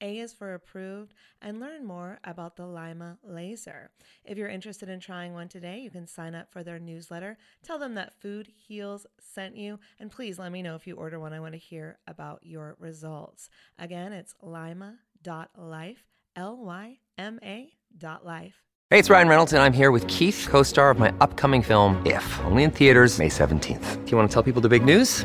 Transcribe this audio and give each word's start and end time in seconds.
a 0.00 0.18
is 0.18 0.32
for 0.32 0.54
approved, 0.54 1.14
and 1.40 1.60
learn 1.60 1.84
more 1.84 2.18
about 2.24 2.56
the 2.56 2.66
LYMA 2.66 3.18
laser. 3.22 3.90
If 4.24 4.38
you're 4.38 4.48
interested 4.48 4.88
in 4.88 5.00
trying 5.00 5.32
one 5.32 5.48
today, 5.48 5.78
you 5.80 5.90
can 5.90 6.06
sign 6.06 6.34
up 6.34 6.50
for 6.52 6.62
their 6.62 6.78
newsletter. 6.78 7.36
Tell 7.62 7.78
them 7.78 7.94
that 7.94 8.20
Food 8.20 8.48
Heals 8.54 9.06
sent 9.18 9.56
you, 9.56 9.78
and 9.98 10.10
please 10.10 10.38
let 10.38 10.52
me 10.52 10.62
know 10.62 10.74
if 10.74 10.86
you 10.86 10.96
order 10.96 11.18
one. 11.18 11.32
I 11.32 11.40
want 11.40 11.54
to 11.54 11.58
hear 11.58 11.98
about 12.06 12.40
your 12.42 12.76
results. 12.78 13.48
Again, 13.78 14.12
it's 14.12 14.34
lyma.life, 14.42 16.04
L 16.36 16.56
Y 16.56 16.98
M 17.18 17.38
A 17.42 17.72
dot 17.96 18.24
life. 18.24 18.64
Hey, 18.90 18.98
it's 18.98 19.10
Ryan 19.10 19.28
Reynolds, 19.28 19.52
and 19.52 19.62
I'm 19.62 19.72
here 19.72 19.90
with 19.90 20.06
Keith, 20.06 20.46
co 20.48 20.62
star 20.62 20.90
of 20.90 20.98
my 20.98 21.12
upcoming 21.20 21.62
film, 21.62 22.00
If, 22.06 22.40
only 22.44 22.64
in 22.64 22.70
theaters, 22.70 23.18
May 23.18 23.28
17th. 23.28 24.04
Do 24.04 24.10
you 24.10 24.16
want 24.16 24.30
to 24.30 24.32
tell 24.34 24.42
people 24.42 24.62
the 24.62 24.68
big 24.68 24.84
news? 24.84 25.24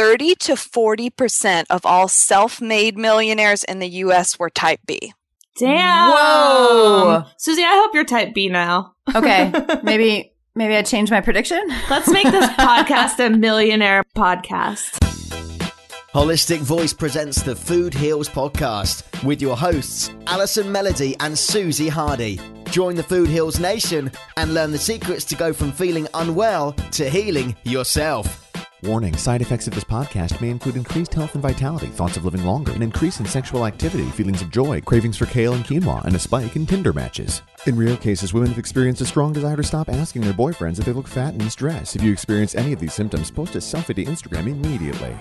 30 0.00 0.34
to 0.36 0.52
40% 0.54 1.66
of 1.68 1.84
all 1.84 2.08
self 2.08 2.62
made 2.62 2.96
millionaires 2.96 3.64
in 3.64 3.80
the 3.80 3.88
US 4.04 4.38
were 4.38 4.48
type 4.48 4.80
B. 4.86 5.12
Damn. 5.58 6.10
Whoa. 6.10 7.24
Susie, 7.36 7.62
I 7.62 7.74
hope 7.74 7.90
you're 7.92 8.06
type 8.06 8.32
B 8.32 8.48
now. 8.48 8.94
Okay, 9.14 9.52
maybe 9.82 10.32
maybe 10.54 10.74
I 10.74 10.80
change 10.80 11.10
my 11.10 11.20
prediction. 11.20 11.60
Let's 11.90 12.10
make 12.10 12.24
this 12.24 12.48
podcast 12.52 13.22
a 13.22 13.28
millionaire 13.28 14.02
podcast. 14.16 14.96
Holistic 16.14 16.60
Voice 16.60 16.94
presents 16.94 17.42
the 17.42 17.54
Food 17.54 17.92
Heals 17.92 18.30
podcast 18.30 19.22
with 19.22 19.42
your 19.42 19.54
hosts, 19.54 20.10
Allison 20.26 20.72
Melody 20.72 21.14
and 21.20 21.38
Susie 21.38 21.90
Hardy. 21.90 22.40
Join 22.70 22.94
the 22.94 23.02
Food 23.02 23.28
Heals 23.28 23.60
Nation 23.60 24.10
and 24.38 24.54
learn 24.54 24.70
the 24.70 24.78
secrets 24.78 25.26
to 25.26 25.34
go 25.34 25.52
from 25.52 25.72
feeling 25.72 26.08
unwell 26.14 26.72
to 26.92 27.10
healing 27.10 27.54
yourself. 27.64 28.49
Warning 28.82 29.14
side 29.14 29.42
effects 29.42 29.66
of 29.66 29.74
this 29.74 29.84
podcast 29.84 30.40
may 30.40 30.48
include 30.48 30.76
increased 30.76 31.12
health 31.12 31.34
and 31.34 31.42
vitality, 31.42 31.88
thoughts 31.88 32.16
of 32.16 32.24
living 32.24 32.44
longer, 32.44 32.72
an 32.72 32.82
increase 32.82 33.20
in 33.20 33.26
sexual 33.26 33.66
activity, 33.66 34.04
feelings 34.04 34.40
of 34.40 34.50
joy, 34.50 34.80
cravings 34.80 35.18
for 35.18 35.26
kale 35.26 35.52
and 35.52 35.66
quinoa, 35.66 36.02
and 36.06 36.16
a 36.16 36.18
spike 36.18 36.56
in 36.56 36.64
Tinder 36.64 36.94
matches. 36.94 37.42
In 37.66 37.76
rare 37.76 37.98
cases, 37.98 38.32
women 38.32 38.48
have 38.48 38.58
experienced 38.58 39.02
a 39.02 39.06
strong 39.06 39.34
desire 39.34 39.56
to 39.56 39.62
stop 39.62 39.90
asking 39.90 40.22
their 40.22 40.32
boyfriends 40.32 40.78
if 40.78 40.86
they 40.86 40.92
look 40.92 41.08
fat 41.08 41.34
and 41.34 41.52
stressed. 41.52 41.94
If 41.94 42.02
you 42.02 42.10
experience 42.10 42.54
any 42.54 42.72
of 42.72 42.80
these 42.80 42.94
symptoms, 42.94 43.30
post 43.30 43.54
a 43.54 43.58
selfie 43.58 43.96
to 43.96 44.04
Instagram 44.04 44.48
immediately. 44.48 45.14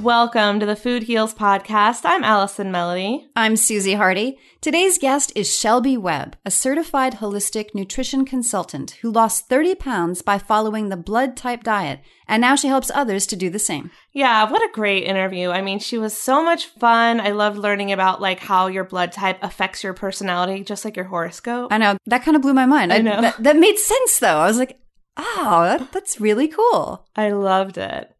Welcome 0.00 0.58
to 0.58 0.66
the 0.66 0.74
Food 0.74 1.04
Heals 1.04 1.32
Podcast. 1.32 2.00
I'm 2.04 2.24
Allison 2.24 2.72
Melody. 2.72 3.28
I'm 3.36 3.56
Susie 3.56 3.94
Hardy. 3.94 4.38
Today's 4.60 4.98
guest 4.98 5.32
is 5.36 5.56
Shelby 5.56 5.96
Webb, 5.96 6.36
a 6.44 6.50
certified 6.50 7.14
holistic 7.14 7.76
nutrition 7.76 8.24
consultant 8.24 8.98
who 9.02 9.12
lost 9.12 9.48
30 9.48 9.76
pounds 9.76 10.20
by 10.20 10.36
following 10.36 10.88
the 10.88 10.96
blood 10.96 11.36
type 11.36 11.62
diet, 11.62 12.00
and 12.26 12.40
now 12.40 12.56
she 12.56 12.66
helps 12.66 12.90
others 12.92 13.24
to 13.28 13.36
do 13.36 13.48
the 13.48 13.60
same. 13.60 13.92
Yeah, 14.12 14.50
what 14.50 14.62
a 14.62 14.72
great 14.72 15.04
interview. 15.04 15.50
I 15.50 15.62
mean, 15.62 15.78
she 15.78 15.96
was 15.96 16.20
so 16.20 16.42
much 16.42 16.66
fun. 16.66 17.20
I 17.20 17.30
loved 17.30 17.56
learning 17.56 17.92
about 17.92 18.20
like 18.20 18.40
how 18.40 18.66
your 18.66 18.84
blood 18.84 19.12
type 19.12 19.38
affects 19.42 19.84
your 19.84 19.94
personality, 19.94 20.64
just 20.64 20.84
like 20.84 20.96
your 20.96 21.06
horoscope. 21.06 21.72
I 21.72 21.78
know 21.78 21.98
that 22.06 22.24
kind 22.24 22.34
of 22.34 22.42
blew 22.42 22.52
my 22.52 22.66
mind. 22.66 22.92
I 22.92 22.98
know. 22.98 23.20
that, 23.20 23.40
that 23.42 23.56
made 23.56 23.78
sense 23.78 24.18
though. 24.18 24.38
I 24.38 24.48
was 24.48 24.58
like, 24.58 24.80
oh, 25.16 25.62
that, 25.62 25.92
that's 25.92 26.20
really 26.20 26.48
cool. 26.48 27.06
I 27.14 27.30
loved 27.30 27.78
it. 27.78 28.13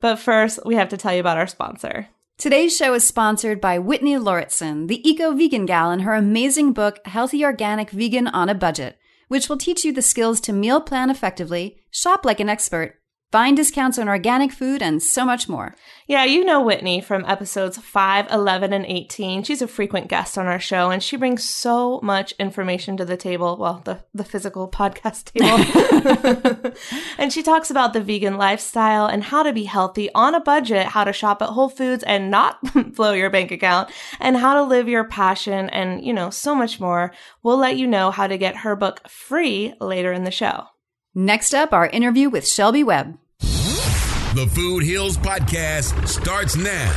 But 0.00 0.16
first, 0.16 0.60
we 0.64 0.76
have 0.76 0.88
to 0.90 0.96
tell 0.96 1.12
you 1.12 1.20
about 1.20 1.36
our 1.36 1.46
sponsor. 1.46 2.08
Today's 2.38 2.74
show 2.74 2.94
is 2.94 3.06
sponsored 3.06 3.60
by 3.60 3.78
Whitney 3.78 4.16
Lauritsen, 4.16 4.86
the 4.86 5.06
eco 5.08 5.32
vegan 5.32 5.66
gal, 5.66 5.90
in 5.90 6.00
her 6.00 6.14
amazing 6.14 6.72
book, 6.72 6.98
Healthy 7.04 7.44
Organic 7.44 7.90
Vegan 7.90 8.26
on 8.28 8.48
a 8.48 8.54
Budget, 8.54 8.98
which 9.28 9.48
will 9.48 9.58
teach 9.58 9.84
you 9.84 9.92
the 9.92 10.00
skills 10.00 10.40
to 10.40 10.52
meal 10.54 10.80
plan 10.80 11.10
effectively, 11.10 11.82
shop 11.90 12.24
like 12.24 12.40
an 12.40 12.48
expert, 12.48 12.99
find 13.30 13.56
discounts 13.56 13.98
on 13.98 14.08
organic 14.08 14.52
food, 14.52 14.82
and 14.82 15.02
so 15.02 15.24
much 15.24 15.48
more. 15.48 15.76
Yeah, 16.06 16.24
you 16.24 16.44
know 16.44 16.60
Whitney 16.60 17.00
from 17.00 17.24
episodes 17.26 17.78
5, 17.78 18.26
11, 18.30 18.72
and 18.72 18.84
18. 18.84 19.44
She's 19.44 19.62
a 19.62 19.68
frequent 19.68 20.08
guest 20.08 20.36
on 20.36 20.46
our 20.46 20.58
show, 20.58 20.90
and 20.90 21.02
she 21.02 21.16
brings 21.16 21.48
so 21.48 22.00
much 22.02 22.32
information 22.40 22.96
to 22.96 23.04
the 23.04 23.16
table. 23.16 23.56
Well, 23.56 23.82
the, 23.84 24.04
the 24.12 24.24
physical 24.24 24.68
podcast 24.72 25.32
table. 25.32 26.72
and 27.18 27.32
she 27.32 27.42
talks 27.42 27.70
about 27.70 27.92
the 27.92 28.00
vegan 28.00 28.36
lifestyle 28.36 29.06
and 29.06 29.22
how 29.22 29.44
to 29.44 29.52
be 29.52 29.64
healthy 29.64 30.10
on 30.14 30.34
a 30.34 30.40
budget, 30.40 30.88
how 30.88 31.04
to 31.04 31.12
shop 31.12 31.40
at 31.42 31.50
Whole 31.50 31.68
Foods 31.68 32.02
and 32.02 32.30
not 32.30 32.58
blow 32.96 33.12
your 33.12 33.30
bank 33.30 33.52
account, 33.52 33.90
and 34.18 34.36
how 34.36 34.54
to 34.54 34.62
live 34.64 34.88
your 34.88 35.04
passion, 35.04 35.70
and, 35.70 36.04
you 36.04 36.12
know, 36.12 36.30
so 36.30 36.54
much 36.54 36.80
more. 36.80 37.12
We'll 37.44 37.58
let 37.58 37.76
you 37.76 37.86
know 37.86 38.10
how 38.10 38.26
to 38.26 38.36
get 38.36 38.56
her 38.56 38.74
book 38.74 39.08
free 39.08 39.74
later 39.80 40.12
in 40.12 40.24
the 40.24 40.30
show. 40.32 40.64
Next 41.14 41.54
up, 41.54 41.72
our 41.72 41.86
interview 41.86 42.30
with 42.30 42.46
Shelby 42.46 42.84
Webb. 42.84 43.18
The 44.32 44.46
Food 44.46 44.84
Heals 44.84 45.18
Podcast 45.18 46.06
starts 46.06 46.54
now. 46.54 46.94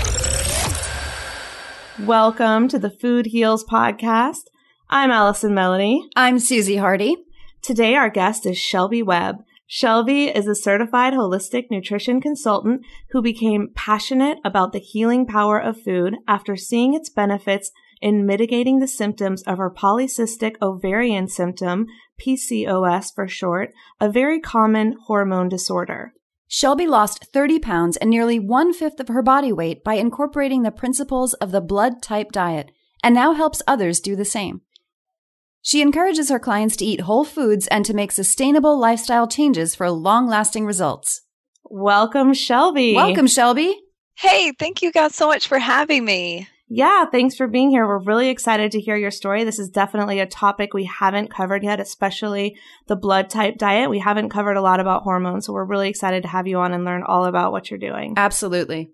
Welcome 2.05 2.67
to 2.67 2.77
the 2.77 2.91
Food 2.91 3.25
Heals 3.25 3.65
Podcast. 3.65 4.43
I'm 4.87 5.09
Allison 5.09 5.51
Melody. 5.51 6.07
I'm 6.15 6.37
Susie 6.37 6.75
Hardy. 6.75 7.15
Today, 7.63 7.95
our 7.95 8.11
guest 8.11 8.45
is 8.45 8.59
Shelby 8.59 9.01
Webb. 9.01 9.37
Shelby 9.65 10.25
is 10.25 10.45
a 10.45 10.53
certified 10.53 11.13
holistic 11.15 11.71
nutrition 11.71 12.21
consultant 12.21 12.85
who 13.09 13.21
became 13.23 13.71
passionate 13.73 14.37
about 14.45 14.71
the 14.71 14.77
healing 14.77 15.25
power 15.25 15.57
of 15.59 15.81
food 15.81 16.17
after 16.27 16.55
seeing 16.55 16.93
its 16.93 17.09
benefits 17.09 17.71
in 17.99 18.27
mitigating 18.27 18.77
the 18.77 18.87
symptoms 18.87 19.41
of 19.47 19.57
her 19.57 19.71
polycystic 19.71 20.57
ovarian 20.61 21.27
symptom, 21.27 21.87
PCOS 22.21 23.11
for 23.11 23.27
short, 23.27 23.71
a 23.99 24.07
very 24.07 24.39
common 24.39 24.97
hormone 25.07 25.49
disorder. 25.49 26.13
Shelby 26.55 26.85
lost 26.85 27.25
30 27.33 27.57
pounds 27.57 27.97
and 27.97 28.11
nearly 28.11 28.37
one 28.37 28.73
fifth 28.73 28.99
of 28.99 29.07
her 29.07 29.23
body 29.23 29.51
weight 29.51 29.83
by 29.83 29.95
incorporating 29.95 30.61
the 30.61 30.69
principles 30.69 31.33
of 31.33 31.51
the 31.51 31.61
blood 31.61 32.03
type 32.03 32.31
diet 32.31 32.69
and 33.03 33.15
now 33.15 33.33
helps 33.33 33.63
others 33.65 33.99
do 33.99 34.15
the 34.15 34.23
same. 34.23 34.61
She 35.63 35.81
encourages 35.81 36.29
her 36.29 36.37
clients 36.37 36.75
to 36.75 36.85
eat 36.85 37.01
whole 37.01 37.25
foods 37.25 37.65
and 37.69 37.83
to 37.85 37.95
make 37.95 38.11
sustainable 38.11 38.77
lifestyle 38.77 39.27
changes 39.27 39.73
for 39.73 39.89
long 39.89 40.27
lasting 40.27 40.67
results. 40.67 41.21
Welcome, 41.63 42.35
Shelby. 42.35 42.93
Welcome, 42.93 43.25
Shelby. 43.25 43.75
Hey, 44.13 44.51
thank 44.51 44.83
you 44.83 44.91
guys 44.91 45.15
so 45.15 45.25
much 45.25 45.47
for 45.47 45.57
having 45.57 46.05
me. 46.05 46.47
Yeah, 46.75 47.05
thanks 47.05 47.35
for 47.35 47.45
being 47.45 47.69
here. 47.69 47.85
We're 47.85 47.99
really 47.99 48.29
excited 48.29 48.71
to 48.71 48.81
hear 48.81 48.95
your 48.95 49.11
story. 49.11 49.43
This 49.43 49.59
is 49.59 49.69
definitely 49.69 50.19
a 50.19 50.25
topic 50.25 50.73
we 50.73 50.85
haven't 50.85 51.29
covered 51.29 51.63
yet, 51.63 51.79
especially 51.79 52.57
the 52.87 52.95
blood 52.95 53.29
type 53.29 53.59
diet. 53.59 53.91
We 53.91 53.99
haven't 53.99 54.29
covered 54.29 54.57
a 54.57 54.61
lot 54.61 54.79
about 54.79 55.03
hormones, 55.03 55.45
so 55.45 55.53
we're 55.53 55.65
really 55.65 55.87
excited 55.87 56.23
to 56.23 56.29
have 56.29 56.47
you 56.47 56.57
on 56.57 56.73
and 56.73 56.83
learn 56.83 57.03
all 57.03 57.25
about 57.25 57.51
what 57.51 57.69
you're 57.69 57.77
doing. 57.77 58.15
Absolutely. 58.17 58.89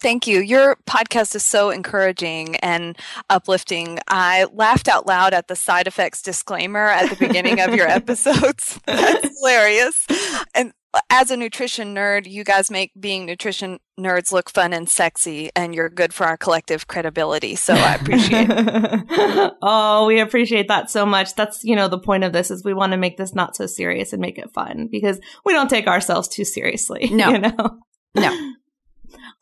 Thank 0.00 0.26
you. 0.26 0.40
Your 0.40 0.76
podcast 0.88 1.34
is 1.34 1.44
so 1.44 1.70
encouraging 1.70 2.56
and 2.56 2.96
uplifting. 3.30 3.98
I 4.06 4.46
laughed 4.52 4.86
out 4.88 5.06
loud 5.06 5.34
at 5.34 5.48
the 5.48 5.56
side 5.56 5.88
effects 5.88 6.22
disclaimer 6.22 6.86
at 6.86 7.10
the 7.10 7.16
beginning 7.16 7.60
of 7.60 7.74
your 7.74 7.88
episodes. 7.88 8.78
That's 8.86 9.38
hilarious. 9.40 10.06
And 10.54 10.72
as 11.10 11.30
a 11.30 11.36
nutrition 11.36 11.94
nerd, 11.94 12.30
you 12.30 12.44
guys 12.44 12.70
make 12.70 12.92
being 12.98 13.26
nutrition 13.26 13.78
nerds 13.98 14.32
look 14.32 14.50
fun 14.50 14.72
and 14.72 14.88
sexy, 14.88 15.50
and 15.54 15.74
you're 15.74 15.90
good 15.90 16.14
for 16.14 16.24
our 16.24 16.36
collective 16.36 16.86
credibility. 16.86 17.56
So 17.56 17.74
I 17.74 17.94
appreciate 17.94 18.48
it. 18.50 19.52
oh, 19.62 20.06
we 20.06 20.20
appreciate 20.20 20.68
that 20.68 20.90
so 20.90 21.04
much. 21.04 21.34
That's, 21.34 21.62
you 21.64 21.76
know, 21.76 21.88
the 21.88 21.98
point 21.98 22.24
of 22.24 22.32
this 22.32 22.50
is 22.50 22.64
we 22.64 22.72
want 22.72 22.92
to 22.92 22.98
make 22.98 23.16
this 23.16 23.34
not 23.34 23.56
so 23.56 23.66
serious 23.66 24.12
and 24.12 24.20
make 24.20 24.38
it 24.38 24.52
fun 24.54 24.88
because 24.90 25.20
we 25.44 25.52
don't 25.52 25.68
take 25.68 25.88
ourselves 25.88 26.28
too 26.28 26.44
seriously. 26.44 27.08
No. 27.10 27.30
You 27.30 27.38
know? 27.38 27.80
No. 28.14 28.54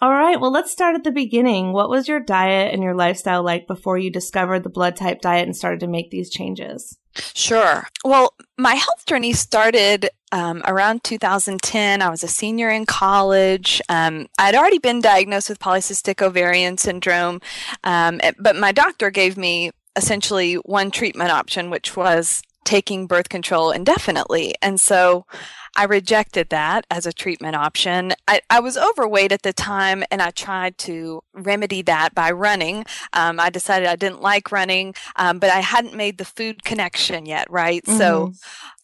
All 0.00 0.12
right. 0.12 0.38
Well, 0.38 0.52
let's 0.52 0.70
start 0.70 0.94
at 0.94 1.04
the 1.04 1.10
beginning. 1.10 1.72
What 1.72 1.88
was 1.88 2.06
your 2.06 2.20
diet 2.20 2.74
and 2.74 2.82
your 2.82 2.94
lifestyle 2.94 3.42
like 3.42 3.66
before 3.66 3.96
you 3.96 4.10
discovered 4.10 4.62
the 4.62 4.68
blood 4.68 4.94
type 4.94 5.22
diet 5.22 5.46
and 5.46 5.56
started 5.56 5.80
to 5.80 5.86
make 5.86 6.10
these 6.10 6.28
changes? 6.28 6.98
Sure. 7.34 7.88
Well, 8.04 8.34
my 8.58 8.74
health 8.74 9.06
journey 9.06 9.32
started 9.32 10.10
um, 10.32 10.62
around 10.66 11.02
2010. 11.02 12.02
I 12.02 12.10
was 12.10 12.22
a 12.22 12.28
senior 12.28 12.68
in 12.68 12.84
college. 12.84 13.80
Um, 13.88 14.26
I'd 14.38 14.54
already 14.54 14.78
been 14.78 15.00
diagnosed 15.00 15.48
with 15.48 15.60
polycystic 15.60 16.20
ovarian 16.20 16.76
syndrome, 16.76 17.40
um, 17.84 18.20
but 18.38 18.54
my 18.56 18.72
doctor 18.72 19.10
gave 19.10 19.38
me 19.38 19.70
essentially 19.96 20.54
one 20.56 20.90
treatment 20.90 21.30
option, 21.30 21.70
which 21.70 21.96
was 21.96 22.42
taking 22.64 23.06
birth 23.06 23.30
control 23.30 23.70
indefinitely. 23.70 24.54
And 24.60 24.78
so 24.78 25.24
I 25.76 25.84
rejected 25.84 26.48
that 26.48 26.86
as 26.90 27.06
a 27.06 27.12
treatment 27.12 27.54
option. 27.54 28.14
I, 28.26 28.40
I, 28.48 28.60
was 28.60 28.78
overweight 28.78 29.30
at 29.30 29.42
the 29.42 29.52
time 29.52 30.02
and 30.10 30.22
I 30.22 30.30
tried 30.30 30.78
to 30.78 31.22
remedy 31.34 31.82
that 31.82 32.14
by 32.14 32.30
running. 32.30 32.86
Um, 33.12 33.38
I 33.38 33.50
decided 33.50 33.86
I 33.86 33.96
didn't 33.96 34.22
like 34.22 34.50
running, 34.50 34.94
um, 35.16 35.38
but 35.38 35.50
I 35.50 35.60
hadn't 35.60 35.94
made 35.94 36.16
the 36.16 36.24
food 36.24 36.64
connection 36.64 37.26
yet, 37.26 37.48
right? 37.50 37.84
Mm-hmm. 37.84 37.98
So 37.98 38.32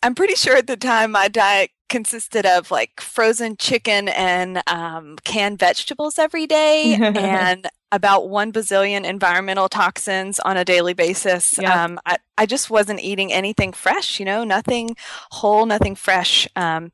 I'm 0.02 0.14
pretty 0.14 0.34
sure 0.34 0.56
at 0.56 0.66
the 0.66 0.76
time 0.76 1.12
my 1.12 1.28
diet 1.28 1.70
consisted 1.92 2.46
of 2.46 2.70
like 2.70 3.02
frozen 3.02 3.54
chicken 3.58 4.08
and 4.08 4.62
um, 4.66 5.16
canned 5.24 5.58
vegetables 5.58 6.18
every 6.18 6.46
day 6.46 6.94
and 7.00 7.68
about 7.92 8.30
one 8.30 8.50
bazillion 8.50 9.04
environmental 9.04 9.68
toxins 9.68 10.40
on 10.40 10.56
a 10.56 10.64
daily 10.64 10.94
basis. 10.94 11.58
Yeah. 11.60 11.84
Um, 11.84 12.00
I, 12.06 12.16
I 12.38 12.46
just 12.46 12.70
wasn't 12.70 13.00
eating 13.00 13.30
anything 13.30 13.74
fresh, 13.74 14.18
you 14.18 14.24
know, 14.24 14.42
nothing 14.42 14.96
whole, 15.30 15.66
nothing 15.66 15.94
fresh. 15.94 16.48
Um, 16.56 16.92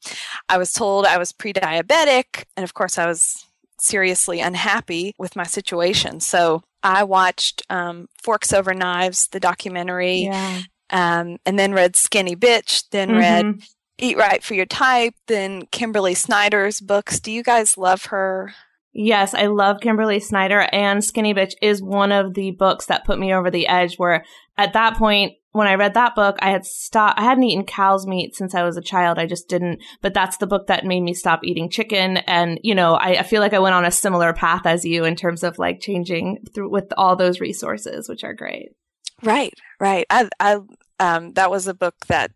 I 0.48 0.58
was 0.58 0.72
told 0.72 1.06
I 1.06 1.16
was 1.16 1.30
pre 1.30 1.52
diabetic, 1.52 2.44
and 2.56 2.64
of 2.64 2.74
course, 2.74 2.98
I 2.98 3.06
was 3.06 3.46
seriously 3.78 4.40
unhappy 4.40 5.14
with 5.16 5.36
my 5.36 5.44
situation. 5.44 6.18
So 6.18 6.64
I 6.82 7.04
watched 7.04 7.62
um, 7.70 8.08
Forks 8.20 8.52
Over 8.52 8.74
Knives, 8.74 9.28
the 9.28 9.38
documentary, 9.38 10.22
yeah. 10.22 10.62
um, 10.90 11.38
and 11.46 11.56
then 11.56 11.72
read 11.72 11.94
Skinny 11.94 12.34
Bitch, 12.34 12.84
then 12.90 13.10
mm-hmm. 13.10 13.18
read 13.18 13.62
Eat 13.98 14.16
Right 14.16 14.42
for 14.42 14.54
Your 14.54 14.66
Type, 14.66 15.14
then 15.26 15.66
Kimberly 15.66 16.14
Snyder's 16.14 16.80
books. 16.80 17.20
Do 17.20 17.32
you 17.32 17.42
guys 17.42 17.76
love 17.76 18.06
her? 18.06 18.54
Yes, 18.92 19.34
I 19.34 19.46
love 19.46 19.80
Kimberly 19.80 20.18
Snyder 20.18 20.68
and 20.72 21.04
Skinny 21.04 21.34
Bitch 21.34 21.54
is 21.60 21.82
one 21.82 22.10
of 22.10 22.34
the 22.34 22.52
books 22.52 22.86
that 22.86 23.04
put 23.04 23.18
me 23.18 23.32
over 23.32 23.50
the 23.50 23.68
edge 23.68 23.96
where 23.96 24.24
at 24.56 24.72
that 24.72 24.96
point 24.96 25.34
when 25.52 25.66
I 25.66 25.74
read 25.74 25.94
that 25.94 26.14
book, 26.14 26.36
I 26.40 26.50
had 26.50 26.64
stopped, 26.64 27.18
I 27.18 27.24
hadn't 27.24 27.44
eaten 27.44 27.64
cow's 27.64 28.06
meat 28.06 28.34
since 28.34 28.54
I 28.54 28.62
was 28.62 28.76
a 28.76 28.82
child. 28.82 29.18
I 29.18 29.26
just 29.26 29.48
didn't, 29.48 29.80
but 30.02 30.14
that's 30.14 30.36
the 30.36 30.46
book 30.46 30.66
that 30.66 30.84
made 30.84 31.00
me 31.00 31.14
stop 31.14 31.40
eating 31.42 31.70
chicken. 31.70 32.18
And, 32.18 32.60
you 32.62 32.74
know, 32.74 32.94
I, 32.94 33.20
I 33.20 33.22
feel 33.22 33.40
like 33.40 33.54
I 33.54 33.58
went 33.58 33.74
on 33.74 33.84
a 33.84 33.90
similar 33.90 34.32
path 34.32 34.66
as 34.66 34.84
you 34.84 35.04
in 35.04 35.16
terms 35.16 35.42
of 35.42 35.58
like 35.58 35.80
changing 35.80 36.44
through 36.54 36.70
with 36.70 36.92
all 36.96 37.16
those 37.16 37.40
resources, 37.40 38.08
which 38.08 38.24
are 38.24 38.34
great. 38.34 38.70
Right, 39.22 39.54
right. 39.80 40.06
I, 40.10 40.28
I, 40.38 40.60
um, 41.00 41.32
that 41.32 41.50
was 41.50 41.66
a 41.66 41.74
book 41.74 41.94
that 42.08 42.30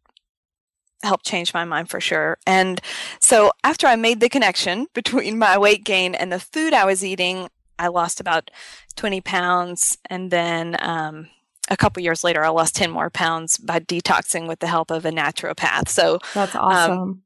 helped 1.03 1.25
change 1.27 1.53
my 1.53 1.65
mind 1.65 1.91
for 1.91 2.01
sure. 2.01 2.39
And 2.47 2.81
so 3.21 3.53
after 3.65 3.87
I 3.87 3.97
made 3.97 4.21
the 4.21 4.29
connection 4.29 4.87
between 4.95 5.39
my 5.39 5.59
weight 5.59 5.85
gain 5.85 6.15
and 6.15 6.33
the 6.33 6.41
food 6.41 6.73
I 6.73 6.85
was 6.85 7.05
eating, 7.05 7.49
I 7.79 7.89
lost 7.89 8.21
about 8.21 8.51
20 8.97 9.21
pounds. 9.21 9.99
And 10.09 10.31
then 10.31 10.77
um, 10.81 11.29
a 11.69 11.77
couple 11.77 12.03
years 12.03 12.23
later, 12.23 12.45
I 12.45 12.49
lost 12.49 12.77
10 12.77 12.91
more 12.91 13.11
pounds 13.11 13.57
by 13.57 13.81
detoxing 13.81 14.47
with 14.47 14.61
the 14.61 14.67
help 14.67 14.91
of 14.91 15.05
a 15.05 15.11
naturopath. 15.11 15.89
So 15.89 16.19
that's 16.35 16.55
awesome. 16.55 16.99
Um, 16.99 17.23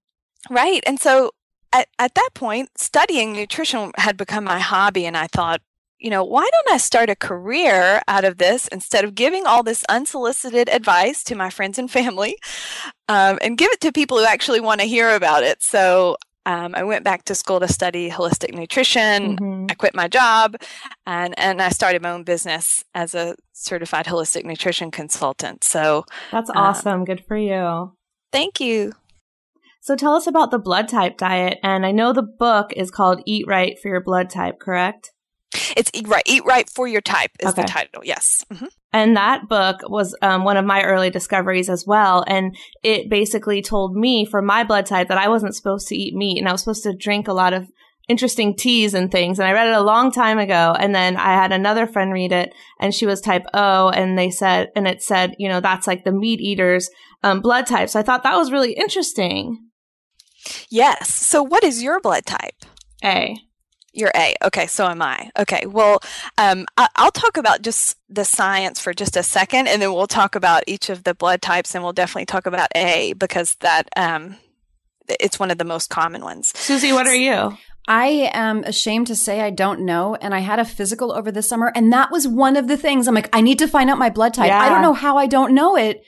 right. 0.50 0.82
And 0.86 1.00
so 1.00 1.32
at, 1.72 1.88
at 1.98 2.14
that 2.14 2.30
point, 2.34 2.70
studying 2.78 3.32
nutrition 3.32 3.92
had 3.96 4.16
become 4.16 4.44
my 4.44 4.58
hobby. 4.58 5.04
And 5.04 5.16
I 5.16 5.26
thought, 5.26 5.60
you 5.98 6.10
know, 6.10 6.24
why 6.24 6.42
don't 6.42 6.74
I 6.74 6.76
start 6.76 7.10
a 7.10 7.16
career 7.16 8.02
out 8.06 8.24
of 8.24 8.38
this 8.38 8.68
instead 8.68 9.04
of 9.04 9.14
giving 9.14 9.46
all 9.46 9.62
this 9.62 9.84
unsolicited 9.88 10.68
advice 10.68 11.24
to 11.24 11.34
my 11.34 11.50
friends 11.50 11.78
and 11.78 11.90
family 11.90 12.36
um, 13.08 13.38
and 13.40 13.56
give 13.56 13.70
it 13.72 13.80
to 13.80 13.92
people 13.92 14.18
who 14.18 14.24
actually 14.24 14.60
want 14.60 14.80
to 14.80 14.86
hear 14.86 15.14
about 15.14 15.42
it? 15.42 15.62
So 15.62 16.16
um, 16.44 16.74
I 16.74 16.84
went 16.84 17.02
back 17.02 17.24
to 17.24 17.34
school 17.34 17.60
to 17.60 17.68
study 17.68 18.10
holistic 18.10 18.54
nutrition. 18.54 19.36
Mm-hmm. 19.36 19.66
I 19.70 19.74
quit 19.74 19.94
my 19.94 20.06
job 20.06 20.56
and, 21.06 21.38
and 21.38 21.60
I 21.60 21.70
started 21.70 22.02
my 22.02 22.10
own 22.10 22.24
business 22.24 22.84
as 22.94 23.14
a 23.14 23.34
certified 23.52 24.06
holistic 24.06 24.44
nutrition 24.44 24.90
consultant. 24.90 25.64
So 25.64 26.04
that's 26.30 26.50
um, 26.50 26.56
awesome. 26.56 27.04
Good 27.04 27.24
for 27.26 27.36
you. 27.36 27.96
Thank 28.32 28.60
you. 28.60 28.92
So 29.80 29.96
tell 29.96 30.14
us 30.14 30.26
about 30.26 30.50
the 30.50 30.58
blood 30.58 30.88
type 30.88 31.16
diet. 31.16 31.58
And 31.62 31.86
I 31.86 31.92
know 31.92 32.12
the 32.12 32.22
book 32.22 32.72
is 32.74 32.90
called 32.90 33.22
Eat 33.24 33.46
Right 33.48 33.78
for 33.80 33.88
Your 33.88 34.02
Blood 34.02 34.30
Type, 34.30 34.58
correct? 34.60 35.12
It's 35.76 35.90
Eat 35.94 36.08
Right. 36.08 36.22
Eat 36.26 36.44
Right 36.44 36.68
for 36.68 36.88
Your 36.88 37.00
Type 37.00 37.30
is 37.40 37.50
okay. 37.50 37.62
the 37.62 37.68
title. 37.68 38.02
Yes. 38.04 38.44
Mm-hmm. 38.52 38.66
And 38.92 39.16
that 39.16 39.48
book 39.48 39.80
was 39.88 40.16
um, 40.22 40.44
one 40.44 40.56
of 40.56 40.64
my 40.64 40.82
early 40.82 41.10
discoveries 41.10 41.68
as 41.68 41.84
well. 41.86 42.24
And 42.26 42.56
it 42.82 43.10
basically 43.10 43.62
told 43.62 43.94
me 43.94 44.24
for 44.24 44.40
my 44.40 44.64
blood 44.64 44.86
type 44.86 45.08
that 45.08 45.18
I 45.18 45.28
wasn't 45.28 45.54
supposed 45.54 45.88
to 45.88 45.96
eat 45.96 46.14
meat 46.14 46.38
and 46.38 46.48
I 46.48 46.52
was 46.52 46.62
supposed 46.62 46.82
to 46.84 46.96
drink 46.96 47.28
a 47.28 47.32
lot 47.32 47.52
of 47.52 47.68
interesting 48.08 48.56
teas 48.56 48.94
and 48.94 49.10
things. 49.10 49.38
And 49.38 49.48
I 49.48 49.52
read 49.52 49.68
it 49.68 49.74
a 49.74 49.82
long 49.82 50.10
time 50.12 50.38
ago. 50.38 50.74
And 50.78 50.94
then 50.94 51.16
I 51.16 51.34
had 51.34 51.52
another 51.52 51.86
friend 51.86 52.12
read 52.12 52.32
it 52.32 52.54
and 52.80 52.94
she 52.94 53.06
was 53.06 53.20
type 53.20 53.44
O 53.52 53.90
and 53.90 54.16
they 54.16 54.30
said, 54.30 54.70
and 54.74 54.86
it 54.86 55.02
said, 55.02 55.34
you 55.38 55.48
know, 55.48 55.60
that's 55.60 55.86
like 55.86 56.04
the 56.04 56.12
meat 56.12 56.40
eaters 56.40 56.88
um, 57.22 57.40
blood 57.40 57.66
type. 57.66 57.88
So 57.88 58.00
I 58.00 58.02
thought 58.02 58.22
that 58.22 58.36
was 58.36 58.52
really 58.52 58.72
interesting. 58.72 59.58
Yes. 60.70 61.12
So 61.12 61.42
what 61.42 61.64
is 61.64 61.82
your 61.82 62.00
blood 62.00 62.24
type? 62.24 62.64
A. 63.04 63.36
You're 63.96 64.12
A. 64.14 64.34
Okay, 64.44 64.66
so 64.66 64.86
am 64.86 65.00
I. 65.00 65.30
Okay, 65.38 65.64
well, 65.66 66.00
um, 66.36 66.66
I- 66.76 66.88
will 66.98 67.10
talk 67.10 67.38
about 67.38 67.62
just 67.62 67.96
the 68.10 68.26
science 68.26 68.78
for 68.78 68.92
just 68.92 69.16
a 69.16 69.22
second, 69.22 69.68
and 69.68 69.80
then 69.80 69.92
we'll 69.94 70.06
talk 70.06 70.34
about 70.34 70.62
each 70.66 70.90
of 70.90 71.04
the 71.04 71.14
blood 71.14 71.40
types, 71.40 71.74
and 71.74 71.82
we'll 71.82 71.94
definitely 71.94 72.26
talk 72.26 72.44
about 72.44 72.68
A 72.74 73.14
because 73.14 73.54
that 73.56 73.88
um, 73.96 74.36
it's 75.08 75.38
one 75.40 75.50
of 75.50 75.56
the 75.56 75.64
most 75.64 75.88
common 75.88 76.22
ones. 76.22 76.52
Susie, 76.54 76.92
what 76.92 77.06
are 77.06 77.16
you? 77.16 77.56
I 77.88 78.30
am 78.34 78.64
ashamed 78.64 79.06
to 79.06 79.16
say 79.16 79.40
I 79.40 79.50
don't 79.50 79.86
know. 79.86 80.16
And 80.16 80.34
I 80.34 80.40
had 80.40 80.58
a 80.58 80.64
physical 80.64 81.12
over 81.12 81.32
the 81.32 81.42
summer, 81.42 81.72
and 81.74 81.90
that 81.92 82.10
was 82.10 82.28
one 82.28 82.56
of 82.56 82.68
the 82.68 82.76
things 82.76 83.08
I'm 83.08 83.14
like, 83.14 83.34
I 83.34 83.40
need 83.40 83.58
to 83.60 83.68
find 83.68 83.88
out 83.88 83.98
my 83.98 84.10
blood 84.10 84.34
type. 84.34 84.48
Yeah. 84.48 84.60
I 84.60 84.68
don't 84.68 84.82
know 84.82 84.92
how 84.92 85.16
I 85.16 85.26
don't 85.26 85.54
know 85.54 85.76
it, 85.76 86.02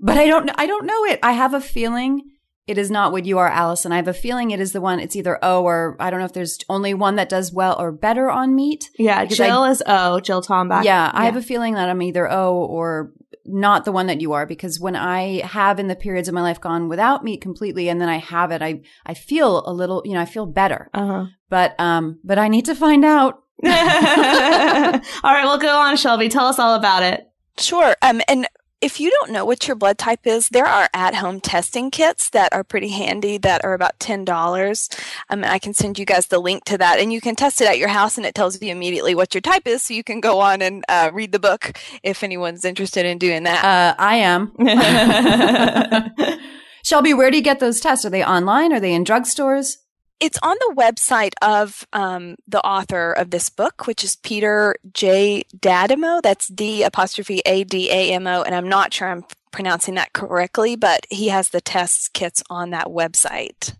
but 0.00 0.18
I 0.18 0.26
don't, 0.26 0.50
I 0.58 0.66
don't 0.66 0.86
know 0.86 1.04
it. 1.04 1.20
I 1.22 1.32
have 1.32 1.54
a 1.54 1.60
feeling 1.60 2.22
it 2.70 2.78
is 2.78 2.88
not 2.88 3.10
what 3.10 3.26
you 3.26 3.38
are, 3.38 3.48
Allison. 3.48 3.90
I 3.90 3.96
have 3.96 4.06
a 4.06 4.14
feeling 4.14 4.52
it 4.52 4.60
is 4.60 4.70
the 4.70 4.80
one. 4.80 5.00
It's 5.00 5.16
either 5.16 5.38
O 5.42 5.64
or 5.64 5.96
I 5.98 6.08
don't 6.08 6.20
know 6.20 6.24
if 6.24 6.32
there's 6.32 6.56
only 6.68 6.94
one 6.94 7.16
that 7.16 7.28
does 7.28 7.52
well 7.52 7.74
or 7.80 7.90
better 7.90 8.30
on 8.30 8.54
meat. 8.54 8.90
Yeah, 8.96 9.24
Jill 9.24 9.62
I- 9.62 9.70
is 9.70 9.82
O, 9.86 10.20
Jill 10.20 10.40
Tombach. 10.40 10.84
Yeah, 10.84 11.10
I 11.12 11.24
have 11.24 11.34
a 11.34 11.42
feeling 11.42 11.74
that 11.74 11.88
I'm 11.88 12.00
either 12.00 12.30
O 12.30 12.54
or 12.54 13.12
not 13.44 13.84
the 13.84 13.90
one 13.90 14.06
that 14.06 14.20
you 14.20 14.32
are 14.32 14.46
because 14.46 14.78
when 14.78 14.94
I 14.94 15.40
have 15.44 15.80
in 15.80 15.88
the 15.88 15.96
periods 15.96 16.28
of 16.28 16.34
my 16.34 16.42
life 16.42 16.60
gone 16.60 16.88
without 16.88 17.24
meat 17.24 17.40
completely 17.40 17.88
and 17.88 18.00
then 18.00 18.08
I 18.08 18.18
have 18.18 18.52
it, 18.52 18.62
I 18.62 18.82
I 19.04 19.14
feel 19.14 19.64
a 19.66 19.72
little, 19.72 20.02
you 20.04 20.14
know, 20.14 20.20
I 20.20 20.26
feel 20.26 20.46
better. 20.46 20.88
Uh-huh. 20.94 21.26
But 21.48 21.74
um, 21.80 22.20
but 22.22 22.38
I 22.38 22.46
need 22.46 22.66
to 22.66 22.76
find 22.76 23.04
out. 23.04 23.42
all 23.64 23.70
right, 23.72 25.44
well, 25.44 25.58
go 25.58 25.76
on, 25.76 25.96
Shelby. 25.96 26.28
Tell 26.28 26.46
us 26.46 26.58
all 26.60 26.76
about 26.76 27.02
it. 27.02 27.28
Sure. 27.58 27.96
Um, 28.00 28.22
and 28.28 28.46
if 28.80 29.00
you 29.00 29.10
don't 29.10 29.30
know 29.30 29.44
what 29.44 29.66
your 29.66 29.76
blood 29.76 29.98
type 29.98 30.26
is, 30.26 30.48
there 30.48 30.66
are 30.66 30.88
at-home 30.94 31.40
testing 31.40 31.90
kits 31.90 32.30
that 32.30 32.52
are 32.52 32.64
pretty 32.64 32.88
handy 32.88 33.38
that 33.38 33.64
are 33.64 33.74
about 33.74 33.98
ten 34.00 34.24
dollars. 34.24 34.88
Um, 35.28 35.44
I 35.44 35.58
can 35.58 35.74
send 35.74 35.98
you 35.98 36.06
guys 36.06 36.26
the 36.26 36.38
link 36.38 36.64
to 36.64 36.78
that, 36.78 36.98
and 36.98 37.12
you 37.12 37.20
can 37.20 37.36
test 37.36 37.60
it 37.60 37.68
at 37.68 37.78
your 37.78 37.88
house, 37.88 38.16
and 38.16 38.26
it 38.26 38.34
tells 38.34 38.60
you 38.60 38.70
immediately 38.70 39.14
what 39.14 39.34
your 39.34 39.42
type 39.42 39.66
is, 39.66 39.82
so 39.82 39.94
you 39.94 40.04
can 40.04 40.20
go 40.20 40.40
on 40.40 40.62
and 40.62 40.84
uh, 40.88 41.10
read 41.12 41.32
the 41.32 41.38
book 41.38 41.78
if 42.02 42.22
anyone's 42.22 42.64
interested 42.64 43.04
in 43.04 43.18
doing 43.18 43.42
that. 43.44 43.64
Uh, 43.64 43.94
I 43.98 44.16
am. 44.16 44.52
Shelby, 46.82 47.14
where 47.14 47.30
do 47.30 47.36
you 47.36 47.42
get 47.42 47.60
those 47.60 47.80
tests? 47.80 48.04
Are 48.04 48.10
they 48.10 48.24
online? 48.24 48.72
Are 48.72 48.80
they 48.80 48.94
in 48.94 49.04
drugstores? 49.04 49.76
It's 50.20 50.38
on 50.42 50.56
the 50.60 50.74
website 50.76 51.32
of 51.42 51.86
um, 51.92 52.36
the 52.46 52.60
author 52.60 53.12
of 53.12 53.30
this 53.30 53.48
book, 53.48 53.86
which 53.86 54.04
is 54.04 54.16
Peter 54.16 54.76
J. 54.92 55.44
D'Adamo. 55.58 56.20
That's 56.22 56.48
D 56.48 56.82
apostrophe 56.82 57.40
A 57.46 57.64
D 57.64 57.90
A 57.90 58.12
M 58.12 58.26
O, 58.26 58.42
and 58.42 58.54
I'm 58.54 58.68
not 58.68 58.92
sure 58.92 59.08
I'm 59.08 59.24
pronouncing 59.50 59.94
that 59.94 60.12
correctly, 60.12 60.76
but 60.76 61.06
he 61.10 61.28
has 61.28 61.48
the 61.50 61.60
test 61.60 62.12
kits 62.12 62.42
on 62.50 62.70
that 62.70 62.86
website. 62.86 63.74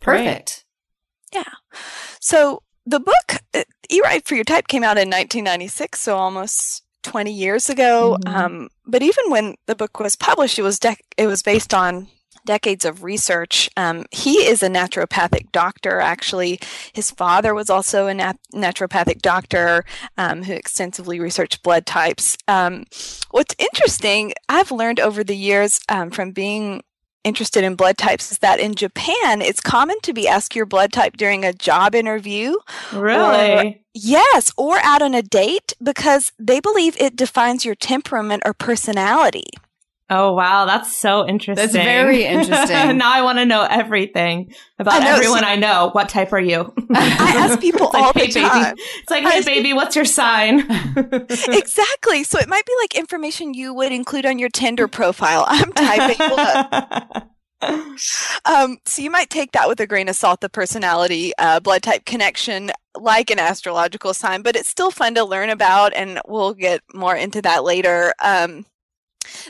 Perfect. 0.00 0.64
Yeah. 1.32 1.44
So 2.20 2.62
the 2.86 3.00
book, 3.00 3.36
uh, 3.54 3.64
Eat 3.88 4.02
Right 4.02 4.26
for 4.26 4.34
Your 4.34 4.44
Type, 4.44 4.68
came 4.68 4.82
out 4.82 4.98
in 4.98 5.08
1996, 5.08 6.00
so 6.00 6.16
almost 6.16 6.82
20 7.02 7.32
years 7.32 7.68
ago. 7.68 8.16
Mhm. 8.24 8.34
Um, 8.34 8.68
but 8.86 9.02
even 9.02 9.30
when 9.30 9.56
the 9.66 9.74
book 9.74 9.98
was 10.00 10.16
published, 10.16 10.58
it 10.58 10.62
was 10.62 10.78
dec- 10.78 10.98
it 11.16 11.26
was 11.26 11.42
based 11.42 11.72
on 11.74 12.08
decades 12.44 12.84
of 12.84 13.02
research. 13.02 13.70
Um, 13.76 14.04
he 14.10 14.46
is 14.46 14.62
a 14.62 14.68
naturopathic 14.68 15.52
doctor, 15.52 16.00
actually. 16.00 16.60
His 16.92 17.10
father 17.10 17.54
was 17.54 17.70
also 17.70 18.06
a 18.06 18.14
nat- 18.14 18.38
naturopathic 18.54 19.22
doctor 19.22 19.84
um, 20.18 20.42
who 20.44 20.52
extensively 20.52 21.20
researched 21.20 21.62
blood 21.62 21.86
types. 21.86 22.36
Um, 22.48 22.84
what's 23.30 23.54
interesting, 23.58 24.32
I've 24.48 24.70
learned 24.70 25.00
over 25.00 25.22
the 25.24 25.36
years 25.36 25.80
um, 25.88 26.10
from 26.10 26.32
being 26.32 26.82
interested 27.24 27.64
in 27.64 27.76
blood 27.76 27.96
types 27.96 28.32
is 28.32 28.38
that 28.38 28.60
in 28.60 28.74
Japan, 28.74 29.42
it's 29.42 29.60
common 29.60 30.00
to 30.02 30.12
be 30.12 30.26
asked 30.26 30.56
your 30.56 30.66
blood 30.66 30.92
type 30.92 31.16
during 31.16 31.44
a 31.44 31.52
job 31.52 31.94
interview. 31.94 32.54
Really? 32.92 33.84
Yes, 33.94 34.52
or 34.56 34.78
out 34.82 35.02
on 35.02 35.14
a 35.14 35.22
date 35.22 35.74
because 35.82 36.32
they 36.38 36.60
believe 36.60 36.96
it 36.98 37.16
defines 37.16 37.64
your 37.64 37.74
temperament 37.74 38.42
or 38.44 38.54
personality. 38.54 39.46
Oh 40.14 40.34
wow, 40.34 40.66
that's 40.66 40.94
so 40.94 41.26
interesting. 41.26 41.54
That's 41.54 41.72
very 41.72 42.24
interesting. 42.26 42.98
now 42.98 43.10
I 43.10 43.22
want 43.22 43.38
to 43.38 43.46
know 43.46 43.62
everything 43.62 44.52
about 44.78 44.94
I 45.00 45.04
know, 45.04 45.14
everyone 45.16 45.38
see- 45.40 45.46
I 45.46 45.56
know. 45.56 45.88
What 45.92 46.10
type 46.10 46.34
are 46.34 46.40
you? 46.40 46.70
I 46.94 47.34
ask 47.48 47.58
people 47.60 47.86
like, 47.94 48.02
all 48.02 48.12
hey, 48.14 48.26
the 48.26 48.34
baby. 48.34 48.46
time. 48.48 48.74
It's 48.76 49.10
like, 49.10 49.24
hey 49.24 49.42
baby, 49.42 49.72
what's 49.72 49.96
your 49.96 50.04
sign? 50.04 50.60
Exactly. 51.48 52.24
So 52.24 52.38
it 52.38 52.48
might 52.48 52.66
be 52.66 52.72
like 52.82 52.94
information 52.94 53.54
you 53.54 53.72
would 53.72 53.90
include 53.92 54.26
on 54.26 54.38
your 54.38 54.50
Tinder 54.50 54.86
profile. 54.88 55.44
I'm 55.48 55.72
typing. 55.72 57.16
Um, 58.44 58.78
so 58.84 59.00
you 59.02 59.10
might 59.10 59.30
take 59.30 59.52
that 59.52 59.68
with 59.68 59.80
a 59.80 59.86
grain 59.86 60.08
of 60.08 60.16
salt, 60.16 60.40
the 60.40 60.48
personality, 60.48 61.32
uh, 61.38 61.60
blood 61.60 61.82
type 61.82 62.04
connection, 62.04 62.70
like 62.98 63.30
an 63.30 63.38
astrological 63.38 64.12
sign, 64.14 64.42
but 64.42 64.56
it's 64.56 64.68
still 64.68 64.90
fun 64.90 65.14
to 65.14 65.24
learn 65.24 65.48
about, 65.48 65.92
and 65.94 66.20
we'll 66.26 66.54
get 66.54 66.80
more 66.92 67.14
into 67.16 67.40
that 67.42 67.62
later. 67.64 68.12
Um, 68.22 68.66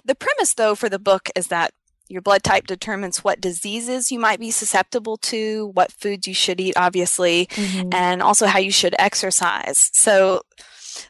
the 0.04 0.14
premise, 0.14 0.54
though, 0.54 0.74
for 0.74 0.88
the 0.88 0.98
book 0.98 1.28
is 1.34 1.48
that 1.48 1.72
your 2.08 2.22
blood 2.22 2.42
type 2.42 2.66
determines 2.66 3.24
what 3.24 3.40
diseases 3.40 4.10
you 4.10 4.18
might 4.18 4.38
be 4.38 4.50
susceptible 4.50 5.16
to, 5.16 5.70
what 5.74 5.92
foods 5.92 6.26
you 6.26 6.34
should 6.34 6.60
eat, 6.60 6.74
obviously, 6.76 7.48
and 7.92 8.22
also 8.22 8.46
how 8.46 8.58
you 8.58 8.70
should 8.70 8.94
exercise. 8.98 9.90
So 9.94 10.42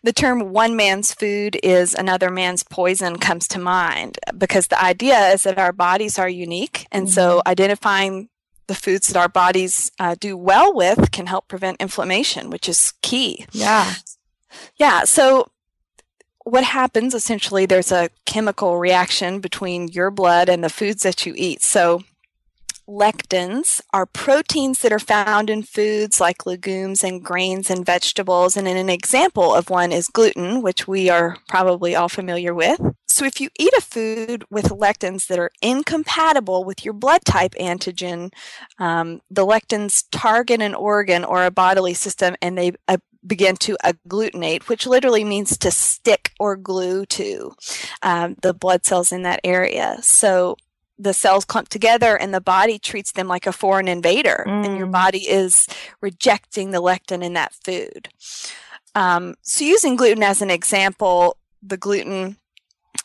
the 0.04 0.12
term 0.12 0.52
one 0.52 0.76
man's 0.76 1.12
food 1.12 1.58
is 1.62 1.94
another 1.94 2.30
man's 2.30 2.62
poison 2.62 3.18
comes 3.18 3.48
to 3.48 3.58
mind 3.58 4.18
because 4.38 4.68
the 4.68 4.80
idea 4.82 5.30
is 5.30 5.42
that 5.42 5.58
our 5.58 5.72
bodies 5.72 6.18
are 6.20 6.28
unique. 6.28 6.86
And 6.92 7.10
so 7.10 7.42
identifying 7.46 8.28
the 8.68 8.74
foods 8.76 9.08
that 9.08 9.18
our 9.18 9.28
bodies 9.28 9.90
uh, 9.98 10.14
do 10.18 10.36
well 10.36 10.72
with 10.72 11.10
can 11.10 11.26
help 11.26 11.48
prevent 11.48 11.80
inflammation, 11.80 12.48
which 12.48 12.68
is 12.68 12.92
key. 13.02 13.44
yeah. 13.52 13.94
Yeah. 14.76 15.04
So, 15.04 15.46
what 16.44 16.64
happens 16.64 17.14
essentially, 17.14 17.66
there's 17.66 17.92
a 17.92 18.10
chemical 18.26 18.78
reaction 18.78 19.40
between 19.40 19.88
your 19.88 20.10
blood 20.10 20.48
and 20.48 20.62
the 20.62 20.68
foods 20.68 21.02
that 21.02 21.26
you 21.26 21.34
eat. 21.36 21.62
So, 21.62 22.02
lectins 22.88 23.80
are 23.92 24.06
proteins 24.06 24.80
that 24.80 24.92
are 24.92 24.98
found 24.98 25.48
in 25.48 25.62
foods 25.62 26.20
like 26.20 26.44
legumes 26.44 27.04
and 27.04 27.22
grains 27.22 27.70
and 27.70 27.86
vegetables. 27.86 28.56
And 28.56 28.66
an 28.66 28.90
example 28.90 29.54
of 29.54 29.70
one 29.70 29.92
is 29.92 30.08
gluten, 30.08 30.62
which 30.62 30.88
we 30.88 31.08
are 31.08 31.36
probably 31.48 31.94
all 31.94 32.08
familiar 32.08 32.52
with. 32.52 32.80
So, 33.06 33.24
if 33.24 33.40
you 33.40 33.48
eat 33.58 33.72
a 33.78 33.80
food 33.80 34.44
with 34.50 34.66
lectins 34.66 35.28
that 35.28 35.38
are 35.38 35.52
incompatible 35.62 36.64
with 36.64 36.84
your 36.84 36.94
blood 36.94 37.24
type 37.24 37.54
antigen, 37.60 38.32
um, 38.78 39.20
the 39.30 39.46
lectins 39.46 40.04
target 40.10 40.60
an 40.60 40.74
organ 40.74 41.24
or 41.24 41.44
a 41.44 41.50
bodily 41.52 41.94
system 41.94 42.34
and 42.42 42.58
they 42.58 42.72
uh, 42.88 42.96
begin 43.26 43.56
to 43.56 43.76
agglutinate, 43.84 44.64
which 44.68 44.86
literally 44.86 45.24
means 45.24 45.56
to 45.58 45.70
stick 45.70 46.32
or 46.40 46.56
glue 46.56 47.06
to 47.06 47.52
um, 48.02 48.36
the 48.42 48.52
blood 48.52 48.84
cells 48.84 49.12
in 49.12 49.22
that 49.22 49.40
area. 49.44 49.98
So 50.02 50.56
the 50.98 51.14
cells 51.14 51.44
clump 51.44 51.68
together 51.68 52.16
and 52.16 52.32
the 52.34 52.40
body 52.40 52.78
treats 52.78 53.12
them 53.12 53.26
like 53.28 53.46
a 53.46 53.52
foreign 53.52 53.88
invader, 53.88 54.44
and 54.46 54.76
your 54.76 54.86
Mm. 54.86 54.92
body 54.92 55.28
is 55.28 55.66
rejecting 56.00 56.70
the 56.70 56.82
lectin 56.82 57.24
in 57.24 57.32
that 57.32 57.54
food. 57.64 58.08
Um, 58.94 59.34
so, 59.42 59.64
using 59.64 59.96
gluten 59.96 60.22
as 60.22 60.42
an 60.42 60.50
example, 60.50 61.36
the 61.62 61.76
gluten 61.78 62.36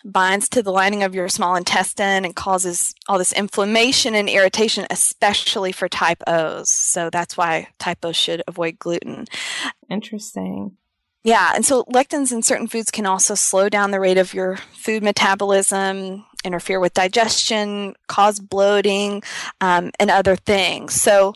binds 0.06 0.48
to 0.50 0.64
the 0.64 0.72
lining 0.72 1.04
of 1.04 1.16
your 1.16 1.30
small 1.30 1.56
intestine 1.56 2.26
and 2.26 2.36
causes 2.36 2.94
all 3.08 3.18
this 3.18 3.34
inflammation 3.34 4.16
and 4.16 4.30
irritation, 4.30 4.86
especially 4.90 5.72
for 5.72 5.90
type 5.90 6.22
O's. 6.28 6.70
So 6.70 7.10
that's 7.10 7.38
why 7.38 7.70
type 7.80 8.04
O's 8.04 8.16
should 8.16 8.42
avoid 8.48 8.80
gluten. 8.80 9.26
Interesting. 9.90 10.78
Yeah, 11.24 11.52
and 11.54 11.66
so 11.66 11.84
lectins 11.86 12.32
in 12.32 12.42
certain 12.42 12.68
foods 12.68 12.90
can 12.90 13.06
also 13.06 13.36
slow 13.36 13.68
down 13.68 13.92
the 13.92 14.00
rate 14.00 14.18
of 14.18 14.34
your 14.34 14.58
food 14.72 15.04
metabolism, 15.04 16.26
interfere 16.46 16.80
with 16.80 16.94
digestion, 16.94 17.96
cause 18.08 18.40
bloating, 18.40 19.24
um, 19.60 19.92
and 20.00 20.10
other 20.10 20.38
things. 20.38 20.94
So, 20.94 21.34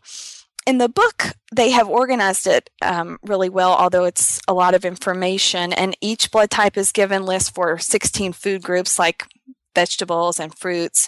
in 0.67 0.77
the 0.77 0.89
book, 0.89 1.33
they 1.53 1.71
have 1.71 1.89
organized 1.89 2.47
it 2.47 2.69
um, 2.81 3.17
really 3.23 3.49
well, 3.49 3.73
although 3.73 4.03
it's 4.03 4.39
a 4.47 4.53
lot 4.53 4.73
of 4.73 4.85
information. 4.85 5.73
And 5.73 5.97
each 6.01 6.31
blood 6.31 6.49
type 6.49 6.77
is 6.77 6.91
given 6.91 7.25
lists 7.25 7.49
for 7.49 7.77
16 7.77 8.33
food 8.33 8.61
groups 8.61 8.99
like 8.99 9.27
vegetables 9.73 10.39
and 10.39 10.55
fruits. 10.55 11.07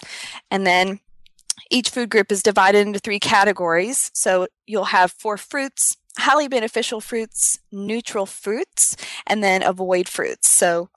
And 0.50 0.66
then 0.66 1.00
each 1.70 1.90
food 1.90 2.10
group 2.10 2.32
is 2.32 2.42
divided 2.42 2.86
into 2.86 2.98
three 2.98 3.20
categories. 3.20 4.10
So 4.14 4.48
you'll 4.66 4.86
have 4.86 5.12
four 5.12 5.36
fruits, 5.36 5.96
highly 6.18 6.48
beneficial 6.48 7.00
fruits, 7.00 7.58
neutral 7.70 8.26
fruits, 8.26 8.96
and 9.26 9.42
then 9.42 9.62
avoid 9.62 10.08
fruits. 10.08 10.48
So 10.48 10.90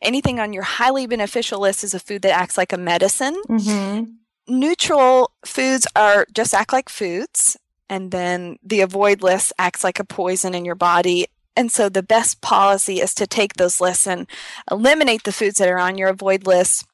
anything 0.00 0.38
on 0.38 0.52
your 0.52 0.62
highly 0.62 1.06
beneficial 1.06 1.60
list 1.60 1.84
is 1.84 1.94
a 1.94 2.00
food 2.00 2.22
that 2.22 2.38
acts 2.38 2.56
like 2.56 2.72
a 2.72 2.78
medicine. 2.78 3.40
Mm-hmm. 3.48 4.04
Neutral 4.46 5.32
foods 5.44 5.86
are 5.96 6.26
just 6.32 6.52
act 6.52 6.72
like 6.72 6.88
foods, 6.88 7.56
and 7.88 8.10
then 8.10 8.58
the 8.62 8.80
avoid 8.80 9.22
list 9.22 9.52
acts 9.58 9.84
like 9.84 10.00
a 10.00 10.04
poison 10.04 10.54
in 10.54 10.64
your 10.64 10.74
body. 10.74 11.26
And 11.56 11.70
so 11.70 11.88
the 11.88 12.02
best 12.02 12.40
policy 12.40 13.00
is 13.00 13.14
to 13.14 13.26
take 13.26 13.54
those 13.54 13.80
lists 13.80 14.06
and 14.06 14.28
eliminate 14.70 15.24
the 15.24 15.32
foods 15.32 15.58
that 15.58 15.68
are 15.68 15.78
on 15.78 15.98
your 15.98 16.08
avoid 16.08 16.46
list 16.46 16.86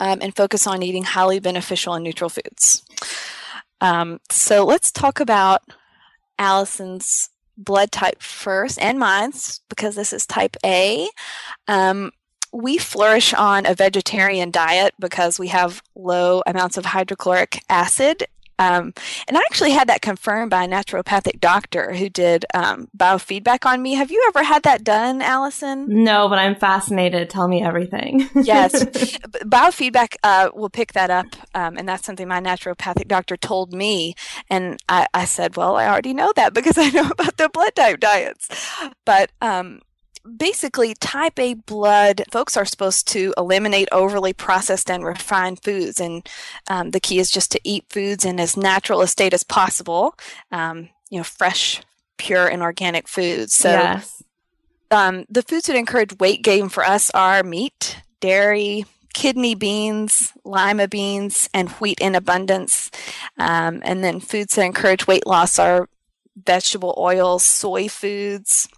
um, 0.00 0.18
and 0.20 0.36
focus 0.36 0.66
on 0.66 0.82
eating 0.82 1.04
highly 1.04 1.40
beneficial 1.40 1.94
and 1.94 2.04
neutral 2.04 2.30
foods. 2.30 2.84
Um, 3.80 4.20
so 4.30 4.64
let's 4.64 4.90
talk 4.90 5.20
about 5.20 5.62
Allison's 6.38 7.30
blood 7.56 7.90
type 7.90 8.20
first 8.20 8.78
and 8.78 8.98
mine's 8.98 9.60
because 9.68 9.94
this 9.94 10.12
is 10.12 10.26
type 10.26 10.56
A. 10.64 11.08
Um, 11.68 12.10
we 12.52 12.78
flourish 12.78 13.34
on 13.34 13.66
a 13.66 13.74
vegetarian 13.74 14.50
diet 14.50 14.94
because 14.98 15.38
we 15.38 15.48
have 15.48 15.82
low 15.94 16.42
amounts 16.46 16.76
of 16.76 16.84
hydrochloric 16.84 17.62
acid 17.68 18.26
Um, 18.58 18.94
and 19.28 19.36
I 19.36 19.40
actually 19.40 19.72
had 19.72 19.88
that 19.88 20.02
confirmed 20.02 20.50
by 20.50 20.64
a 20.64 20.68
naturopathic 20.68 21.40
doctor 21.40 21.92
who 21.92 22.08
did 22.08 22.44
um, 22.54 22.88
biofeedback 22.96 23.66
on 23.66 23.82
me. 23.82 23.94
Have 23.94 24.10
you 24.10 24.24
ever 24.28 24.42
had 24.42 24.62
that 24.62 24.84
done, 24.84 25.22
Allison? 25.22 25.86
No, 26.04 26.28
but 26.28 26.38
I'm 26.38 26.54
fascinated. 26.54 27.30
Tell 27.30 27.48
me 27.48 27.62
everything. 27.62 28.28
yes. 28.34 28.84
Biofeedback 28.84 30.16
uh, 30.22 30.50
will 30.54 30.70
pick 30.70 30.92
that 30.94 31.10
up. 31.10 31.26
Um, 31.54 31.76
and 31.76 31.88
that's 31.88 32.06
something 32.06 32.26
my 32.26 32.40
naturopathic 32.40 33.08
doctor 33.08 33.36
told 33.36 33.72
me. 33.72 34.14
And 34.48 34.78
I, 34.88 35.06
I, 35.12 35.24
said, 35.24 35.56
well, 35.56 35.76
I 35.76 35.86
already 35.86 36.14
know 36.14 36.32
that 36.36 36.54
because 36.54 36.78
I 36.78 36.90
know 36.90 37.08
about 37.10 37.36
the 37.36 37.48
blood 37.48 37.74
type 37.74 38.00
diets. 38.00 38.48
But 39.04 39.30
um, 39.40 39.80
basically, 40.36 40.94
type 40.94 41.38
A 41.38 41.54
blood 41.54 42.22
folks 42.30 42.56
are 42.56 42.64
supposed 42.64 43.08
to 43.08 43.32
eliminate 43.36 43.88
overly 43.92 44.32
processed 44.32 44.90
and 44.90 45.04
refined 45.04 45.62
foods. 45.62 46.00
And 46.00 46.28
um, 46.68 46.90
the 46.90 47.00
key 47.00 47.18
is 47.18 47.30
just 47.30 47.52
to 47.52 47.60
eat 47.64 47.84
foods 47.88 48.24
in 48.24 48.40
as 48.40 48.56
natural 48.56 49.00
a 49.00 49.06
state 49.06 49.34
as 49.34 49.42
possible, 49.42 50.14
um, 50.50 50.88
you 51.10 51.18
know, 51.18 51.24
fresh, 51.24 51.80
pure, 52.18 52.46
and 52.46 52.62
organic 52.62 53.08
foods. 53.08 53.54
So, 53.54 53.70
yes. 53.70 54.22
um, 54.90 55.24
the 55.28 55.42
foods 55.42 55.66
that 55.66 55.76
encourage 55.76 56.18
weight 56.18 56.42
gain 56.42 56.68
for 56.68 56.84
us 56.84 57.10
are 57.10 57.42
meat, 57.42 58.00
dairy, 58.20 58.84
kidney 59.14 59.54
beans, 59.54 60.32
lima 60.44 60.86
beans, 60.88 61.48
and 61.54 61.70
wheat 61.70 61.98
in 62.00 62.14
abundance. 62.14 62.90
Um, 63.38 63.80
and 63.84 64.04
then 64.04 64.20
foods 64.20 64.54
that 64.54 64.64
encourage 64.64 65.06
weight 65.06 65.26
loss 65.26 65.58
are 65.58 65.88
vegetable 66.44 66.94
oils, 66.98 67.42
soy 67.42 67.88
foods, 67.88 68.68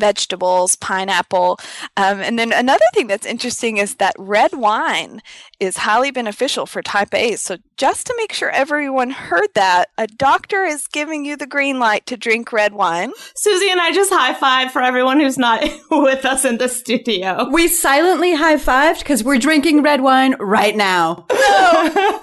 vegetables, 0.00 0.76
pineapple. 0.76 1.60
Um, 1.96 2.20
and 2.20 2.38
then 2.38 2.52
another 2.52 2.84
thing 2.94 3.06
that's 3.06 3.26
interesting 3.26 3.76
is 3.76 3.96
that 3.96 4.14
red 4.18 4.54
wine 4.54 5.22
is 5.60 5.76
highly 5.76 6.10
beneficial 6.10 6.66
for 6.66 6.82
type 6.82 7.14
A. 7.14 7.36
So 7.36 7.58
just 7.76 8.06
to 8.06 8.14
make 8.16 8.32
sure 8.32 8.50
everyone 8.50 9.10
heard 9.10 9.48
that, 9.54 9.90
a 9.98 10.06
doctor 10.06 10.64
is 10.64 10.86
giving 10.86 11.24
you 11.24 11.36
the 11.36 11.46
green 11.46 11.78
light 11.78 12.06
to 12.06 12.16
drink 12.16 12.52
red 12.52 12.72
wine. 12.72 13.12
Susie 13.36 13.70
and 13.70 13.80
I 13.80 13.92
just 13.92 14.12
high 14.12 14.34
five 14.34 14.72
for 14.72 14.82
everyone 14.82 15.20
who's 15.20 15.38
not 15.38 15.62
with 15.90 16.24
us 16.24 16.44
in 16.44 16.58
the 16.58 16.68
studio. 16.68 17.48
We 17.50 17.68
silently 17.68 18.34
high 18.34 18.56
fived 18.56 19.00
because 19.00 19.22
we're 19.22 19.38
drinking 19.38 19.82
red 19.82 20.00
wine 20.00 20.34
right 20.40 20.76
now. 20.76 21.26
No. 21.50 22.20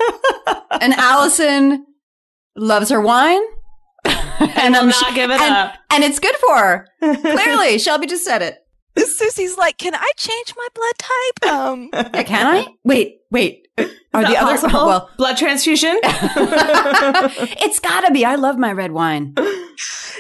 and 0.82 0.94
Allison 0.94 1.86
loves 2.56 2.90
her 2.90 3.02
wine 3.02 3.42
and 4.58 4.76
I'm 4.76 4.88
not 4.88 5.16
give 5.16 5.30
it 5.30 5.42
and, 5.42 5.54
up. 5.54 5.76
And 5.92 6.04
it's 6.04 6.20
good 6.20 6.36
for 6.36 6.58
her. 6.58 6.88
Clearly, 7.00 7.78
Shelby 7.80 8.08
just 8.08 8.26
said 8.26 8.42
it. 8.42 8.60
Susie's 8.98 9.58
like, 9.58 9.78
"Can 9.78 9.94
I 9.94 10.12
change 10.18 10.54
my 10.58 10.68
blood 10.74 10.94
type?" 10.98 11.54
Um, 11.54 11.90
yeah, 11.94 12.24
can 12.24 12.48
I? 12.48 12.68
Wait, 12.84 13.20
wait. 13.30 13.68
Are 13.78 14.24
the 14.24 14.36
other 14.36 14.58
possible? 14.58 14.72
well 14.88 15.10
blood 15.18 15.38
transfusion? 15.38 16.00
it's 16.04 17.80
gotta 17.80 18.12
be. 18.12 18.26
I 18.26 18.36
love 18.36 18.58
my 18.58 18.72
red 18.72 18.92
wine. 18.92 19.36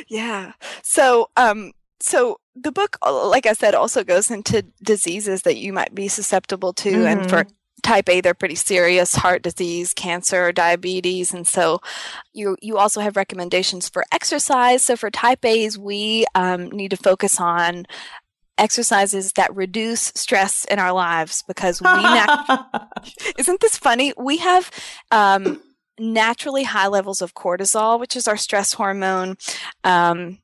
Yeah. 0.07 0.53
So, 0.83 1.31
um, 1.38 1.71
so 2.00 2.39
the 2.55 2.71
book, 2.71 2.97
like 3.03 3.45
I 3.45 3.53
said, 3.53 3.74
also 3.74 4.03
goes 4.03 4.29
into 4.29 4.63
diseases 4.83 5.41
that 5.43 5.57
you 5.57 5.74
might 5.74 5.95
be 5.95 6.07
susceptible 6.07 6.74
to, 6.74 6.91
mm-hmm. 6.91 7.07
and 7.07 7.29
for 7.29 7.45
type 7.88 8.10
A, 8.10 8.20
they're 8.20 8.34
pretty 8.34 8.56
serious 8.56 9.15
heart 9.15 9.41
disease, 9.41 9.94
cancer, 9.94 10.51
diabetes. 10.51 11.34
And 11.34 11.48
so 11.48 11.79
you, 12.34 12.58
you 12.62 12.77
also 12.77 13.00
have 13.00 13.15
recommendations 13.15 13.88
for 13.88 14.03
exercise. 14.12 14.84
So 14.84 14.98
for 14.98 15.10
type 15.10 15.46
A's, 15.46 15.77
we 15.77 16.25
um, 16.36 16.70
need 16.70 16.91
to 16.91 16.98
focus 16.98 17.39
on 17.39 17.86
exercises 18.58 19.34
that 19.34 19.56
reduce 19.56 20.12
stress 20.15 20.65
in 20.65 20.79
our 20.79 20.91
lives 20.91 21.44
because 21.48 21.82
we 21.82 21.88
nat- 21.88 22.88
isn't 23.38 23.60
this 23.62 23.77
funny 23.77 24.13
we 24.17 24.38
have 24.38 24.72
um, 25.12 25.62
naturally 26.00 26.63
high 26.63 26.88
levels 26.88 27.22
of 27.22 27.36
cortisol 27.36 28.00
which 28.00 28.15
is 28.15 28.27
our 28.27 28.36
stress 28.36 28.74
hormone 28.74 29.38
um, 29.84 30.39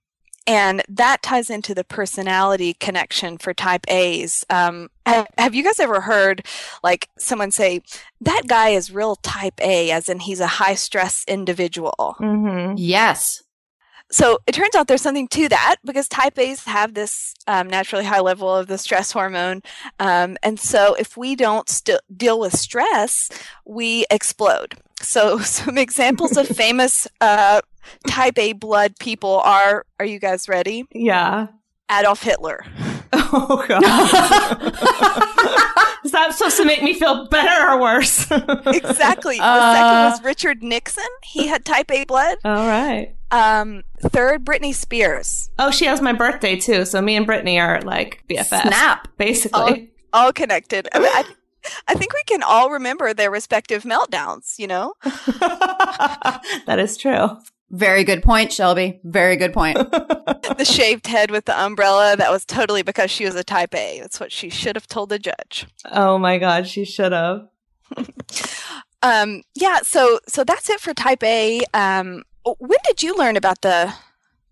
and 0.45 0.83
that 0.89 1.21
ties 1.21 1.49
into 1.49 1.73
the 1.73 1.83
personality 1.83 2.73
connection 2.73 3.37
for 3.37 3.53
type 3.53 3.85
A's. 3.87 4.45
Um, 4.49 4.89
have, 5.05 5.27
have, 5.37 5.55
you 5.55 5.63
guys 5.63 5.79
ever 5.79 6.01
heard 6.01 6.45
like 6.83 7.09
someone 7.17 7.51
say 7.51 7.81
that 8.21 8.43
guy 8.47 8.69
is 8.69 8.91
real 8.91 9.15
type 9.17 9.59
A, 9.61 9.91
as 9.91 10.09
in 10.09 10.19
he's 10.19 10.39
a 10.39 10.47
high 10.47 10.75
stress 10.75 11.23
individual? 11.27 12.15
Mm-hmm. 12.19 12.75
Yes. 12.77 13.43
So 14.11 14.37
it 14.45 14.51
turns 14.51 14.75
out 14.75 14.87
there's 14.87 15.01
something 15.01 15.27
to 15.29 15.49
that 15.49 15.77
because 15.83 16.07
type 16.07 16.37
A's 16.37 16.63
have 16.65 16.93
this 16.93 17.33
um, 17.47 17.67
naturally 17.67 18.05
high 18.05 18.19
level 18.19 18.53
of 18.53 18.67
the 18.67 18.77
stress 18.77 19.11
hormone. 19.11 19.63
Um, 19.99 20.37
and 20.43 20.59
so 20.59 20.93
if 20.95 21.17
we 21.17 21.35
don't 21.35 21.67
st- 21.67 22.01
deal 22.15 22.39
with 22.39 22.53
stress, 22.53 23.29
we 23.65 24.05
explode. 24.11 24.75
So 25.03 25.37
some 25.39 25.77
examples 25.77 26.37
of 26.37 26.47
famous 26.47 27.07
uh, 27.21 27.61
type 28.07 28.37
A 28.37 28.53
blood 28.53 28.93
people 28.99 29.41
are 29.43 29.85
are 29.99 30.05
you 30.05 30.19
guys 30.19 30.49
ready? 30.49 30.85
Yeah. 30.91 31.47
Adolf 31.91 32.23
Hitler. 32.23 32.65
Oh 33.15 33.63
god. 33.67 33.83
Is 36.03 36.11
that 36.11 36.33
supposed 36.33 36.57
to 36.57 36.65
make 36.65 36.81
me 36.83 36.93
feel 36.95 37.27
better 37.27 37.69
or 37.69 37.79
worse? 37.79 38.29
exactly. 38.31 39.37
The 39.37 39.43
uh, 39.43 39.75
second 39.75 40.11
was 40.11 40.23
Richard 40.23 40.63
Nixon. 40.63 41.05
He 41.23 41.47
had 41.47 41.63
type 41.63 41.91
A 41.91 42.05
blood. 42.05 42.39
All 42.43 42.67
right. 42.67 43.15
Um, 43.31 43.83
third, 43.99 44.45
Britney 44.45 44.73
Spears. 44.73 45.49
Oh, 45.57 45.71
she 45.71 45.85
has 45.85 46.01
my 46.01 46.13
birthday 46.13 46.55
too. 46.55 46.85
So 46.85 47.01
me 47.01 47.15
and 47.15 47.27
Britney 47.27 47.59
are 47.59 47.81
like 47.81 48.23
BFFs. 48.29 48.67
Snap, 48.67 49.07
basically. 49.17 49.91
All, 50.11 50.25
all 50.25 50.33
connected. 50.33 50.87
I, 50.93 50.99
mean, 50.99 51.09
I, 51.13 51.23
I 51.87 51.95
think 51.95 52.13
we 52.13 52.23
can 52.25 52.43
all 52.43 52.69
remember 52.69 53.13
their 53.13 53.31
respective 53.31 53.83
meltdowns. 53.83 54.57
You 54.59 54.67
know. 54.67 54.93
that 55.03 56.77
is 56.79 56.97
true. 56.97 57.29
Very 57.73 58.03
good 58.03 58.21
point, 58.21 58.53
Shelby. 58.53 58.99
Very 59.03 59.35
good 59.35 59.51
point. 59.51 59.77
the 60.57 60.63
shaved 60.63 61.07
head 61.07 61.31
with 61.31 61.45
the 61.45 61.59
umbrella, 61.59 62.15
that 62.15 62.29
was 62.31 62.45
totally 62.45 62.83
because 62.83 63.09
she 63.09 63.25
was 63.25 63.33
a 63.33 63.43
type 63.43 63.73
A. 63.73 63.99
That's 63.99 64.19
what 64.19 64.31
she 64.31 64.49
should 64.49 64.75
have 64.75 64.85
told 64.85 65.09
the 65.09 65.17
judge. 65.17 65.65
Oh 65.91 66.19
my 66.19 66.37
god, 66.37 66.67
she 66.67 66.85
should 66.85 67.11
have. 67.11 67.47
um 69.01 69.41
yeah, 69.55 69.79
so 69.81 70.19
so 70.27 70.43
that's 70.43 70.69
it 70.69 70.79
for 70.79 70.93
type 70.93 71.23
A. 71.23 71.61
Um 71.73 72.21
when 72.59 72.79
did 72.85 73.01
you 73.01 73.15
learn 73.15 73.37
about 73.37 73.61
the 73.61 73.91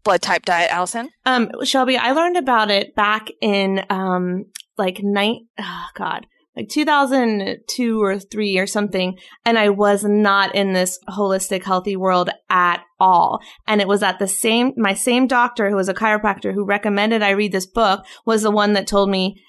blood 0.04 0.24
type 0.24 0.45
diet, 0.45 0.71
Allison? 0.71 1.10
Um 1.24 1.52
Shelby, 1.63 1.97
I 1.97 2.13
learned 2.13 2.38
about 2.38 2.71
it 2.71 2.95
back 2.95 3.30
in 3.39 3.86
um 3.91 4.45
like 4.80 5.04
night 5.04 5.41
oh 5.60 5.86
god 5.93 6.26
like 6.56 6.70
2002 6.70 8.02
or 8.02 8.20
3 8.20 8.58
or 8.58 8.68
something 8.68 9.18
and 9.46 9.58
I 9.58 9.70
was 9.70 10.04
not 10.04 10.54
in 10.56 10.74
this 10.74 11.00
holistic 11.10 11.64
healthy 11.64 11.96
world 11.96 12.30
at 12.50 12.84
all. 13.00 13.40
And 13.68 13.82
it 13.82 13.88
was 13.88 14.04
at 14.04 14.20
the 14.20 14.28
same 14.28 14.74
my 14.78 14.94
same 14.94 15.28
doctor 15.28 15.70
who 15.70 15.76
was 15.76 15.90
a 15.90 15.94
chiropractor 15.94 16.54
who 16.54 16.66
recommended 16.66 17.22
I 17.22 17.32
read 17.32 17.52
this 17.52 17.66
book 17.66 18.06
was 18.26 18.44
the 18.44 18.52
one 18.52 18.74
that 18.74 18.88
told 18.88 19.10
me 19.10 19.42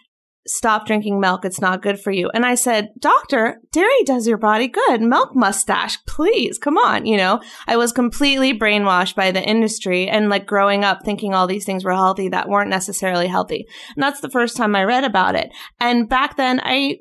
stop 0.47 0.87
drinking 0.87 1.21
milk. 1.21 1.45
It's 1.45 1.61
not 1.61 1.83
good 1.83 2.01
for 2.01 2.11
you. 2.11 2.31
And 2.35 2.45
I 2.45 2.55
said, 2.55 2.89
doctor, 2.99 3.61
dairy 3.73 4.03
does 4.05 4.27
your 4.27 4.39
body 4.39 4.69
good. 4.69 5.01
Milk 5.01 5.35
mustache, 5.35 5.99
please. 6.07 6.59
Come 6.59 6.77
on. 6.77 7.07
You 7.07 7.17
know, 7.17 7.41
I 7.67 7.77
was 7.77 7.93
completely 7.93 8.57
brainwashed 8.59 9.15
by 9.15 9.31
the 9.31 9.43
industry 9.43 10.09
and 10.09 10.29
like 10.29 10.47
growing 10.47 10.85
up 10.85 11.05
thinking 11.05 11.35
all 11.35 11.47
these 11.47 11.65
things 11.65 11.85
were 11.85 11.93
healthy 11.93 12.29
that 12.29 12.49
weren't 12.49 12.71
necessarily 12.71 13.29
healthy. 13.29 13.67
And 13.97 14.03
that's 14.03 14.21
the 14.21 14.31
first 14.31 14.57
time 14.57 14.75
I 14.75 14.85
read 14.85 15.05
about 15.05 15.35
it. 15.35 15.51
And 15.81 16.09
back 16.09 16.37
then 16.37 16.61
I 16.63 16.99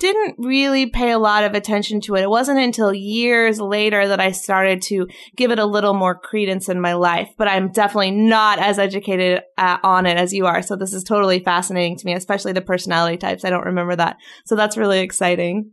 didn't 0.00 0.36
really 0.38 0.86
pay 0.86 1.12
a 1.12 1.18
lot 1.18 1.44
of 1.44 1.54
attention 1.54 2.00
to 2.00 2.16
it. 2.16 2.22
It 2.22 2.30
wasn't 2.30 2.58
until 2.58 2.92
years 2.92 3.60
later 3.60 4.08
that 4.08 4.18
I 4.18 4.32
started 4.32 4.82
to 4.84 5.06
give 5.36 5.50
it 5.50 5.58
a 5.58 5.66
little 5.66 5.94
more 5.94 6.18
credence 6.18 6.68
in 6.68 6.80
my 6.80 6.94
life, 6.94 7.28
but 7.36 7.46
I'm 7.46 7.70
definitely 7.70 8.10
not 8.10 8.58
as 8.58 8.78
educated 8.78 9.42
uh, 9.58 9.78
on 9.84 10.06
it 10.06 10.16
as 10.16 10.32
you 10.32 10.46
are. 10.46 10.62
So 10.62 10.74
this 10.74 10.94
is 10.94 11.04
totally 11.04 11.38
fascinating 11.38 11.96
to 11.98 12.06
me, 12.06 12.14
especially 12.14 12.52
the 12.52 12.62
personality 12.62 13.18
types. 13.18 13.44
I 13.44 13.50
don't 13.50 13.66
remember 13.66 13.94
that. 13.94 14.16
So 14.46 14.56
that's 14.56 14.76
really 14.76 15.00
exciting. 15.00 15.70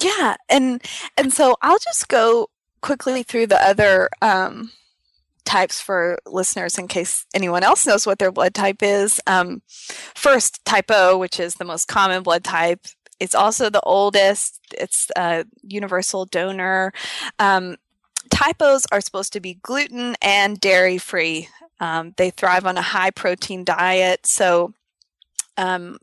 Yeah. 0.00 0.36
And, 0.48 0.82
and 1.16 1.32
so 1.32 1.56
I'll 1.60 1.78
just 1.78 2.08
go 2.08 2.48
quickly 2.80 3.22
through 3.22 3.48
the 3.48 3.62
other, 3.62 4.08
um, 4.22 4.72
types 5.44 5.80
for 5.80 6.18
listeners 6.26 6.78
in 6.78 6.86
case 6.86 7.26
anyone 7.34 7.62
else 7.62 7.86
knows 7.86 8.06
what 8.06 8.18
their 8.18 8.30
blood 8.30 8.54
type 8.54 8.82
is. 8.82 9.20
Um, 9.26 9.62
first, 9.68 10.64
type 10.64 10.90
O, 10.90 11.18
which 11.18 11.40
is 11.40 11.54
the 11.54 11.64
most 11.64 11.88
common 11.88 12.22
blood 12.22 12.44
type, 12.44 12.86
it's 13.20 13.34
also 13.34 13.70
the 13.70 13.82
oldest. 13.82 14.58
It's 14.72 15.08
a 15.14 15.44
universal 15.62 16.24
donor. 16.24 16.92
Um, 17.38 17.76
type 18.30 18.56
O's 18.60 18.86
are 18.90 19.00
supposed 19.00 19.32
to 19.34 19.40
be 19.40 19.54
gluten 19.62 20.16
and 20.22 20.58
dairy 20.58 20.98
free. 20.98 21.48
Um, 21.78 22.14
they 22.16 22.30
thrive 22.30 22.66
on 22.66 22.78
a 22.78 22.82
high 22.82 23.10
protein 23.10 23.64
diet. 23.64 24.26
So, 24.26 24.74
um, 25.56 25.98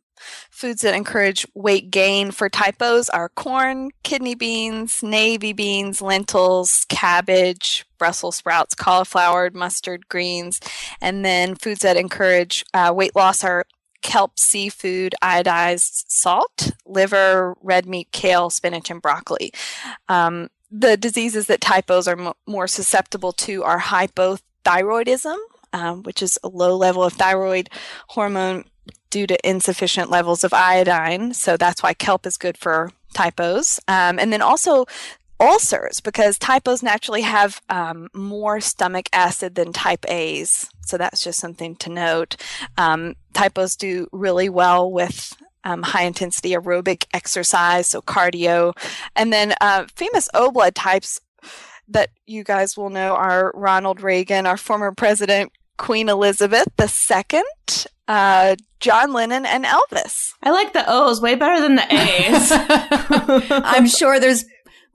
foods 0.50 0.82
that 0.82 0.96
encourage 0.96 1.46
weight 1.54 1.92
gain 1.92 2.32
for 2.32 2.50
type 2.50 2.82
O's 2.82 3.10
are 3.10 3.30
corn, 3.30 3.92
kidney 4.04 4.36
beans, 4.36 5.04
navy 5.04 5.54
beans, 5.54 6.02
lentils, 6.02 6.86
cabbage, 6.90 7.86
Brussels 7.98 8.36
sprouts, 8.36 8.74
cauliflower, 8.74 9.52
mustard 9.54 10.10
greens. 10.10 10.60
And 11.02 11.24
then 11.24 11.56
foods 11.56 11.82
that 11.82 11.98
encourage 11.98 12.66
uh, 12.74 12.92
weight 12.96 13.16
loss 13.16 13.44
are 13.44 13.66
kelp 14.02 14.40
seafood, 14.40 15.16
iodized 15.22 16.06
salt, 16.08 16.72
liver, 16.86 17.56
red 17.62 17.86
meat, 17.86 18.10
kale, 18.12 18.50
spinach, 18.50 18.90
and 18.90 19.02
broccoli. 19.02 19.52
Um, 20.08 20.50
the 20.72 20.98
diseases 20.98 21.48
that 21.48 21.62
type 21.62 21.90
O's 21.90 22.08
are 22.08 22.20
m- 22.20 22.34
more 22.46 22.68
susceptible 22.68 23.32
to 23.34 23.64
are 23.64 23.80
hypothyroidism, 23.80 25.38
um, 25.74 26.04
which 26.04 26.22
is 26.22 26.38
a 26.44 26.48
low 26.48 26.76
level 26.76 27.04
of 27.04 27.14
thyroid 27.14 27.70
hormone 28.10 28.66
due 29.10 29.28
to 29.28 29.50
insufficient 29.50 30.10
levels 30.10 30.44
of 30.44 30.54
iodine. 30.54 31.34
So 31.34 31.58
that's 31.58 31.82
why 31.82 31.94
kelp 31.94 32.26
is 32.26 32.38
good 32.38 32.58
for 32.58 32.92
type 33.14 33.40
O's. 33.40 33.80
Um, 33.88 34.20
and 34.20 34.32
then 34.32 34.42
also 34.42 34.86
ulcers, 35.40 36.00
because 36.02 36.38
type 36.38 36.68
O's 36.68 36.84
naturally 36.84 37.22
have 37.22 37.62
um, 37.70 38.10
more 38.14 38.60
stomach 38.60 39.10
acid 39.14 39.56
than 39.56 39.74
type 39.74 40.06
A's. 40.08 40.70
So 40.86 40.98
that's 40.98 41.24
just 41.24 41.40
something 41.40 41.76
to 41.78 41.90
note. 41.90 42.36
Um, 42.78 43.16
type 43.34 43.58
O's 43.58 43.76
do 43.76 44.08
really 44.12 44.50
well 44.50 44.92
with 44.92 45.36
um, 45.64 45.84
high 45.84 46.04
intensity 46.04 46.52
aerobic 46.52 47.06
exercise, 47.14 47.88
so 47.88 48.02
cardio. 48.02 48.74
And 49.16 49.34
then 49.34 49.54
uh, 49.60 49.86
famous 49.94 50.30
O 50.34 50.52
blood 50.52 50.76
types 50.76 51.20
that 51.90 52.10
you 52.26 52.44
guys 52.44 52.78
will 52.78 52.90
know 52.90 53.16
are 53.16 53.52
Ronald 53.54 54.02
Reagan, 54.02 54.46
our 54.46 54.58
former 54.58 54.92
president, 54.92 55.52
Queen 55.78 56.10
Elizabeth 56.10 56.68
II, 56.80 57.42
uh, 58.08 58.56
John 58.80 59.14
Lennon, 59.14 59.46
and 59.46 59.66
Elvis. 59.66 60.32
I 60.42 60.52
like 60.52 60.74
the 60.74 60.86
O's 60.88 61.22
way 61.22 61.36
better 61.36 61.62
than 61.62 61.76
the 61.76 61.94
A's. 61.94 62.52
I'm 63.52 63.88
sure 63.88 64.20
there's 64.20 64.46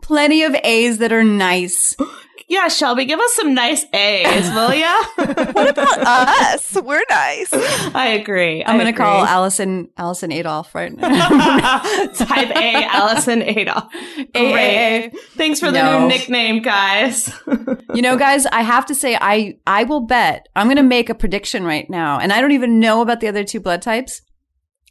plenty 0.02 0.42
of 0.42 0.54
A's 0.62 0.98
that 0.98 1.12
are 1.12 1.24
nice. 1.24 1.96
yeah, 2.48 2.68
Shelby, 2.68 3.04
give 3.06 3.18
us 3.20 3.32
some 3.34 3.54
nice 3.54 3.84
A's, 3.94 4.50
will 4.54 4.74
ya? 4.74 4.92
what 5.16 5.68
about 5.70 5.98
us? 6.00 6.74
We're 6.82 7.02
nice. 7.08 7.48
I 7.94 8.18
agree. 8.20 8.62
I'm 8.62 8.74
I 8.74 8.78
gonna 8.78 8.90
agree. 8.90 8.98
call 9.04 9.24
Allison 9.24 9.88
Allison 9.96 10.30
Adolf 10.32 10.74
right 10.74 10.92
now. 10.94 11.78
Type 12.14 12.50
A, 12.50 12.84
Allison 12.84 13.42
Adolf. 13.42 13.84
A. 14.34 14.52
Great. 14.52 15.12
Thanks 15.36 15.60
for 15.60 15.66
the 15.70 15.82
No. 15.82 16.00
new 16.00 16.08
nickname, 16.08 16.60
guys. 16.60 17.32
you 17.94 18.02
know, 18.02 18.16
guys, 18.18 18.44
I 18.46 18.62
have 18.62 18.84
to 18.86 18.94
say, 18.94 19.16
I 19.18 19.56
I 19.66 19.84
will 19.84 20.00
bet 20.00 20.48
I'm 20.56 20.68
gonna 20.68 20.82
make 20.82 21.08
a 21.08 21.14
prediction 21.14 21.64
right 21.64 21.88
now, 21.88 22.18
and 22.18 22.32
I 22.32 22.40
don't 22.40 22.52
even 22.52 22.78
know 22.80 23.00
about 23.00 23.20
the 23.20 23.28
other 23.28 23.44
two 23.44 23.60
blood 23.60 23.80
types, 23.82 24.20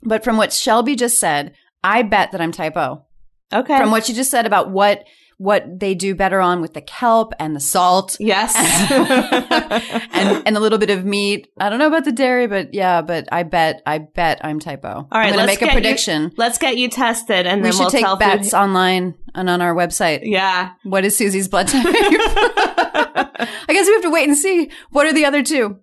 but 0.03 0.23
from 0.23 0.37
what 0.37 0.51
Shelby 0.53 0.95
just 0.95 1.19
said, 1.19 1.53
I 1.83 2.01
bet 2.03 2.31
that 2.31 2.41
I'm 2.41 2.51
type 2.51 2.77
O. 2.77 3.05
okay. 3.53 3.77
From 3.77 3.91
what 3.91 4.07
you 4.09 4.15
just 4.15 4.31
said 4.31 4.45
about 4.45 4.69
what 4.71 5.05
what 5.37 5.79
they 5.79 5.95
do 5.95 6.13
better 6.13 6.39
on 6.39 6.61
with 6.61 6.75
the 6.75 6.81
kelp 6.81 7.33
and 7.39 7.55
the 7.55 7.59
salt. 7.59 8.15
yes. 8.19 8.53
and 10.11 10.43
and 10.47 10.55
a 10.55 10.59
little 10.59 10.77
bit 10.77 10.91
of 10.91 11.03
meat. 11.03 11.47
I 11.59 11.69
don't 11.69 11.79
know 11.79 11.87
about 11.87 12.05
the 12.05 12.11
dairy, 12.11 12.45
but 12.45 12.75
yeah, 12.75 13.01
but 13.01 13.27
I 13.31 13.41
bet 13.43 13.81
I 13.87 13.97
bet 13.97 14.39
I'm 14.43 14.59
type 14.59 14.85
O. 14.85 14.87
All 14.89 15.07
right, 15.11 15.25
I'm 15.27 15.33
gonna 15.33 15.47
let's 15.47 15.53
make 15.53 15.61
a 15.61 15.65
get 15.65 15.73
you- 15.73 15.81
prediction. 15.81 16.31
Let's 16.37 16.57
get 16.59 16.77
you 16.77 16.89
tested, 16.89 17.47
and 17.47 17.61
we 17.61 17.63
then 17.63 17.71
should 17.73 17.79
we'll 17.79 17.89
take 17.89 18.03
tell 18.05 18.17
bets 18.17 18.51
food- 18.51 18.57
online 18.57 19.15
and 19.33 19.49
on 19.49 19.61
our 19.61 19.73
website. 19.73 20.19
Yeah. 20.23 20.73
What 20.83 21.05
is 21.05 21.17
Susie's 21.17 21.47
blood 21.47 21.67
type? 21.69 21.85
I 21.87 23.65
guess 23.69 23.87
we 23.87 23.93
have 23.93 24.03
to 24.03 24.11
wait 24.11 24.27
and 24.27 24.37
see. 24.37 24.69
What 24.91 25.07
are 25.07 25.13
the 25.13 25.25
other 25.25 25.41
two? 25.41 25.79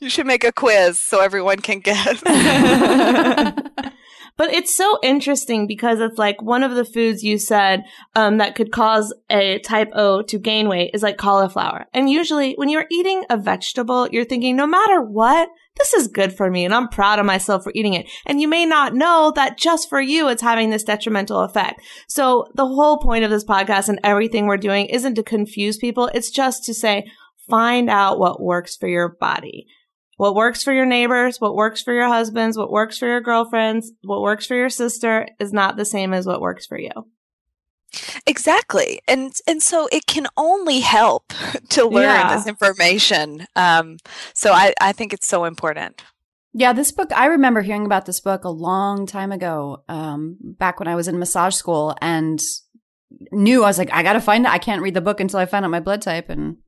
You 0.00 0.08
should 0.08 0.26
make 0.26 0.42
a 0.42 0.52
quiz 0.52 0.98
so 0.98 1.20
everyone 1.20 1.58
can 1.58 1.80
guess. 1.80 2.22
But 4.36 4.52
it's 4.52 4.74
so 4.74 4.98
interesting 5.02 5.66
because 5.66 6.00
it's 6.00 6.18
like 6.18 6.40
one 6.40 6.62
of 6.62 6.74
the 6.74 6.84
foods 6.84 7.22
you 7.22 7.38
said 7.38 7.84
um, 8.14 8.38
that 8.38 8.54
could 8.54 8.72
cause 8.72 9.14
a 9.30 9.58
type 9.60 9.90
O 9.94 10.22
to 10.22 10.38
gain 10.38 10.68
weight 10.68 10.92
is 10.94 11.02
like 11.02 11.18
cauliflower. 11.18 11.86
And 11.92 12.10
usually 12.10 12.54
when 12.54 12.68
you're 12.68 12.86
eating 12.90 13.24
a 13.28 13.36
vegetable, 13.36 14.08
you're 14.10 14.24
thinking, 14.24 14.56
no 14.56 14.66
matter 14.66 15.00
what, 15.02 15.48
this 15.76 15.94
is 15.94 16.08
good 16.08 16.32
for 16.34 16.50
me 16.50 16.64
and 16.64 16.74
I'm 16.74 16.88
proud 16.88 17.18
of 17.18 17.26
myself 17.26 17.64
for 17.64 17.72
eating 17.74 17.94
it. 17.94 18.06
And 18.26 18.40
you 18.40 18.48
may 18.48 18.66
not 18.66 18.94
know 18.94 19.32
that 19.36 19.58
just 19.58 19.88
for 19.88 20.00
you, 20.00 20.28
it's 20.28 20.42
having 20.42 20.70
this 20.70 20.84
detrimental 20.84 21.40
effect. 21.40 21.80
So 22.08 22.46
the 22.54 22.66
whole 22.66 22.98
point 22.98 23.24
of 23.24 23.30
this 23.30 23.44
podcast 23.44 23.88
and 23.88 24.00
everything 24.04 24.46
we're 24.46 24.56
doing 24.56 24.86
isn't 24.86 25.14
to 25.14 25.22
confuse 25.22 25.78
people. 25.78 26.10
It's 26.14 26.30
just 26.30 26.64
to 26.64 26.74
say, 26.74 27.10
find 27.48 27.88
out 27.88 28.18
what 28.18 28.42
works 28.42 28.76
for 28.76 28.88
your 28.88 29.08
body. 29.08 29.66
What 30.22 30.36
works 30.36 30.62
for 30.62 30.72
your 30.72 30.86
neighbors, 30.86 31.40
what 31.40 31.56
works 31.56 31.82
for 31.82 31.92
your 31.92 32.06
husbands, 32.06 32.56
what 32.56 32.70
works 32.70 32.96
for 32.96 33.08
your 33.08 33.20
girlfriends, 33.20 33.90
what 34.02 34.22
works 34.22 34.46
for 34.46 34.54
your 34.54 34.68
sister 34.68 35.26
is 35.40 35.52
not 35.52 35.76
the 35.76 35.84
same 35.84 36.14
as 36.14 36.26
what 36.26 36.40
works 36.40 36.64
for 36.64 36.78
you. 36.78 36.92
Exactly. 38.24 39.00
And 39.08 39.32
and 39.48 39.60
so 39.60 39.88
it 39.90 40.06
can 40.06 40.28
only 40.36 40.78
help 40.78 41.32
to 41.70 41.88
learn 41.88 42.04
Yeah. 42.04 42.36
this 42.36 42.46
information. 42.46 43.48
Um, 43.56 43.96
so 44.32 44.52
I, 44.52 44.72
I 44.80 44.92
think 44.92 45.12
it's 45.12 45.26
so 45.26 45.42
important. 45.44 46.00
Yeah, 46.54 46.72
this 46.72 46.92
book, 46.92 47.10
I 47.12 47.26
remember 47.26 47.60
hearing 47.60 47.84
about 47.84 48.06
this 48.06 48.20
book 48.20 48.44
a 48.44 48.48
long 48.48 49.06
time 49.06 49.32
ago, 49.32 49.82
um, 49.88 50.36
back 50.40 50.78
when 50.78 50.86
I 50.86 50.94
was 50.94 51.08
in 51.08 51.18
massage 51.18 51.56
school 51.56 51.96
and 52.00 52.38
knew 53.32 53.64
I 53.64 53.66
was 53.66 53.78
like, 53.78 53.92
I 53.92 54.04
got 54.04 54.12
to 54.12 54.20
find 54.20 54.44
it. 54.44 54.52
I 54.52 54.58
can't 54.58 54.82
read 54.82 54.94
the 54.94 55.00
book 55.00 55.18
until 55.18 55.40
I 55.40 55.46
find 55.46 55.64
out 55.64 55.72
my 55.72 55.80
blood 55.80 56.00
type. 56.00 56.30
And 56.30 56.58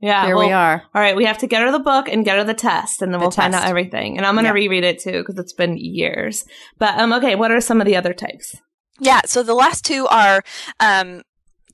Yeah. 0.00 0.26
here 0.26 0.36
we 0.36 0.50
are. 0.52 0.82
All 0.94 1.00
right, 1.00 1.16
we 1.16 1.24
have 1.24 1.38
to 1.38 1.46
get 1.46 1.62
her 1.62 1.70
the 1.72 1.78
book 1.78 2.08
and 2.08 2.24
get 2.24 2.36
her 2.36 2.44
the 2.44 2.52
test, 2.54 3.00
and 3.00 3.12
then 3.12 3.20
The 3.20 3.24
we'll 3.24 3.30
find 3.30 3.54
out 3.54 3.66
everything. 3.66 4.16
And 4.18 4.26
I'm 4.26 4.34
going 4.34 4.44
to 4.44 4.48
Yeah. 4.48 4.54
reread 4.54 4.84
it 4.84 4.98
too 5.00 5.20
because 5.20 5.38
it's 5.38 5.52
been 5.54 5.76
years. 5.78 6.44
But 6.78 6.98
um, 6.98 7.12
okay, 7.14 7.34
what 7.34 7.50
are 7.50 7.60
some 7.60 7.80
of 7.80 7.86
the 7.86 7.96
other 7.96 8.12
types? 8.12 8.56
Yeah, 9.00 9.22
so 9.24 9.42
the 9.42 9.54
last 9.54 9.84
two 9.84 10.06
are 10.08 10.42
um, 10.78 11.22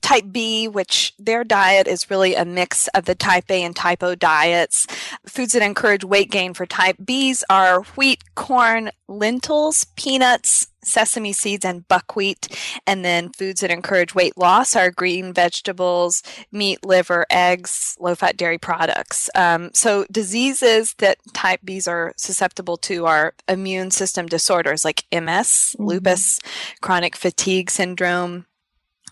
type 0.01 0.25
B, 0.31 0.67
which 0.67 1.13
their 1.17 1.43
diet 1.43 1.87
is 1.87 2.09
really 2.09 2.35
a 2.35 2.45
mix 2.45 2.87
of 2.89 3.05
the 3.05 3.15
type 3.15 3.49
A 3.49 3.63
and 3.63 3.75
type 3.75 4.03
O 4.03 4.15
diets. 4.15 4.87
Foods 5.27 5.53
that 5.53 5.61
encourage 5.61 6.03
weight 6.03 6.31
gain 6.31 6.53
for 6.53 6.65
type 6.65 6.97
Bs 7.03 7.43
are 7.49 7.81
wheat, 7.95 8.23
corn, 8.35 8.91
lentils, 9.07 9.85
peanuts, 9.95 10.67
sesame 10.83 11.31
seeds, 11.31 11.63
and 11.63 11.87
buckwheat. 11.87 12.47
And 12.87 13.05
then 13.05 13.29
foods 13.29 13.61
that 13.61 13.69
encourage 13.69 14.15
weight 14.15 14.37
loss 14.37 14.75
are 14.75 14.89
green 14.89 15.33
vegetables, 15.33 16.23
meat, 16.51 16.83
liver, 16.85 17.25
eggs, 17.29 17.95
low 17.99 18.15
fat 18.15 18.37
dairy 18.37 18.57
products. 18.57 19.29
Um, 19.35 19.69
so, 19.73 20.05
diseases 20.11 20.95
that 20.97 21.19
type 21.33 21.61
Bs 21.63 21.87
are 21.87 22.13
susceptible 22.17 22.77
to 22.77 23.05
are 23.05 23.33
immune 23.47 23.91
system 23.91 24.25
disorders 24.25 24.83
like 24.83 25.05
MS, 25.11 25.75
Mhm. 25.77 25.87
lupus, 25.87 26.39
chronic 26.81 27.15
fatigue 27.15 27.69
syndrome. 27.69 28.45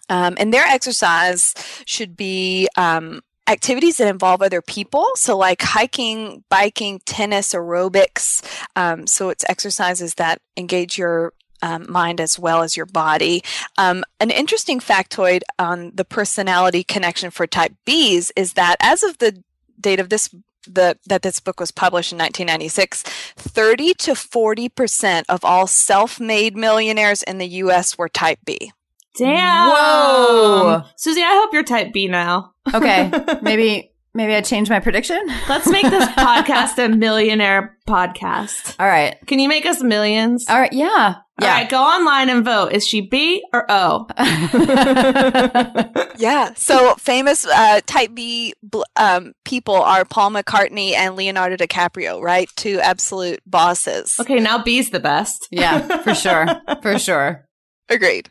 Um, 0.10 0.36
and 0.38 0.54
their 0.54 0.66
exercise 0.66 1.54
should 1.86 2.18
be 2.18 2.68
um, 2.76 3.22
activities 3.48 3.98
that 3.98 4.08
involve 4.08 4.42
other 4.42 4.62
people. 4.62 5.06
So, 5.16 5.38
like 5.38 5.62
hiking, 5.62 6.44
biking, 6.50 7.02
tennis, 7.06 7.54
aerobics. 7.54 8.44
Um, 8.76 9.08
so, 9.08 9.30
it's 9.30 9.46
exercises 9.48 10.16
that 10.16 10.42
engage 10.58 10.98
your 10.98 11.34
um, 11.62 11.86
mind 11.90 12.22
as 12.22 12.40
well 12.40 12.62
as 12.62 12.78
your 12.78 12.86
body. 12.86 13.44
Um, 13.78 14.04
an 14.20 14.32
interesting 14.32 14.80
factoid 14.80 15.42
on 15.58 15.92
the 15.94 16.06
personality 16.06 16.84
connection 16.84 17.32
for 17.32 17.48
type 17.48 17.74
Bs 17.86 18.32
is 18.36 18.54
that 18.54 18.78
as 18.80 19.04
of 19.04 19.18
the 19.18 19.44
date 19.80 20.00
of 20.00 20.10
this 20.10 20.30
the, 20.68 20.98
that 21.08 21.22
this 21.22 21.40
book 21.40 21.60
was 21.60 21.72
published 21.72 22.12
in 22.12 22.18
1996, 22.18 23.04
30 23.38 23.94
to 23.96 24.14
40 24.14 24.70
percent 24.70 25.26
of 25.30 25.44
all 25.44 25.66
self-made 25.68 26.56
millionaires 26.56 27.24
in 27.24 27.38
the 27.38 27.48
U.S. 27.48 27.98
were 27.98 28.10
Type 28.10 28.40
B. 28.46 28.72
Damn. 29.20 29.70
Whoa. 29.70 30.84
Susie, 30.98 31.22
I 31.22 31.34
hope 31.42 31.54
you're 31.54 31.64
type 31.64 31.94
B 31.94 32.08
now. 32.08 32.54
Okay, 32.74 33.12
maybe 33.42 33.92
maybe 34.14 34.34
I 34.36 34.42
change 34.42 34.70
my 34.70 34.80
prediction. 34.80 35.20
Let's 35.48 35.68
make 35.68 35.84
this 35.90 36.08
podcast 36.10 36.84
a 36.84 36.90
millionaire 36.90 37.78
podcast. 37.88 38.76
All 38.80 38.88
right, 38.88 39.16
Can 39.28 39.40
you 39.40 39.48
make 39.50 39.66
us 39.66 39.82
millions? 39.84 40.46
all 40.50 40.60
right, 40.60 40.74
yeah, 40.74 40.88
All 41.18 41.48
yeah. 41.48 41.54
right, 41.54 41.70
go 41.70 41.82
online 41.82 42.30
and 42.30 42.44
vote. 42.46 42.72
Is 42.74 42.88
she 42.88 43.02
B 43.02 43.44
or 43.54 43.66
O? 43.70 44.08
Yeah. 46.20 46.54
So 46.56 46.96
famous 46.96 47.46
uh, 47.48 47.80
Type 47.86 48.14
B 48.14 48.54
bl- 48.62 48.82
um, 48.98 49.32
people 49.46 49.76
are 49.76 50.04
Paul 50.04 50.32
McCartney 50.32 50.92
and 50.92 51.16
Leonardo 51.16 51.56
DiCaprio, 51.56 52.22
right? 52.22 52.50
Two 52.58 52.80
absolute 52.82 53.40
bosses. 53.46 54.20
Okay, 54.20 54.40
now 54.42 54.62
B's 54.62 54.90
the 54.90 55.00
best. 55.00 55.48
yeah, 55.50 56.02
for 56.02 56.14
sure, 56.14 56.46
for 56.82 57.00
sure. 57.00 57.46
Agreed. 57.88 58.30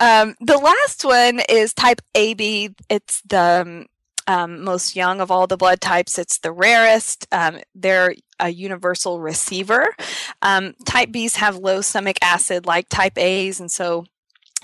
Um, 0.00 0.34
the 0.40 0.58
last 0.58 1.04
one 1.04 1.40
is 1.48 1.74
type 1.74 2.00
AB. 2.14 2.70
It's 2.88 3.20
the 3.22 3.62
um, 3.62 3.86
um, 4.26 4.62
most 4.64 4.96
young 4.96 5.20
of 5.20 5.30
all 5.30 5.46
the 5.46 5.56
blood 5.56 5.80
types. 5.80 6.18
It's 6.18 6.38
the 6.38 6.52
rarest. 6.52 7.26
Um, 7.32 7.60
they're 7.74 8.14
a 8.38 8.48
universal 8.48 9.20
receiver. 9.20 9.94
Um, 10.42 10.74
type 10.86 11.10
Bs 11.10 11.36
have 11.36 11.56
low 11.56 11.80
stomach 11.80 12.16
acid 12.22 12.66
like 12.66 12.88
type 12.88 13.18
As, 13.18 13.60
and 13.60 13.70
so 13.70 14.04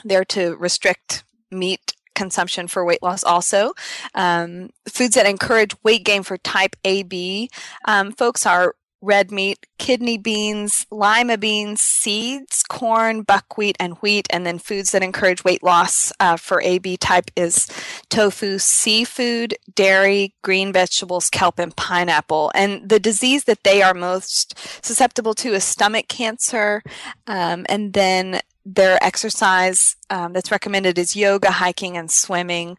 they're 0.05 0.25
to 0.27 0.57
restrict 0.57 1.25
meat 1.51 1.92
consumption 2.14 2.66
for 2.66 2.85
weight 2.85 3.03
loss 3.03 3.22
also. 3.22 3.75
Um, 4.14 4.70
foods 4.88 5.14
that 5.14 5.27
encourage 5.27 5.75
weight 5.83 6.05
gain 6.05 6.22
for 6.22 6.38
type 6.38 6.75
AB 6.85 7.51
um, 7.87 8.12
folks 8.12 8.46
are 8.46 8.75
red 9.06 9.30
meat, 9.30 9.66
kidney 9.78 10.18
beans, 10.18 10.86
lima 10.90 11.38
beans, 11.38 11.80
seeds, 11.80 12.62
corn, 12.68 13.22
buckwheat, 13.22 13.76
and 13.78 13.94
wheat. 13.98 14.26
And 14.30 14.44
then 14.44 14.58
foods 14.58 14.90
that 14.92 15.02
encourage 15.02 15.44
weight 15.44 15.62
loss 15.62 16.12
uh, 16.18 16.36
for 16.36 16.60
AB 16.60 16.96
type 16.96 17.30
is 17.36 17.68
tofu, 18.10 18.58
seafood, 18.58 19.54
dairy, 19.74 20.34
green 20.42 20.72
vegetables, 20.72 21.30
kelp, 21.30 21.58
and 21.58 21.74
pineapple. 21.76 22.50
And 22.54 22.88
the 22.88 23.00
disease 23.00 23.44
that 23.44 23.62
they 23.62 23.80
are 23.82 23.94
most 23.94 24.58
susceptible 24.84 25.34
to 25.34 25.54
is 25.54 25.64
stomach 25.64 26.08
cancer. 26.08 26.82
Um, 27.26 27.64
and 27.68 27.92
then 27.92 28.40
their 28.66 29.02
exercise 29.02 29.94
um, 30.10 30.32
that's 30.32 30.50
recommended 30.50 30.98
is 30.98 31.14
yoga, 31.14 31.52
hiking, 31.52 31.96
and 31.96 32.10
swimming. 32.10 32.76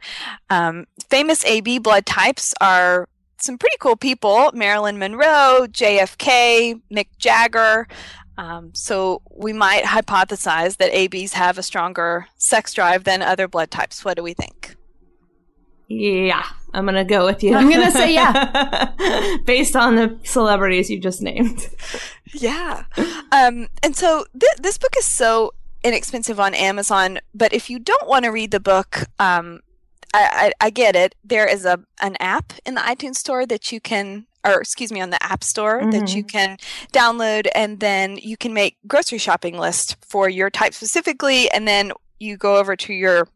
Um, 0.50 0.86
famous 1.10 1.46
AB 1.46 1.80
blood 1.80 2.06
types 2.06 2.54
are 2.60 3.08
some 3.48 3.58
pretty 3.58 3.78
cool 3.80 3.96
people 3.96 4.52
Marilyn 4.54 5.00
Monroe, 5.00 5.66
JFK, 5.72 6.80
Mick 6.92 7.08
Jagger. 7.18 7.88
Um, 8.38 8.72
so 8.76 9.24
we 9.34 9.54
might 9.54 9.84
hypothesize 9.84 10.78
that 10.78 10.94
ABs 10.94 11.34
have 11.34 11.58
a 11.58 11.64
stronger 11.64 12.28
sex 12.36 12.74
drive 12.74 13.06
than 13.06 13.24
other 13.24 13.48
blood 13.48 13.72
types. 13.72 14.06
What 14.06 14.18
do 14.18 14.22
we 14.22 14.34
think? 14.34 14.76
Yeah, 15.88 16.44
I'm 16.74 16.86
gonna 16.86 17.06
go 17.06 17.26
with 17.26 17.42
you. 17.42 17.56
I'm 17.56 17.72
gonna 17.72 17.90
say 17.90 18.14
yeah, 18.14 19.38
based 19.46 19.76
on 19.76 19.96
the 19.96 20.20
celebrities 20.24 20.90
you 20.90 21.00
just 21.00 21.22
named. 21.22 21.70
Yeah, 22.34 22.84
um, 23.32 23.70
and 23.82 23.96
so 23.96 24.26
th- 24.38 24.58
this 24.60 24.78
book 24.78 24.94
is 24.98 25.06
so 25.06 25.54
inexpensive 25.86 26.42
on 26.42 26.54
Amazon, 26.54 27.20
but 27.34 27.54
if 27.54 27.70
you 27.70 27.80
don't 27.80 28.08
want 28.08 28.26
to 28.26 28.32
read 28.32 28.52
the 28.52 28.60
book, 28.60 29.06
um, 29.18 29.62
I, 30.14 30.52
I, 30.60 30.68
I 30.68 30.70
get 30.70 30.96
it. 30.96 31.16
There 31.24 31.48
is 31.48 31.66
a 31.66 31.80
an 32.02 32.16
app 32.20 32.54
in 32.66 32.76
the 32.76 32.82
iTunes 32.82 33.16
store 33.16 33.46
that 33.46 33.72
you 33.72 33.80
can 33.80 34.26
or 34.46 34.62
excuse 34.62 34.92
me 34.92 35.02
on 35.02 35.10
the 35.10 35.22
app 35.24 35.44
store 35.44 35.82
mm-hmm. 35.82 35.92
that 35.92 36.16
you 36.16 36.24
mm-hmm. 36.24 36.38
can 36.38 36.58
download 36.94 37.48
and 37.54 37.80
then 37.80 38.18
you 38.18 38.38
can 38.38 38.54
make 38.54 38.78
grocery 38.88 39.18
shopping 39.18 39.58
list 39.58 39.98
for 40.06 40.30
your 40.30 40.50
type 40.50 40.74
specifically 40.74 41.50
and 41.52 41.68
then 41.68 41.92
you 42.20 42.38
go 42.38 42.58
over 42.58 42.76
to 42.76 42.94
your 42.94 43.28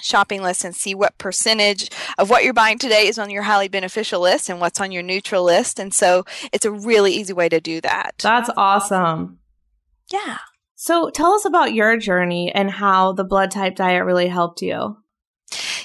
shopping 0.00 0.42
list 0.42 0.64
and 0.64 0.74
see 0.74 0.94
what 0.94 1.16
percentage 1.18 1.90
of 2.18 2.30
what 2.30 2.44
you're 2.44 2.54
buying 2.54 2.78
today 2.78 3.06
is 3.06 3.18
on 3.18 3.30
your 3.30 3.42
highly 3.42 3.68
beneficial 3.68 4.20
list 4.20 4.48
and 4.48 4.60
what's 4.60 4.80
on 4.80 4.90
your 4.90 5.02
neutral 5.02 5.44
list. 5.44 5.78
And 5.78 5.92
so 5.92 6.24
it's 6.52 6.64
a 6.64 6.70
really 6.70 7.12
easy 7.12 7.32
way 7.32 7.48
to 7.48 7.60
do 7.60 7.80
that. 7.82 8.14
That's 8.18 8.50
awesome. 8.56 9.38
Yeah. 10.10 10.38
So 10.74 11.10
tell 11.10 11.32
us 11.32 11.44
about 11.44 11.74
your 11.74 11.96
journey 11.96 12.50
and 12.52 12.70
how 12.70 13.12
the 13.12 13.24
blood 13.24 13.50
type 13.50 13.76
diet 13.76 14.04
really 14.04 14.28
helped 14.28 14.62
you. 14.62 14.96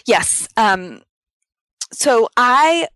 Yes. 0.08 0.48
Um, 0.56 1.02
so 1.92 2.30
I 2.38 2.88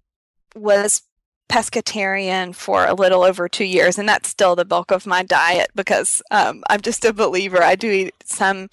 was 0.55 1.03
pescatarian 1.49 2.55
for 2.55 2.85
a 2.85 2.93
little 2.93 3.23
over 3.23 3.49
two 3.49 3.65
years, 3.65 3.99
and 3.99 4.07
that's 4.07 4.29
still 4.29 4.55
the 4.55 4.65
bulk 4.65 4.89
of 4.91 5.05
my 5.05 5.21
diet 5.21 5.69
because 5.75 6.21
um, 6.31 6.63
I'm 6.69 6.79
just 6.79 7.03
a 7.03 7.13
believer. 7.13 7.61
I 7.61 7.75
do 7.75 7.91
eat 7.91 8.15
some 8.23 8.69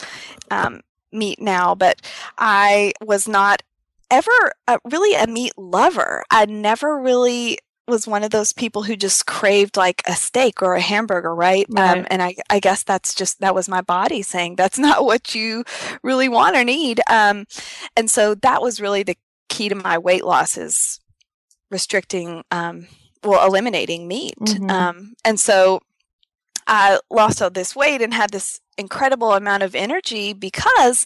um, 0.53 0.81
meat 1.13 1.41
now, 1.41 1.75
but 1.75 2.01
I 2.39 2.93
was 3.03 3.27
not 3.27 3.63
ever 4.11 4.31
uh, 4.69 4.79
really 4.85 5.15
a 5.21 5.27
meat 5.27 5.53
lover. 5.57 6.23
I 6.31 6.47
never 6.47 6.99
really 6.99 7.59
was 7.89 8.07
one 8.07 8.23
of 8.23 8.31
those 8.31 8.53
people 8.53 8.83
who 8.83 8.97
just 8.97 9.27
craved 9.27 9.77
like 9.77 10.03
a 10.07 10.15
steak 10.15 10.63
or 10.63 10.75
a 10.75 10.81
hamburger, 10.81 11.35
right? 11.35 11.67
Um, 11.71 11.77
right. 11.77 11.99
Um, 11.99 12.07
and 12.11 12.23
I, 12.23 12.37
I 12.51 12.61
guess 12.61 12.83
that's 12.83 13.15
just 13.15 13.41
that 13.41 13.55
was 13.55 13.69
my 13.69 13.81
body 13.81 14.23
saying 14.23 14.57
that's 14.57 14.79
not 14.89 15.05
what 15.05 15.35
you 15.35 15.65
really 16.03 16.29
want 16.29 16.57
or 16.57 16.65
need. 16.65 17.01
Um, 17.09 17.47
and 17.97 18.11
so 18.11 18.35
that 18.37 18.63
was 18.63 18.81
really 18.81 19.03
the 19.03 19.17
key 19.49 19.69
to 19.69 19.75
my 19.75 19.99
weight 19.99 20.25
loss 20.25 20.57
is 20.57 21.01
restricting, 21.71 22.45
um, 22.51 22.87
well, 23.25 23.47
eliminating 23.47 24.07
meat. 24.07 24.37
Mm-hmm. 24.41 24.71
Um, 24.71 25.15
and 25.25 25.41
so 25.41 25.81
I 26.67 27.01
lost 27.11 27.43
all 27.43 27.51
this 27.51 27.75
weight 27.75 28.03
and 28.03 28.15
had 28.15 28.31
this 28.31 28.61
incredible 28.77 29.33
amount 29.33 29.63
of 29.63 29.75
energy 29.75 30.33
because 30.33 31.05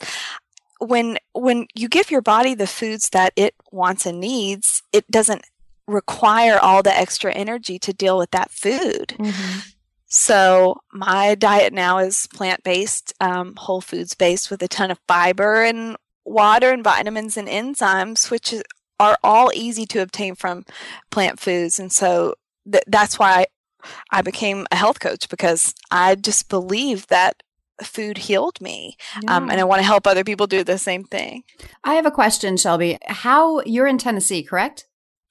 when 0.78 1.16
when 1.32 1.66
you 1.74 1.88
give 1.88 2.10
your 2.10 2.20
body 2.20 2.54
the 2.54 2.66
foods 2.66 3.08
that 3.10 3.32
it 3.36 3.54
wants 3.70 4.04
and 4.04 4.20
needs, 4.20 4.82
it 4.92 5.08
doesn't 5.10 5.44
require 5.86 6.58
all 6.58 6.82
the 6.82 6.96
extra 6.96 7.32
energy 7.32 7.78
to 7.80 7.92
deal 7.92 8.18
with 8.18 8.30
that 8.30 8.50
food. 8.50 9.14
Mm-hmm. 9.18 9.58
So 10.06 10.80
my 10.92 11.34
diet 11.34 11.72
now 11.72 11.98
is 11.98 12.26
plant 12.26 12.62
based, 12.62 13.14
um, 13.20 13.54
whole 13.56 13.80
foods 13.80 14.14
based, 14.14 14.50
with 14.50 14.62
a 14.62 14.68
ton 14.68 14.90
of 14.90 15.00
fiber 15.08 15.62
and 15.62 15.96
water 16.24 16.70
and 16.70 16.84
vitamins 16.84 17.36
and 17.36 17.48
enzymes, 17.48 18.30
which 18.30 18.54
are 19.00 19.18
all 19.24 19.50
easy 19.54 19.86
to 19.86 20.02
obtain 20.02 20.34
from 20.34 20.64
plant 21.10 21.40
foods. 21.40 21.80
And 21.80 21.90
so 21.90 22.34
th- 22.70 22.84
that's 22.86 23.18
why 23.18 23.46
I 24.10 24.22
became 24.22 24.66
a 24.70 24.76
health 24.76 25.00
coach 25.00 25.28
because 25.28 25.74
I 25.90 26.14
just 26.14 26.48
believe 26.48 27.06
that 27.08 27.42
food 27.82 28.18
healed 28.18 28.60
me. 28.60 28.96
Yeah. 29.22 29.36
Um, 29.36 29.50
and 29.50 29.60
I 29.60 29.64
want 29.64 29.80
to 29.80 29.86
help 29.86 30.06
other 30.06 30.24
people 30.24 30.46
do 30.46 30.62
the 30.62 30.78
same 30.78 31.04
thing. 31.04 31.42
I 31.82 31.94
have 31.94 32.06
a 32.06 32.10
question, 32.10 32.56
Shelby. 32.56 32.98
How 33.06 33.60
you're 33.62 33.86
in 33.86 33.98
Tennessee, 33.98 34.42
correct? 34.42 34.86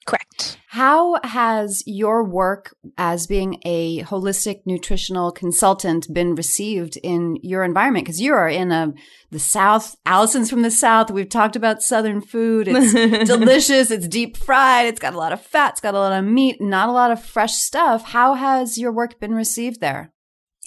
Correct. 0.06 0.58
How 0.68 1.20
has 1.22 1.82
your 1.86 2.24
work 2.24 2.74
as 2.96 3.26
being 3.26 3.60
a 3.64 4.02
holistic 4.02 4.62
nutritional 4.64 5.30
consultant 5.30 6.12
been 6.12 6.34
received 6.34 6.98
in 7.02 7.36
your 7.42 7.62
environment? 7.62 8.06
Because 8.06 8.20
you 8.20 8.32
are 8.32 8.48
in 8.48 8.72
a 8.72 8.92
the 9.30 9.38
South. 9.38 9.96
Allison's 10.04 10.50
from 10.50 10.62
the 10.62 10.70
South. 10.70 11.10
We've 11.10 11.28
talked 11.28 11.56
about 11.56 11.82
Southern 11.82 12.20
food. 12.20 12.68
It's 12.68 12.92
delicious. 13.28 13.90
It's 13.90 14.08
deep 14.08 14.36
fried. 14.36 14.86
It's 14.86 15.00
got 15.00 15.14
a 15.14 15.18
lot 15.18 15.32
of 15.32 15.40
fat. 15.40 15.72
It's 15.72 15.80
got 15.80 15.94
a 15.94 15.98
lot 15.98 16.18
of 16.18 16.24
meat. 16.24 16.60
Not 16.60 16.88
a 16.88 16.92
lot 16.92 17.10
of 17.10 17.22
fresh 17.22 17.54
stuff. 17.54 18.04
How 18.06 18.34
has 18.34 18.78
your 18.78 18.92
work 18.92 19.20
been 19.20 19.34
received 19.34 19.80
there? 19.80 20.12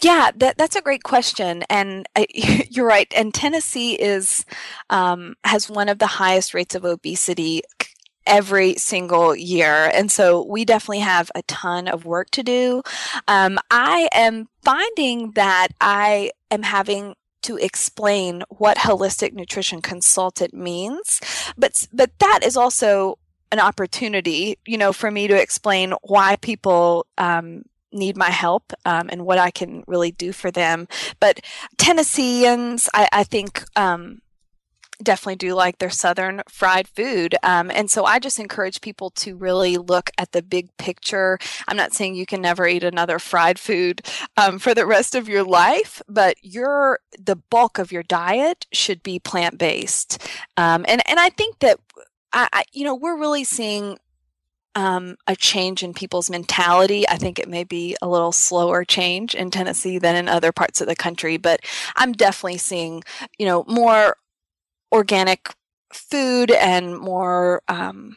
Yeah, 0.01 0.31
that, 0.35 0.57
that's 0.57 0.75
a 0.75 0.81
great 0.81 1.03
question, 1.03 1.63
and 1.69 2.05
uh, 2.15 2.25
you're 2.69 2.87
right. 2.87 3.11
And 3.15 3.33
Tennessee 3.33 3.93
is 3.93 4.45
um, 4.89 5.35
has 5.43 5.69
one 5.69 5.87
of 5.89 5.99
the 5.99 6.07
highest 6.07 6.53
rates 6.53 6.75
of 6.75 6.83
obesity 6.83 7.61
every 8.25 8.75
single 8.75 9.35
year, 9.35 9.89
and 9.93 10.11
so 10.11 10.45
we 10.45 10.65
definitely 10.65 10.99
have 10.99 11.31
a 11.35 11.41
ton 11.43 11.87
of 11.87 12.05
work 12.05 12.29
to 12.31 12.43
do. 12.43 12.81
Um, 13.27 13.59
I 13.71 14.09
am 14.13 14.47
finding 14.63 15.31
that 15.31 15.69
I 15.79 16.31
am 16.51 16.63
having 16.63 17.15
to 17.43 17.57
explain 17.57 18.43
what 18.49 18.77
holistic 18.77 19.33
nutrition 19.33 19.81
consultant 19.81 20.53
means, 20.53 21.21
but 21.57 21.87
but 21.93 22.11
that 22.19 22.39
is 22.43 22.57
also 22.57 23.19
an 23.51 23.59
opportunity, 23.59 24.57
you 24.65 24.77
know, 24.77 24.91
for 24.91 25.11
me 25.11 25.27
to 25.27 25.39
explain 25.39 25.93
why 26.01 26.35
people 26.37 27.05
um, 27.17 27.63
need 27.91 28.17
my 28.17 28.29
help 28.29 28.73
um, 28.85 29.09
and 29.11 29.25
what 29.25 29.37
I 29.37 29.51
can 29.51 29.83
really 29.87 30.11
do 30.11 30.31
for 30.31 30.51
them. 30.51 30.87
But 31.19 31.39
Tennesseans, 31.77 32.89
I, 32.93 33.07
I 33.11 33.23
think, 33.23 33.63
um, 33.75 34.21
definitely 35.01 35.35
do 35.35 35.53
like 35.53 35.77
their 35.77 35.89
southern 35.89 36.41
fried 36.49 36.87
food. 36.87 37.35
Um, 37.43 37.71
and 37.71 37.89
so 37.89 38.05
I 38.05 38.19
just 38.19 38.39
encourage 38.39 38.81
people 38.81 39.09
to 39.11 39.35
really 39.35 39.77
look 39.77 40.11
at 40.17 40.31
the 40.31 40.41
big 40.41 40.75
picture. 40.77 41.37
I'm 41.67 41.77
not 41.77 41.93
saying 41.93 42.15
you 42.15 42.25
can 42.25 42.41
never 42.41 42.67
eat 42.67 42.83
another 42.83 43.19
fried 43.19 43.59
food 43.59 44.01
um, 44.37 44.59
for 44.59 44.73
the 44.73 44.85
rest 44.85 45.15
of 45.15 45.29
your 45.29 45.43
life, 45.43 46.01
but 46.07 46.37
your 46.41 46.99
the 47.17 47.35
bulk 47.35 47.77
of 47.77 47.91
your 47.91 48.03
diet 48.03 48.65
should 48.71 49.03
be 49.03 49.19
plant 49.19 49.57
based. 49.57 50.25
Um, 50.57 50.85
and 50.87 51.01
and 51.07 51.19
I 51.19 51.29
think 51.29 51.59
that 51.59 51.79
I, 52.33 52.47
I, 52.51 52.63
you 52.71 52.83
know 52.83 52.95
we're 52.95 53.17
really 53.17 53.43
seeing 53.43 53.97
um, 54.75 55.15
a 55.25 55.35
change 55.35 55.83
in 55.83 55.93
people's 55.93 56.29
mentality. 56.29 57.07
I 57.07 57.15
think 57.15 57.39
it 57.39 57.47
may 57.47 57.63
be 57.63 57.95
a 58.01 58.09
little 58.09 58.33
slower 58.33 58.83
change 58.83 59.33
in 59.33 59.49
Tennessee 59.49 59.97
than 59.97 60.15
in 60.15 60.27
other 60.27 60.51
parts 60.51 60.81
of 60.81 60.87
the 60.87 60.95
country, 60.95 61.37
but 61.37 61.61
I'm 61.95 62.11
definitely 62.11 62.57
seeing, 62.57 63.03
you 63.37 63.45
know, 63.45 63.63
more 63.67 64.17
organic 64.95 65.53
food 65.93 66.51
and 66.51 66.97
more 66.97 67.61
um, 67.67 68.15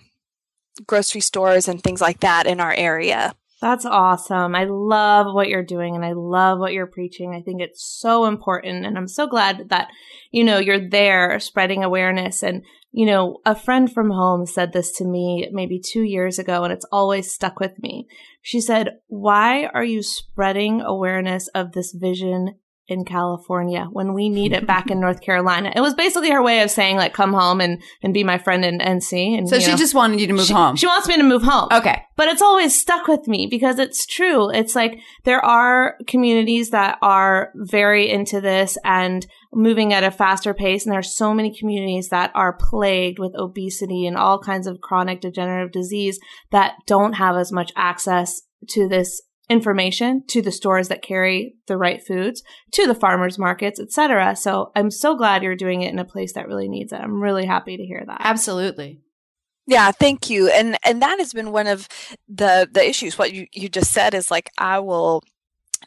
grocery 0.87 1.21
stores 1.21 1.69
and 1.69 1.83
things 1.83 2.01
like 2.01 2.21
that 2.21 2.47
in 2.47 2.61
our 2.61 2.73
area. 2.73 3.35
That's 3.61 3.85
awesome. 3.85 4.55
I 4.55 4.65
love 4.65 5.35
what 5.35 5.49
you're 5.49 5.65
doing 5.65 5.97
and 5.97 6.05
I 6.05 6.13
love 6.13 6.61
what 6.61 6.73
you're 6.73 6.87
preaching. 6.87 7.35
I 7.35 7.43
think 7.43 7.61
it's 7.61 7.83
so 7.83 8.27
important. 8.27 8.87
And 8.87 8.97
I'm 8.97 9.09
so 9.09 9.27
glad 9.27 9.71
that, 9.71 9.89
you 10.31 10.45
know, 10.45 10.59
you're 10.59 10.89
there 10.89 11.41
spreading 11.41 11.83
awareness. 11.83 12.45
And, 12.45 12.65
you 12.93 13.05
know, 13.05 13.39
a 13.45 13.57
friend 13.57 13.93
from 13.93 14.11
home 14.11 14.47
said 14.47 14.73
this 14.73 14.93
to 14.99 15.05
me 15.05 15.49
maybe 15.51 15.81
two 15.81 16.03
years 16.03 16.39
ago 16.39 16.63
and 16.63 16.73
it's 16.73 16.87
always 16.93 17.33
stuck 17.33 17.59
with 17.59 17.73
me. 17.83 18.07
She 18.43 18.61
said, 18.61 18.99
Why 19.09 19.67
are 19.67 19.85
you 19.85 20.05
spreading 20.05 20.81
awareness 20.81 21.49
of 21.49 21.73
this 21.73 21.93
vision 21.93 22.55
in 22.89 23.05
California 23.05 23.87
when 23.93 24.15
we 24.15 24.29
need 24.29 24.53
it 24.53 24.67
back 24.67 24.91
in 24.91 24.99
North 24.99 25.21
Carolina. 25.21 25.73
It 25.75 25.81
was 25.81 25.95
basically 25.95 26.31
her 26.31 26.43
way 26.43 26.61
of 26.63 26.71
saying 26.71 26.97
like, 26.97 27.13
come 27.13 27.33
home 27.33 27.61
and, 27.61 27.83
and 28.03 28.15
be 28.15 28.25
my 28.25 28.39
friend 28.39 28.65
in 28.65 28.79
NC. 28.79 29.37
And, 29.37 29.49
so 29.49 29.61
she 29.61 29.71
know, 29.71 29.77
just 29.77 29.95
wanted 29.95 30.21
you 30.21 30.27
to 30.27 30.33
move 30.33 30.47
she, 30.47 30.55
home. 30.55 30.77
She 30.77 30.87
wants 30.87 31.07
me 31.07 31.17
to 31.17 31.23
move 31.23 31.43
home. 31.43 31.69
Okay. 31.71 32.03
But 32.17 32.29
it's 32.29 32.43
always 32.43 32.79
stuck 32.79 33.07
with 33.07 33.29
me 33.29 33.47
because 33.49 33.79
it's 33.79 34.07
true. 34.07 34.51
It's 34.51 34.75
like 34.75 35.01
there 35.25 35.45
are 35.45 35.97
communities 36.07 36.71
that 36.71 36.99
are 37.03 37.53
very 37.55 38.11
into 38.11 38.41
this 38.41 38.79
and 38.85 39.27
moving 39.53 39.93
at 39.93 40.05
a 40.05 40.11
faster 40.11 40.55
pace. 40.55 40.85
And 40.85 40.93
there 40.93 40.99
are 40.99 41.03
so 41.03 41.33
many 41.35 41.55
communities 41.55 42.09
that 42.09 42.31
are 42.35 42.57
plagued 42.59 43.19
with 43.19 43.35
obesity 43.37 44.07
and 44.07 44.17
all 44.17 44.39
kinds 44.39 44.67
of 44.67 44.81
chronic 44.81 45.21
degenerative 45.21 45.73
disease 45.73 46.19
that 46.51 46.75
don't 46.87 47.15
have 47.15 47.37
as 47.37 47.53
much 47.53 47.73
access 47.77 48.43
to 48.69 48.89
this 48.89 49.23
information 49.49 50.23
to 50.29 50.43
the 50.43 50.53
stores 50.53 50.89
that 50.89 51.03
carry 51.03 51.55
the 51.67 51.77
right 51.77 52.03
foods, 52.07 52.43
to 52.73 52.87
the 52.87 52.95
farmers 52.95 53.39
markets, 53.39 53.81
etc. 53.81 54.37
So 54.37 54.71
I'm 54.77 54.91
so 54.91 55.17
glad 55.17 55.43
you're 55.43 55.57
doing 55.57 55.83
it 55.83 55.93
in 55.93 55.99
a 55.99 56.05
place 56.05 56.35
that 56.35 56.47
really 56.47 56.69
needs 56.69 56.93
it. 56.93 57.01
I'm 57.01 57.23
really 57.23 57.47
happy 57.47 57.77
to 57.77 57.85
hear 57.85 58.03
that. 58.07 58.21
Absolutely. 58.21 59.01
Yeah, 59.67 59.91
thank 59.91 60.31
you. 60.31 60.49
And 60.49 60.79
and 60.85 61.03
that 61.03 61.19
has 61.19 61.33
been 61.33 61.53
one 61.53 61.67
of 61.67 61.89
the 62.29 62.69
the 62.71 62.87
issues. 62.87 63.19
What 63.19 63.33
you, 63.33 63.47
you 63.53 63.69
just 63.69 63.93
said 63.93 64.15
is 64.15 64.31
like 64.31 64.51
I 64.57 64.79
will 64.79 65.23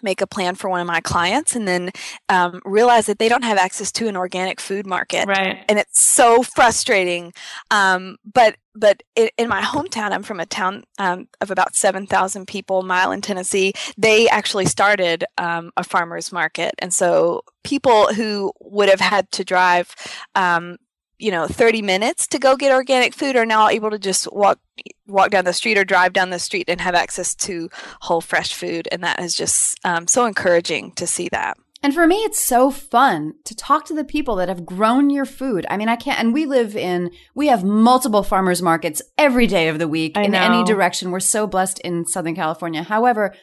make 0.04 0.22
a 0.22 0.28
plan 0.28 0.56
for 0.56 0.70
one 0.70 0.82
of 0.82 0.88
my 0.88 1.02
clients 1.02 1.56
and 1.56 1.68
then 1.68 1.92
um, 2.30 2.62
realize 2.66 3.06
that 3.08 3.20
they 3.20 3.30
don't 3.30 3.44
have 3.44 3.58
access 3.58 3.92
to 3.92 4.08
an 4.08 4.16
organic 4.16 4.60
food 4.60 4.88
market 4.88 5.28
right 5.28 5.64
and 5.70 5.78
it's 5.78 6.00
so 6.00 6.42
frustrating 6.42 7.34
um, 7.70 8.18
but 8.34 8.56
but 8.76 9.04
in 9.16 9.50
my 9.50 9.62
hometown 9.62 10.12
i'm 10.12 10.24
from 10.24 10.40
a 10.40 10.46
town 10.46 10.84
um, 11.00 11.28
of 11.42 11.52
about 11.52 11.76
7000 11.76 12.48
people 12.48 12.84
milan 12.84 13.22
tennessee. 13.22 13.74
They 13.98 14.28
actually 14.30 14.66
started 14.66 15.24
um, 15.38 15.72
a 15.78 15.84
farmers 15.84 16.32
market. 16.32 16.74
And 16.80 16.94
so 16.94 17.44
people 17.64 18.14
who 18.14 18.52
would 18.60 18.90
have 18.90 19.00
had 19.00 19.32
to 19.34 19.44
drive 19.44 19.96
um, 20.36 20.78
you 21.20 21.32
know 21.32 21.48
30 21.48 21.82
minutes 21.82 22.28
to 22.28 22.40
go 22.40 22.56
get 22.56 22.72
organic 22.72 23.14
food 23.14 23.36
are 23.36 23.46
now 23.46 23.70
able 23.70 23.92
to 23.92 24.00
just 24.00 24.32
walk 24.34 24.60
walk 25.08 25.30
down 25.30 25.46
the 25.46 25.54
street 25.54 25.78
or 25.78 25.84
drive 25.84 26.14
down 26.14 26.32
the 26.32 26.40
street 26.40 26.66
and 26.68 26.82
have 26.82 26.96
access 26.96 27.36
to 27.36 27.70
whole 28.02 28.22
fresh 28.22 28.54
food. 28.54 28.88
And 28.92 29.04
that 29.04 29.20
is 29.20 29.36
just 29.36 29.78
um, 29.84 30.08
so 30.08 30.26
encouraging 30.26 30.94
to 30.94 31.06
see 31.06 31.30
that 31.30 31.58
and 31.84 31.94
for 31.94 32.06
me, 32.06 32.18
it's 32.18 32.40
so 32.40 32.70
fun 32.70 33.34
to 33.46 33.56
talk 33.56 33.86
to 33.86 33.96
the 33.96 34.04
people 34.04 34.36
that 34.36 34.50
have 34.50 34.66
grown 34.66 35.10
your 35.10 35.26
food. 35.26 35.66
I 35.70 35.78
mean, 35.78 35.90
I 35.90 35.96
can't, 35.96 36.20
and 36.20 36.34
we 36.34 36.46
live 36.46 36.76
in, 36.76 37.12
we 37.34 37.48
have 37.48 37.64
multiple 37.64 38.22
farmers 38.22 38.62
markets 38.62 39.02
every 39.18 39.48
day 39.48 39.68
of 39.68 39.80
the 39.80 39.88
week 39.88 40.16
I 40.16 40.24
in 40.24 40.32
know. 40.32 40.42
any 40.42 40.64
direction. 40.64 41.10
We're 41.10 41.20
so 41.20 41.48
blessed 41.48 41.80
in 41.80 42.06
Southern 42.06 42.36
California. 42.36 42.84
However, 42.84 43.34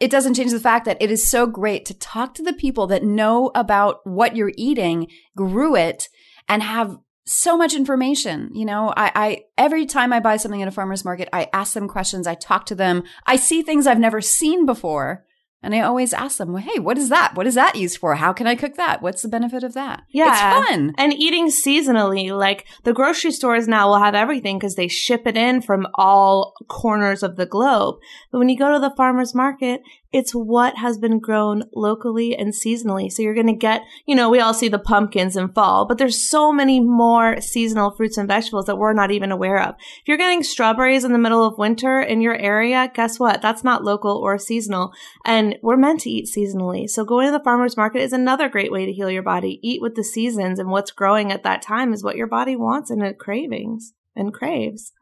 it 0.00 0.10
doesn't 0.10 0.34
change 0.34 0.50
the 0.50 0.60
fact 0.60 0.86
that 0.86 1.00
it 1.00 1.10
is 1.10 1.26
so 1.26 1.46
great 1.46 1.84
to 1.86 1.94
talk 1.94 2.34
to 2.34 2.42
the 2.42 2.52
people 2.52 2.88
that 2.88 3.04
know 3.04 3.50
about 3.54 4.00
what 4.04 4.34
you're 4.34 4.52
eating, 4.56 5.08
grew 5.36 5.76
it, 5.76 6.08
and 6.48 6.62
have 6.62 6.96
so 7.26 7.56
much 7.56 7.74
information. 7.74 8.50
You 8.54 8.64
know, 8.64 8.92
I, 8.96 9.12
I, 9.14 9.44
every 9.56 9.86
time 9.86 10.12
I 10.12 10.18
buy 10.18 10.36
something 10.36 10.62
at 10.62 10.68
a 10.68 10.72
farmer's 10.72 11.04
market, 11.04 11.28
I 11.32 11.48
ask 11.52 11.74
them 11.74 11.86
questions. 11.86 12.26
I 12.26 12.34
talk 12.34 12.66
to 12.66 12.74
them. 12.74 13.04
I 13.26 13.36
see 13.36 13.62
things 13.62 13.86
I've 13.86 13.98
never 13.98 14.20
seen 14.20 14.66
before. 14.66 15.24
And 15.60 15.74
I 15.74 15.80
always 15.80 16.12
ask 16.12 16.38
them, 16.38 16.52
well, 16.52 16.62
hey, 16.62 16.78
what 16.78 16.96
is 16.96 17.08
that? 17.08 17.34
What 17.34 17.46
is 17.46 17.56
that 17.56 17.74
used 17.74 17.98
for? 17.98 18.14
How 18.14 18.32
can 18.32 18.46
I 18.46 18.54
cook 18.54 18.76
that? 18.76 19.02
What's 19.02 19.22
the 19.22 19.28
benefit 19.28 19.64
of 19.64 19.74
that? 19.74 20.04
Yeah. 20.08 20.30
It's 20.30 20.68
fun. 20.68 20.94
And 20.96 21.12
eating 21.12 21.48
seasonally, 21.48 22.30
like 22.30 22.66
the 22.84 22.92
grocery 22.92 23.32
stores 23.32 23.66
now 23.66 23.88
will 23.88 23.98
have 23.98 24.14
everything 24.14 24.58
because 24.58 24.76
they 24.76 24.86
ship 24.86 25.26
it 25.26 25.36
in 25.36 25.60
from 25.60 25.88
all 25.94 26.54
corners 26.68 27.24
of 27.24 27.34
the 27.34 27.46
globe. 27.46 27.96
But 28.30 28.38
when 28.38 28.48
you 28.48 28.56
go 28.56 28.72
to 28.72 28.78
the 28.78 28.94
farmer's 28.96 29.34
market, 29.34 29.82
it's 30.12 30.32
what 30.32 30.78
has 30.78 30.98
been 30.98 31.18
grown 31.18 31.64
locally 31.74 32.34
and 32.34 32.54
seasonally. 32.54 33.10
So 33.12 33.22
you're 33.22 33.34
going 33.34 33.46
to 33.46 33.52
get, 33.52 33.82
you 34.06 34.14
know, 34.14 34.30
we 34.30 34.40
all 34.40 34.54
see 34.54 34.68
the 34.68 34.78
pumpkins 34.78 35.36
in 35.36 35.52
fall, 35.52 35.86
but 35.86 35.98
there's 35.98 36.28
so 36.28 36.50
many 36.50 36.80
more 36.80 37.40
seasonal 37.40 37.94
fruits 37.94 38.16
and 38.16 38.26
vegetables 38.26 38.66
that 38.66 38.78
we're 38.78 38.94
not 38.94 39.10
even 39.10 39.30
aware 39.30 39.60
of. 39.60 39.74
If 40.00 40.08
you're 40.08 40.16
getting 40.16 40.42
strawberries 40.42 41.04
in 41.04 41.12
the 41.12 41.18
middle 41.18 41.44
of 41.44 41.58
winter 41.58 42.00
in 42.00 42.22
your 42.22 42.36
area, 42.36 42.90
guess 42.94 43.18
what? 43.18 43.42
That's 43.42 43.64
not 43.64 43.84
local 43.84 44.16
or 44.16 44.38
seasonal. 44.38 44.92
And 45.26 45.56
we're 45.62 45.76
meant 45.76 46.00
to 46.00 46.10
eat 46.10 46.28
seasonally. 46.34 46.88
So 46.88 47.04
going 47.04 47.26
to 47.26 47.32
the 47.32 47.44
farmer's 47.44 47.76
market 47.76 48.00
is 48.00 48.12
another 48.12 48.48
great 48.48 48.72
way 48.72 48.86
to 48.86 48.92
heal 48.92 49.10
your 49.10 49.22
body. 49.22 49.60
Eat 49.62 49.82
with 49.82 49.94
the 49.94 50.04
seasons 50.04 50.58
and 50.58 50.70
what's 50.70 50.90
growing 50.90 51.30
at 51.32 51.42
that 51.42 51.60
time 51.60 51.92
is 51.92 52.02
what 52.02 52.16
your 52.16 52.26
body 52.26 52.56
wants 52.56 52.90
and 52.90 53.02
it 53.02 53.18
cravings 53.18 53.92
and 54.16 54.32
craves. 54.32 54.92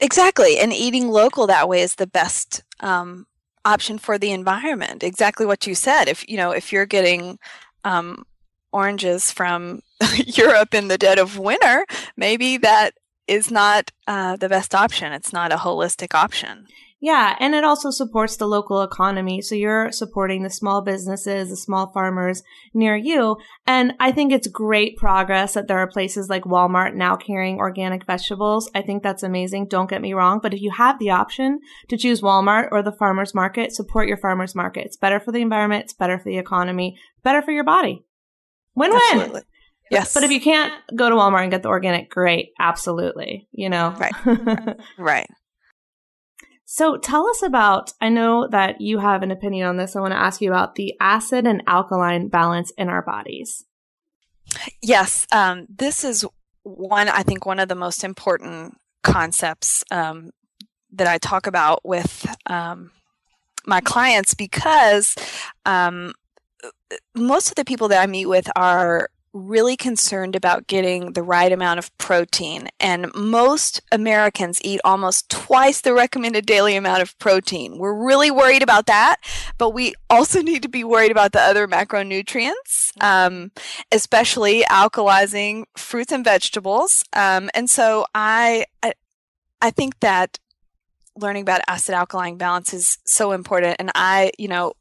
Exactly. 0.00 0.58
And 0.58 0.72
eating 0.72 1.08
local 1.08 1.48
that 1.48 1.68
way 1.68 1.82
is 1.82 1.96
the 1.96 2.06
best 2.06 2.62
um, 2.80 3.26
option 3.68 3.98
for 3.98 4.18
the 4.18 4.32
environment. 4.32 5.02
Exactly 5.02 5.46
what 5.46 5.66
you 5.66 5.74
said. 5.74 6.08
If 6.08 6.28
you 6.28 6.36
know, 6.36 6.50
if 6.50 6.72
you're 6.72 6.86
getting 6.86 7.38
um, 7.84 8.24
oranges 8.72 9.30
from 9.30 9.80
Europe 10.16 10.74
in 10.74 10.88
the 10.88 10.98
dead 10.98 11.18
of 11.18 11.38
winter, 11.38 11.84
maybe 12.16 12.56
that 12.58 12.94
is 13.26 13.50
not 13.50 13.90
uh, 14.06 14.36
the 14.36 14.48
best 14.48 14.74
option. 14.74 15.12
It's 15.12 15.32
not 15.32 15.52
a 15.52 15.56
holistic 15.56 16.14
option. 16.14 16.66
Yeah, 17.00 17.36
and 17.38 17.54
it 17.54 17.62
also 17.62 17.90
supports 17.90 18.36
the 18.36 18.48
local 18.48 18.82
economy. 18.82 19.40
So 19.40 19.54
you're 19.54 19.92
supporting 19.92 20.42
the 20.42 20.50
small 20.50 20.82
businesses, 20.82 21.48
the 21.48 21.56
small 21.56 21.92
farmers 21.92 22.42
near 22.74 22.96
you. 22.96 23.36
And 23.68 23.92
I 24.00 24.10
think 24.10 24.32
it's 24.32 24.48
great 24.48 24.96
progress 24.96 25.54
that 25.54 25.68
there 25.68 25.78
are 25.78 25.86
places 25.86 26.28
like 26.28 26.42
Walmart 26.42 26.94
now 26.94 27.14
carrying 27.14 27.58
organic 27.58 28.04
vegetables. 28.04 28.68
I 28.74 28.82
think 28.82 29.04
that's 29.04 29.22
amazing. 29.22 29.68
Don't 29.68 29.88
get 29.88 30.02
me 30.02 30.12
wrong. 30.12 30.40
But 30.42 30.54
if 30.54 30.60
you 30.60 30.72
have 30.72 30.98
the 30.98 31.10
option 31.10 31.60
to 31.88 31.96
choose 31.96 32.20
Walmart 32.20 32.68
or 32.72 32.82
the 32.82 32.90
farmer's 32.90 33.32
market, 33.32 33.72
support 33.72 34.08
your 34.08 34.18
farmer's 34.18 34.56
market. 34.56 34.86
It's 34.86 34.96
better 34.96 35.20
for 35.20 35.30
the 35.30 35.42
environment. 35.42 35.84
It's 35.84 35.94
better 35.94 36.18
for 36.18 36.24
the 36.24 36.38
economy. 36.38 36.98
Better 37.22 37.42
for 37.42 37.52
your 37.52 37.64
body. 37.64 38.04
Win 38.74 38.90
win. 38.90 39.00
Absolutely. 39.12 39.42
Yes. 39.88 40.14
But 40.14 40.24
if 40.24 40.32
you 40.32 40.40
can't 40.40 40.72
go 40.96 41.08
to 41.08 41.14
Walmart 41.14 41.42
and 41.42 41.50
get 41.50 41.62
the 41.62 41.68
organic, 41.68 42.10
great. 42.10 42.50
Absolutely. 42.58 43.48
You 43.52 43.68
know? 43.70 43.94
Right. 43.98 44.76
right. 44.98 45.28
So 46.70 46.98
tell 46.98 47.26
us 47.26 47.40
about, 47.42 47.94
I 47.98 48.10
know 48.10 48.46
that 48.46 48.82
you 48.82 48.98
have 48.98 49.22
an 49.22 49.30
opinion 49.30 49.66
on 49.66 49.78
this. 49.78 49.96
I 49.96 50.00
want 50.00 50.12
to 50.12 50.20
ask 50.20 50.42
you 50.42 50.50
about 50.50 50.74
the 50.74 50.92
acid 51.00 51.46
and 51.46 51.62
alkaline 51.66 52.28
balance 52.28 52.72
in 52.76 52.90
our 52.90 53.00
bodies. 53.00 53.64
Yes. 54.82 55.26
Um, 55.32 55.66
this 55.74 56.04
is 56.04 56.26
one, 56.64 57.08
I 57.08 57.22
think, 57.22 57.46
one 57.46 57.58
of 57.58 57.70
the 57.70 57.74
most 57.74 58.04
important 58.04 58.76
concepts 59.02 59.82
um, 59.90 60.32
that 60.92 61.06
I 61.06 61.16
talk 61.16 61.46
about 61.46 61.80
with 61.86 62.26
um, 62.44 62.90
my 63.64 63.80
clients 63.80 64.34
because 64.34 65.14
um, 65.64 66.12
most 67.14 67.48
of 67.48 67.54
the 67.54 67.64
people 67.64 67.88
that 67.88 68.02
I 68.02 68.06
meet 68.06 68.26
with 68.26 68.46
are 68.56 69.08
really 69.38 69.76
concerned 69.76 70.34
about 70.34 70.66
getting 70.66 71.12
the 71.12 71.22
right 71.22 71.52
amount 71.52 71.78
of 71.78 71.96
protein. 71.98 72.68
And 72.80 73.12
most 73.14 73.80
Americans 73.92 74.60
eat 74.62 74.80
almost 74.84 75.30
twice 75.30 75.80
the 75.80 75.94
recommended 75.94 76.46
daily 76.46 76.76
amount 76.76 77.02
of 77.02 77.18
protein. 77.18 77.78
We're 77.78 77.94
really 77.94 78.30
worried 78.30 78.62
about 78.62 78.86
that, 78.86 79.16
but 79.56 79.70
we 79.70 79.94
also 80.10 80.42
need 80.48 80.62
to 80.62 80.68
be 80.68 80.84
worried 80.84 81.10
about 81.10 81.32
the 81.32 81.40
other 81.40 81.66
macronutrients, 81.66 82.92
um, 83.02 83.52
especially 83.92 84.62
alkalizing 84.62 85.64
fruits 85.76 86.12
and 86.12 86.24
vegetables. 86.24 87.04
Um, 87.12 87.50
and 87.54 87.70
so 87.70 88.06
I, 88.14 88.66
I, 88.82 88.92
I 89.62 89.70
think 89.70 90.00
that 90.00 90.38
learning 91.16 91.42
about 91.42 91.60
acid 91.66 91.94
alkaline 91.94 92.36
balance 92.36 92.72
is 92.72 92.98
so 93.04 93.32
important. 93.32 93.76
And 93.78 93.90
I, 93.94 94.30
you 94.38 94.48
know, 94.48 94.74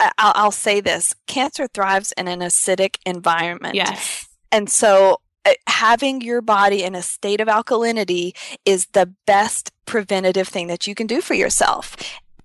I'll, 0.00 0.32
I'll, 0.34 0.50
say 0.50 0.80
this 0.80 1.14
cancer 1.26 1.66
thrives 1.72 2.12
in 2.16 2.28
an 2.28 2.40
acidic 2.40 2.96
environment. 3.04 3.74
Yes. 3.74 4.26
And 4.50 4.70
so 4.70 5.20
uh, 5.44 5.52
having 5.66 6.20
your 6.20 6.40
body 6.40 6.82
in 6.82 6.94
a 6.94 7.02
state 7.02 7.40
of 7.40 7.48
alkalinity 7.48 8.32
is 8.64 8.86
the 8.92 9.12
best 9.26 9.70
preventative 9.86 10.48
thing 10.48 10.66
that 10.68 10.86
you 10.86 10.94
can 10.94 11.06
do 11.06 11.20
for 11.20 11.34
yourself. 11.34 11.96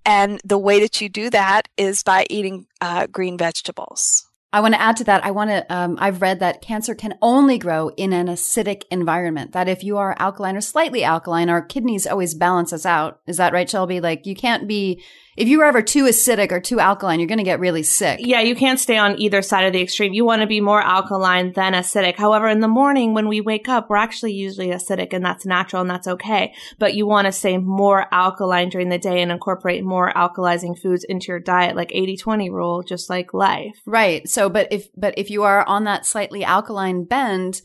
And 0.04 0.40
the 0.44 0.58
way 0.58 0.80
that 0.80 1.00
you 1.00 1.08
do 1.08 1.30
that 1.30 1.68
is 1.76 2.02
by 2.02 2.26
eating 2.30 2.66
uh, 2.80 3.06
green 3.08 3.36
vegetables. 3.36 4.26
I 4.52 4.60
want 4.60 4.74
to 4.74 4.80
add 4.80 4.96
to 4.98 5.04
that. 5.04 5.24
I 5.24 5.32
want 5.32 5.50
to, 5.50 5.74
um, 5.74 5.98
I've 6.00 6.22
read 6.22 6.40
that 6.40 6.62
cancer 6.62 6.94
can 6.94 7.18
only 7.20 7.58
grow 7.58 7.90
in 7.90 8.12
an 8.12 8.28
acidic 8.28 8.84
environment. 8.90 9.52
That 9.52 9.68
if 9.68 9.82
you 9.82 9.98
are 9.98 10.16
alkaline 10.18 10.56
or 10.56 10.60
slightly 10.60 11.02
alkaline, 11.04 11.50
our 11.50 11.60
kidneys 11.60 12.06
always 12.06 12.34
balance 12.34 12.72
us 12.72 12.86
out. 12.86 13.20
Is 13.26 13.36
that 13.36 13.52
right, 13.52 13.68
Shelby? 13.68 14.00
Like 14.00 14.24
you 14.24 14.36
can't 14.36 14.68
be, 14.68 15.02
if 15.36 15.48
you're 15.48 15.64
ever 15.64 15.82
too 15.82 16.04
acidic 16.04 16.50
or 16.50 16.60
too 16.60 16.80
alkaline, 16.80 17.20
you're 17.20 17.28
going 17.28 17.38
to 17.38 17.44
get 17.44 17.60
really 17.60 17.82
sick. 17.82 18.20
Yeah, 18.22 18.40
you 18.40 18.56
can't 18.56 18.80
stay 18.80 18.96
on 18.96 19.20
either 19.20 19.42
side 19.42 19.66
of 19.66 19.72
the 19.72 19.82
extreme. 19.82 20.14
You 20.14 20.24
want 20.24 20.40
to 20.40 20.46
be 20.46 20.60
more 20.60 20.80
alkaline 20.80 21.52
than 21.52 21.74
acidic. 21.74 22.16
However, 22.16 22.48
in 22.48 22.60
the 22.60 22.68
morning 22.68 23.12
when 23.12 23.28
we 23.28 23.40
wake 23.40 23.68
up, 23.68 23.90
we're 23.90 23.96
actually 23.96 24.32
usually 24.32 24.68
acidic 24.68 25.12
and 25.12 25.24
that's 25.24 25.44
natural 25.44 25.82
and 25.82 25.90
that's 25.90 26.08
okay. 26.08 26.54
But 26.78 26.94
you 26.94 27.06
want 27.06 27.26
to 27.26 27.32
stay 27.32 27.58
more 27.58 28.06
alkaline 28.12 28.70
during 28.70 28.88
the 28.88 28.98
day 28.98 29.20
and 29.20 29.30
incorporate 29.30 29.84
more 29.84 30.12
alkalizing 30.14 30.78
foods 30.78 31.04
into 31.04 31.28
your 31.28 31.40
diet, 31.40 31.76
like 31.76 31.90
80-20 31.90 32.50
rule, 32.50 32.82
just 32.82 33.10
like 33.10 33.34
life. 33.34 33.76
Right. 33.84 34.26
So, 34.28 34.48
but 34.48 34.68
if, 34.70 34.88
but 34.96 35.14
if 35.18 35.30
you 35.30 35.42
are 35.42 35.66
on 35.66 35.84
that 35.84 36.06
slightly 36.06 36.44
alkaline 36.44 37.04
bend, 37.04 37.60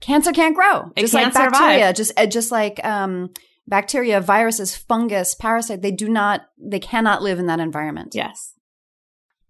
cancer 0.00 0.32
can't 0.32 0.54
grow. 0.54 0.92
It 0.94 1.02
just 1.02 1.14
can't 1.14 1.34
like 1.34 1.50
bacteria, 1.50 1.78
survive. 1.80 1.96
just, 1.96 2.12
uh, 2.16 2.26
just 2.26 2.52
like, 2.52 2.84
um, 2.84 3.30
bacteria, 3.66 4.20
viruses, 4.20 4.76
fungus, 4.76 5.34
parasite, 5.34 5.82
they 5.82 5.90
do 5.90 6.08
not, 6.08 6.42
they 6.58 6.80
cannot 6.80 7.22
live 7.22 7.38
in 7.38 7.46
that 7.46 7.60
environment. 7.60 8.14
Yes. 8.14 8.54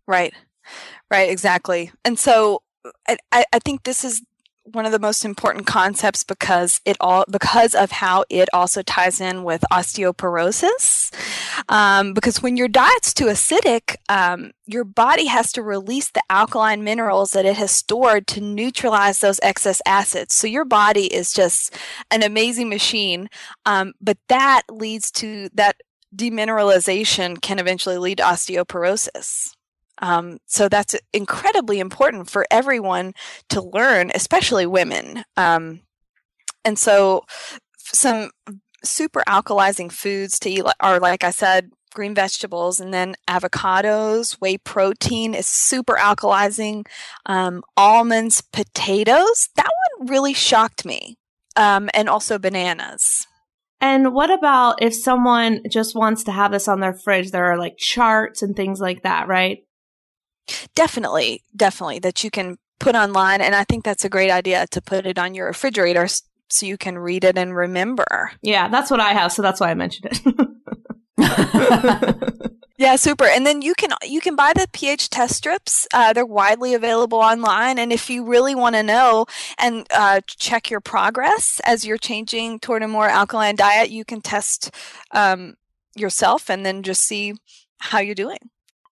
Right. 0.07 0.35
Right. 1.11 1.31
Exactly. 1.31 1.90
And 2.05 2.18
so 2.18 2.62
I, 3.09 3.44
I 3.53 3.59
think 3.59 3.85
this 3.85 4.05
is 4.05 4.22
one 4.64 4.87
of 4.87 4.92
the 4.92 4.98
most 4.98 5.25
important 5.25 5.66
concepts 5.66 6.22
because 6.22 6.81
it 6.85 6.96
all 7.01 7.25
because 7.31 7.75
of 7.75 7.90
how 7.90 8.25
it 8.31 8.48
also 8.53 8.83
ties 8.83 9.20
in 9.20 9.44
with 9.44 9.64
osteoporosis. 9.72 11.12
Um, 11.68 12.14
because 12.14 12.42
when 12.42 12.57
your 12.57 12.68
diet's 12.68 13.12
too 13.12 13.27
acidic, 13.27 13.96
um, 14.09 14.53
your 14.66 14.85
body 14.85 15.27
has 15.27 15.53
to 15.53 15.62
release 15.62 16.11
the 16.11 16.22
alkaline 16.31 16.84
minerals 16.84 17.32
that 17.32 17.45
it 17.45 17.57
has 17.57 17.70
stored 17.70 18.26
to 18.28 18.41
neutralize 18.41 19.18
those 19.18 19.41
excess 19.43 19.82
acids. 19.87 20.34
So 20.34 20.47
your 20.47 20.64
body 20.64 21.12
is 21.12 21.32
just 21.32 21.74
an 22.11 22.22
amazing 22.22 22.68
machine, 22.68 23.28
um, 23.66 23.93
but 24.01 24.18
that 24.28 24.62
leads 24.70 25.11
to 25.12 25.49
that 25.55 25.76
demineralization 26.14 27.41
can 27.41 27.59
eventually 27.59 27.99
lead 27.99 28.18
to 28.18 28.24
osteoporosis. 28.24 29.55
Um, 30.03 30.38
so 30.46 30.68
that's 30.68 30.96
incredibly 31.12 31.78
important 31.78 32.28
for 32.28 32.44
everyone 32.50 33.14
to 33.50 33.62
learn, 33.62 34.11
especially 34.14 34.66
women. 34.66 35.24
Um, 35.36 35.80
and 36.64 36.78
so, 36.78 37.24
some 37.78 38.30
super 38.84 39.22
alkalizing 39.28 39.90
foods 39.90 40.38
to 40.40 40.50
eat 40.50 40.64
are, 40.80 40.98
like 41.00 41.24
I 41.24 41.30
said, 41.30 41.70
green 41.94 42.14
vegetables, 42.14 42.80
and 42.80 42.92
then 42.92 43.14
avocados, 43.28 44.32
whey 44.40 44.59
protein 44.59 45.34
is 45.34 45.46
super 45.46 45.94
alkalizing. 45.94 46.86
Um, 47.26 47.62
almonds, 47.76 48.40
potatoes. 48.40 49.48
That 49.57 49.70
one 49.98 50.09
really 50.09 50.34
shocked 50.34 50.84
me. 50.84 51.16
Um, 51.55 51.90
and 51.94 52.09
also 52.09 52.38
bananas. 52.38 53.26
And 53.80 54.14
what 54.14 54.30
about 54.30 54.80
if 54.80 54.94
someone 54.94 55.62
just 55.68 55.94
wants 55.94 56.24
to 56.24 56.32
have 56.32 56.53
this 56.53 56.68
on 56.68 56.80
their 56.80 56.94
fridge? 56.94 57.30
There 57.30 57.46
are 57.46 57.59
like 57.59 57.76
charts 57.76 58.40
and 58.40 58.57
things 58.57 58.80
like 58.80 59.03
that, 59.03 59.28
right? 59.28 59.59
Definitely, 60.74 61.42
definitely 61.55 61.98
that 62.00 62.22
you 62.24 62.30
can 62.30 62.59
put 62.78 62.94
online. 62.94 63.40
And 63.40 63.55
I 63.55 63.64
think 63.64 63.84
that's 63.84 64.05
a 64.05 64.09
great 64.09 64.30
idea 64.30 64.66
to 64.68 64.82
put 64.82 65.07
it 65.07 65.18
on 65.18 65.34
your 65.34 65.46
refrigerator 65.46 66.09
so 66.48 66.66
you 66.66 66.76
can 66.76 66.98
read 66.98 67.24
it 67.24 67.38
and 67.38 67.57
remember. 67.57 68.32
Yeah, 68.42 68.68
that's 68.68 68.90
what 68.90 69.00
I 69.00 69.12
have. 69.12 69.32
So 69.32 69.42
that's 69.42 69.61
why 69.61 69.70
I 69.70 69.74
mentioned 69.74 70.09
it. 70.11 70.48
yeah, 72.78 72.96
super. 72.96 73.24
And 73.24 73.46
then 73.46 73.62
you 73.62 73.74
can 73.74 73.90
you 74.03 74.20
can 74.20 74.34
buy 74.34 74.53
the 74.55 74.66
pH 74.72 75.11
test 75.11 75.36
strips. 75.36 75.86
Uh, 75.94 76.12
they're 76.12 76.26
widely 76.26 76.74
available 76.74 77.18
online. 77.18 77.78
And 77.78 77.92
if 77.92 78.11
you 78.11 78.24
really 78.24 78.55
want 78.55 78.74
to 78.74 78.82
know 78.82 79.26
and 79.59 79.86
uh, 79.94 80.20
check 80.26 80.70
your 80.70 80.80
progress 80.80 81.61
as 81.64 81.84
you're 81.84 81.98
changing 81.98 82.61
toward 82.61 82.82
a 82.82 82.88
more 82.88 83.09
alkaline 83.09 83.57
diet, 83.57 83.90
you 83.90 84.05
can 84.05 84.20
test 84.20 84.70
um, 85.12 85.55
yourself 85.94 86.50
and 86.50 86.66
then 86.66 86.82
just 86.82 87.03
see 87.03 87.34
how 87.78 88.00
you're 88.00 88.14
doing. 88.14 88.38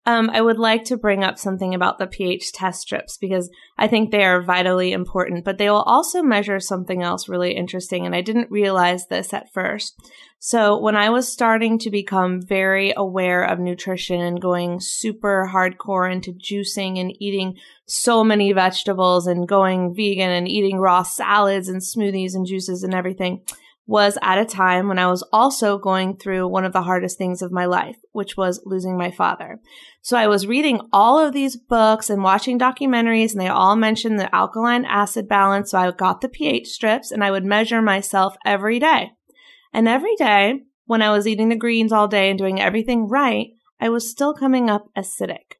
Um, 0.07 0.30
I 0.30 0.40
would 0.40 0.59
like 0.59 0.84
to 0.84 0.96
bring 0.96 1.22
up 1.22 1.38
something 1.38 1.74
about 1.74 1.98
the 1.98 2.07
pH 2.07 2.53
test 2.53 2.80
strips 2.80 3.18
because 3.18 3.51
I 3.76 3.86
think 3.86 4.11
they 4.11 4.24
are 4.24 4.42
vitally 4.42 4.92
important, 4.92 5.44
but 5.44 5.59
they 5.59 5.68
will 5.68 5.82
also 5.82 6.22
measure 6.22 6.59
something 6.59 7.03
else 7.03 7.28
really 7.28 7.55
interesting. 7.55 8.07
And 8.07 8.14
I 8.14 8.22
didn't 8.22 8.51
realize 8.51 9.07
this 9.07 9.34
at 9.34 9.53
first. 9.53 9.94
So 10.38 10.80
when 10.80 10.96
I 10.96 11.11
was 11.11 11.30
starting 11.30 11.78
to 11.80 11.90
become 11.90 12.40
very 12.40 12.94
aware 12.96 13.44
of 13.44 13.59
nutrition 13.59 14.22
and 14.22 14.40
going 14.40 14.78
super 14.80 15.51
hardcore 15.53 16.11
into 16.11 16.32
juicing 16.32 16.98
and 16.98 17.14
eating 17.20 17.59
so 17.86 18.24
many 18.24 18.55
vegetables 18.55 19.26
and 19.26 19.46
going 19.46 19.94
vegan 19.94 20.30
and 20.30 20.48
eating 20.48 20.78
raw 20.78 21.03
salads 21.03 21.68
and 21.68 21.82
smoothies 21.82 22.34
and 22.34 22.46
juices 22.46 22.82
and 22.82 22.94
everything, 22.94 23.42
was 23.91 24.16
at 24.22 24.38
a 24.38 24.45
time 24.45 24.86
when 24.86 25.01
I 25.01 25.09
was 25.09 25.26
also 25.32 25.76
going 25.76 26.16
through 26.16 26.47
one 26.47 26.64
of 26.64 26.72
the 26.72 26.82
hardest 26.82 27.18
things 27.18 27.43
of 27.43 27.51
my 27.51 27.64
life, 27.64 27.97
which 28.12 28.36
was 28.36 28.62
losing 28.64 28.97
my 28.97 29.11
father. 29.11 29.59
So 30.01 30.16
I 30.16 30.28
was 30.28 30.47
reading 30.47 30.80
all 30.93 31.18
of 31.18 31.32
these 31.32 31.57
books 31.57 32.09
and 32.09 32.22
watching 32.22 32.57
documentaries 32.57 33.32
and 33.32 33.41
they 33.41 33.49
all 33.49 33.74
mentioned 33.74 34.16
the 34.16 34.32
alkaline 34.32 34.84
acid 34.84 35.26
balance. 35.26 35.72
So 35.72 35.78
I 35.78 35.91
got 35.91 36.20
the 36.20 36.28
pH 36.28 36.68
strips 36.68 37.11
and 37.11 37.24
I 37.24 37.32
would 37.32 37.45
measure 37.45 37.82
myself 37.82 38.36
every 38.47 38.78
day. 38.78 39.11
And 39.72 39.88
every 39.88 40.14
day 40.14 40.61
when 40.84 41.03
I 41.03 41.11
was 41.11 41.26
eating 41.26 41.49
the 41.49 41.57
greens 41.57 41.91
all 41.91 42.07
day 42.07 42.30
and 42.30 42.38
doing 42.38 42.61
everything 42.61 43.09
right, 43.09 43.49
I 43.80 43.88
was 43.88 44.09
still 44.09 44.34
coming 44.34 44.70
up 44.70 44.84
acidic. 44.97 45.57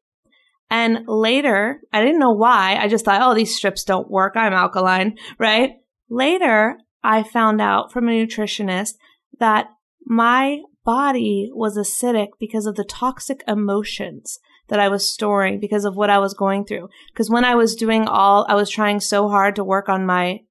And 0.69 0.99
later, 1.05 1.81
I 1.91 1.99
didn't 1.99 2.19
know 2.19 2.31
why. 2.31 2.77
I 2.77 2.87
just 2.87 3.03
thought, 3.03 3.21
oh, 3.21 3.35
these 3.35 3.53
strips 3.53 3.83
don't 3.83 4.09
work. 4.09 4.37
I'm 4.37 4.53
alkaline, 4.53 5.17
right? 5.37 5.71
Later, 6.09 6.77
I 7.03 7.23
found 7.23 7.61
out 7.61 7.91
from 7.91 8.07
a 8.07 8.11
nutritionist 8.11 8.93
that 9.39 9.67
my 10.05 10.61
body 10.83 11.49
was 11.53 11.77
acidic 11.77 12.29
because 12.39 12.65
of 12.65 12.75
the 12.75 12.83
toxic 12.83 13.43
emotions 13.47 14.39
that 14.67 14.79
I 14.79 14.87
was 14.87 15.11
storing 15.11 15.59
because 15.59 15.85
of 15.85 15.95
what 15.95 16.09
I 16.09 16.19
was 16.19 16.33
going 16.33 16.65
through. 16.65 16.89
Because 17.11 17.29
when 17.29 17.45
I 17.45 17.55
was 17.55 17.75
doing 17.75 18.07
all, 18.07 18.45
I 18.47 18.55
was 18.55 18.69
trying 18.69 18.99
so 18.99 19.27
hard 19.27 19.55
to 19.55 19.63
work 19.63 19.89
on 19.89 20.05
my 20.05 20.41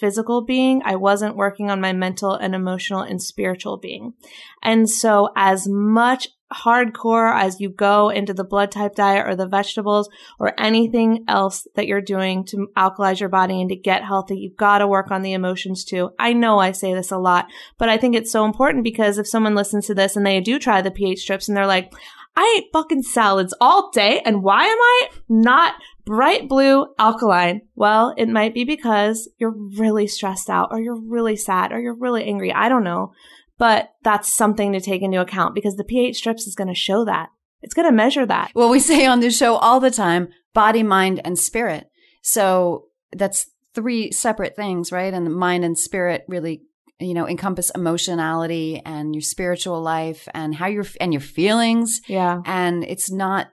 physical 0.00 0.42
being. 0.42 0.82
I 0.84 0.96
wasn't 0.96 1.36
working 1.36 1.70
on 1.70 1.80
my 1.80 1.92
mental 1.92 2.34
and 2.34 2.54
emotional 2.54 3.00
and 3.00 3.22
spiritual 3.22 3.76
being. 3.76 4.14
And 4.62 4.88
so 4.88 5.30
as 5.36 5.68
much 5.68 6.28
hardcore 6.52 7.32
as 7.34 7.60
you 7.60 7.70
go 7.70 8.08
into 8.08 8.34
the 8.34 8.44
blood 8.44 8.70
type 8.70 8.94
diet 8.94 9.26
or 9.26 9.36
the 9.36 9.46
vegetables 9.46 10.08
or 10.38 10.58
anything 10.58 11.24
else 11.28 11.66
that 11.74 11.86
you're 11.86 12.00
doing 12.00 12.44
to 12.46 12.68
alkalize 12.76 13.20
your 13.20 13.28
body 13.28 13.60
and 13.60 13.70
to 13.70 13.76
get 13.76 14.04
healthy, 14.04 14.38
you've 14.38 14.56
got 14.56 14.78
to 14.78 14.86
work 14.86 15.10
on 15.10 15.22
the 15.22 15.32
emotions 15.32 15.84
too. 15.84 16.10
I 16.18 16.32
know 16.32 16.58
I 16.58 16.72
say 16.72 16.94
this 16.94 17.10
a 17.10 17.18
lot, 17.18 17.46
but 17.78 17.88
I 17.88 17.96
think 17.96 18.14
it's 18.14 18.32
so 18.32 18.44
important 18.44 18.84
because 18.84 19.18
if 19.18 19.28
someone 19.28 19.54
listens 19.54 19.86
to 19.86 19.94
this 19.94 20.16
and 20.16 20.26
they 20.26 20.40
do 20.40 20.58
try 20.58 20.82
the 20.82 20.90
pH 20.90 21.20
strips 21.20 21.48
and 21.48 21.56
they're 21.56 21.66
like, 21.66 21.92
I 22.36 22.56
ate 22.58 22.70
fucking 22.72 23.02
salads 23.02 23.54
all 23.60 23.90
day 23.90 24.20
and 24.24 24.42
why 24.42 24.64
am 24.64 24.78
I 24.78 25.08
not 25.28 25.74
bright 26.04 26.48
blue 26.48 26.86
alkaline? 26.98 27.62
Well, 27.74 28.14
it 28.16 28.28
might 28.28 28.54
be 28.54 28.64
because 28.64 29.28
you're 29.38 29.54
really 29.76 30.06
stressed 30.06 30.48
out 30.48 30.68
or 30.70 30.80
you're 30.80 31.00
really 31.00 31.36
sad 31.36 31.72
or 31.72 31.80
you're 31.80 31.94
really 31.94 32.24
angry. 32.24 32.52
I 32.52 32.68
don't 32.68 32.84
know. 32.84 33.12
But 33.60 33.90
that's 34.02 34.34
something 34.34 34.72
to 34.72 34.80
take 34.80 35.02
into 35.02 35.20
account 35.20 35.54
because 35.54 35.76
the 35.76 35.84
pH 35.84 36.16
strips 36.16 36.46
is 36.46 36.54
going 36.54 36.68
to 36.68 36.74
show 36.74 37.04
that. 37.04 37.28
It's 37.60 37.74
going 37.74 37.86
to 37.86 37.92
measure 37.94 38.24
that. 38.24 38.52
Well, 38.54 38.70
we 38.70 38.80
say 38.80 39.04
on 39.04 39.20
this 39.20 39.36
show 39.36 39.56
all 39.56 39.80
the 39.80 39.90
time 39.90 40.30
body, 40.54 40.82
mind, 40.82 41.20
and 41.24 41.38
spirit. 41.38 41.86
So 42.22 42.86
that's 43.12 43.50
three 43.74 44.12
separate 44.12 44.56
things, 44.56 44.90
right? 44.90 45.12
And 45.12 45.26
the 45.26 45.30
mind 45.30 45.66
and 45.66 45.78
spirit 45.78 46.24
really, 46.26 46.62
you 46.98 47.12
know, 47.12 47.28
encompass 47.28 47.70
emotionality 47.74 48.80
and 48.86 49.14
your 49.14 49.20
spiritual 49.20 49.82
life 49.82 50.26
and 50.32 50.54
how 50.54 50.66
you're, 50.66 50.86
and 50.98 51.12
your 51.12 51.20
feelings. 51.20 52.00
Yeah. 52.08 52.40
And 52.46 52.82
it's 52.84 53.10
not 53.10 53.50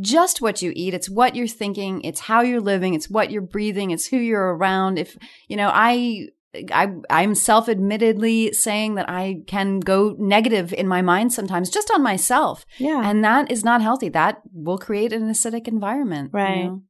just 0.00 0.40
what 0.40 0.62
you 0.62 0.72
eat. 0.74 0.94
It's 0.94 1.10
what 1.10 1.36
you're 1.36 1.46
thinking. 1.46 2.00
It's 2.00 2.20
how 2.20 2.40
you're 2.40 2.62
living. 2.62 2.94
It's 2.94 3.10
what 3.10 3.30
you're 3.30 3.42
breathing. 3.42 3.90
It's 3.90 4.06
who 4.06 4.16
you're 4.16 4.56
around. 4.56 4.98
If, 4.98 5.18
you 5.48 5.56
know, 5.58 5.70
I 5.70 6.28
I, 6.54 6.88
I'm 7.08 7.34
self 7.34 7.68
admittedly 7.68 8.52
saying 8.52 8.96
that 8.96 9.08
I 9.08 9.42
can 9.46 9.78
go 9.78 10.16
negative 10.18 10.72
in 10.72 10.88
my 10.88 11.00
mind 11.00 11.32
sometimes 11.32 11.70
just 11.70 11.90
on 11.92 12.02
myself. 12.02 12.66
Yeah. 12.78 13.08
And 13.08 13.24
that 13.24 13.50
is 13.50 13.64
not 13.64 13.82
healthy. 13.82 14.08
That 14.08 14.42
will 14.52 14.78
create 14.78 15.12
an 15.12 15.30
acidic 15.30 15.68
environment. 15.68 16.30
Right. 16.32 16.56
You 16.56 16.64
know? 16.64 16.82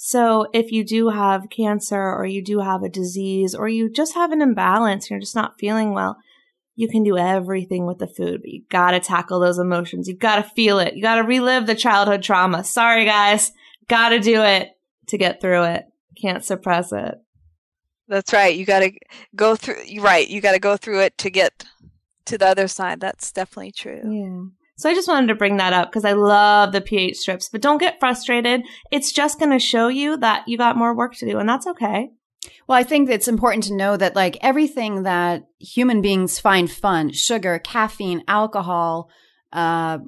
So 0.00 0.46
if 0.52 0.70
you 0.72 0.84
do 0.84 1.08
have 1.08 1.50
cancer 1.50 2.00
or 2.00 2.24
you 2.24 2.42
do 2.42 2.60
have 2.60 2.82
a 2.82 2.88
disease 2.88 3.54
or 3.54 3.68
you 3.68 3.90
just 3.90 4.14
have 4.14 4.32
an 4.32 4.42
imbalance, 4.42 5.10
you're 5.10 5.20
just 5.20 5.34
not 5.34 5.58
feeling 5.58 5.92
well, 5.92 6.16
you 6.74 6.88
can 6.88 7.02
do 7.02 7.18
everything 7.18 7.86
with 7.86 7.98
the 7.98 8.06
food, 8.06 8.40
but 8.40 8.50
you 8.50 8.62
gotta 8.70 9.00
tackle 9.00 9.40
those 9.40 9.58
emotions. 9.58 10.06
You 10.06 10.16
gotta 10.16 10.44
feel 10.44 10.78
it. 10.78 10.94
You 10.94 11.02
gotta 11.02 11.24
relive 11.24 11.66
the 11.66 11.74
childhood 11.74 12.22
trauma. 12.22 12.62
Sorry 12.62 13.04
guys. 13.04 13.50
Gotta 13.88 14.20
do 14.20 14.42
it 14.42 14.70
to 15.08 15.18
get 15.18 15.40
through 15.40 15.64
it. 15.64 15.86
Can't 16.20 16.44
suppress 16.44 16.92
it. 16.92 17.16
That's 18.08 18.32
right. 18.32 18.56
You 18.56 18.64
got 18.64 18.80
to 18.80 18.92
go 19.36 19.54
through. 19.54 19.82
You're 19.86 20.04
right. 20.04 20.28
You 20.28 20.40
got 20.40 20.52
to 20.52 20.58
go 20.58 20.76
through 20.76 21.00
it 21.02 21.18
to 21.18 21.30
get 21.30 21.64
to 22.26 22.38
the 22.38 22.46
other 22.46 22.68
side. 22.68 23.00
That's 23.00 23.32
definitely 23.32 23.72
true. 23.72 24.02
Yeah. 24.04 24.44
So 24.76 24.88
I 24.88 24.94
just 24.94 25.08
wanted 25.08 25.26
to 25.26 25.34
bring 25.34 25.56
that 25.56 25.72
up 25.72 25.90
because 25.90 26.04
I 26.04 26.12
love 26.12 26.72
the 26.72 26.80
pH 26.80 27.16
strips, 27.16 27.48
but 27.48 27.60
don't 27.60 27.78
get 27.78 27.98
frustrated. 27.98 28.62
It's 28.92 29.10
just 29.10 29.38
going 29.40 29.50
to 29.50 29.58
show 29.58 29.88
you 29.88 30.16
that 30.18 30.46
you 30.46 30.56
got 30.56 30.76
more 30.76 30.94
work 30.94 31.16
to 31.16 31.26
do, 31.26 31.38
and 31.38 31.48
that's 31.48 31.66
okay. 31.66 32.10
Well, 32.68 32.78
I 32.78 32.84
think 32.84 33.10
it's 33.10 33.26
important 33.26 33.64
to 33.64 33.74
know 33.74 33.96
that 33.96 34.14
like 34.14 34.38
everything 34.40 35.02
that 35.02 35.42
human 35.58 36.00
beings 36.00 36.38
find 36.38 36.70
fun, 36.70 37.10
sugar, 37.10 37.58
caffeine, 37.58 38.22
alcohol, 38.28 39.10
uh, 39.52 39.98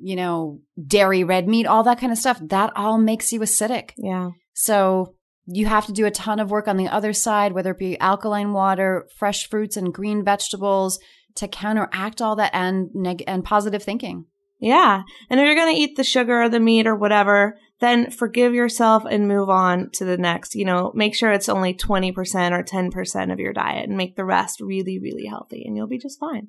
you 0.00 0.16
know, 0.16 0.60
dairy, 0.86 1.22
red 1.22 1.46
meat, 1.46 1.66
all 1.66 1.82
that 1.82 2.00
kind 2.00 2.12
of 2.12 2.18
stuff, 2.18 2.40
that 2.44 2.72
all 2.76 2.96
makes 2.96 3.30
you 3.30 3.40
acidic. 3.40 3.90
Yeah. 3.98 4.30
So 4.54 5.14
you 5.46 5.66
have 5.66 5.86
to 5.86 5.92
do 5.92 6.06
a 6.06 6.10
ton 6.10 6.40
of 6.40 6.50
work 6.50 6.68
on 6.68 6.76
the 6.76 6.88
other 6.88 7.12
side, 7.12 7.52
whether 7.52 7.72
it 7.72 7.78
be 7.78 7.98
alkaline 8.00 8.52
water, 8.52 9.08
fresh 9.16 9.48
fruits 9.48 9.76
and 9.76 9.92
green 9.92 10.24
vegetables 10.24 10.98
to 11.36 11.48
counteract 11.48 12.22
all 12.22 12.36
that 12.36 12.54
and 12.54 12.90
neg- 12.94 13.24
and 13.26 13.44
positive 13.44 13.82
thinking. 13.82 14.26
Yeah. 14.60 15.02
And 15.28 15.40
if 15.40 15.44
you're 15.44 15.54
going 15.54 15.74
to 15.74 15.80
eat 15.80 15.96
the 15.96 16.04
sugar 16.04 16.42
or 16.42 16.48
the 16.48 16.60
meat 16.60 16.86
or 16.86 16.94
whatever, 16.94 17.58
then 17.80 18.10
forgive 18.10 18.54
yourself 18.54 19.04
and 19.04 19.28
move 19.28 19.50
on 19.50 19.90
to 19.94 20.04
the 20.04 20.16
next. 20.16 20.54
You 20.54 20.64
know, 20.64 20.92
make 20.94 21.14
sure 21.14 21.32
it's 21.32 21.48
only 21.48 21.74
20% 21.74 22.14
or 22.52 22.62
10% 22.62 23.32
of 23.32 23.40
your 23.40 23.52
diet 23.52 23.88
and 23.88 23.98
make 23.98 24.16
the 24.16 24.24
rest 24.24 24.60
really, 24.60 24.98
really 24.98 25.26
healthy 25.26 25.64
and 25.66 25.76
you'll 25.76 25.88
be 25.88 25.98
just 25.98 26.18
fine. 26.18 26.48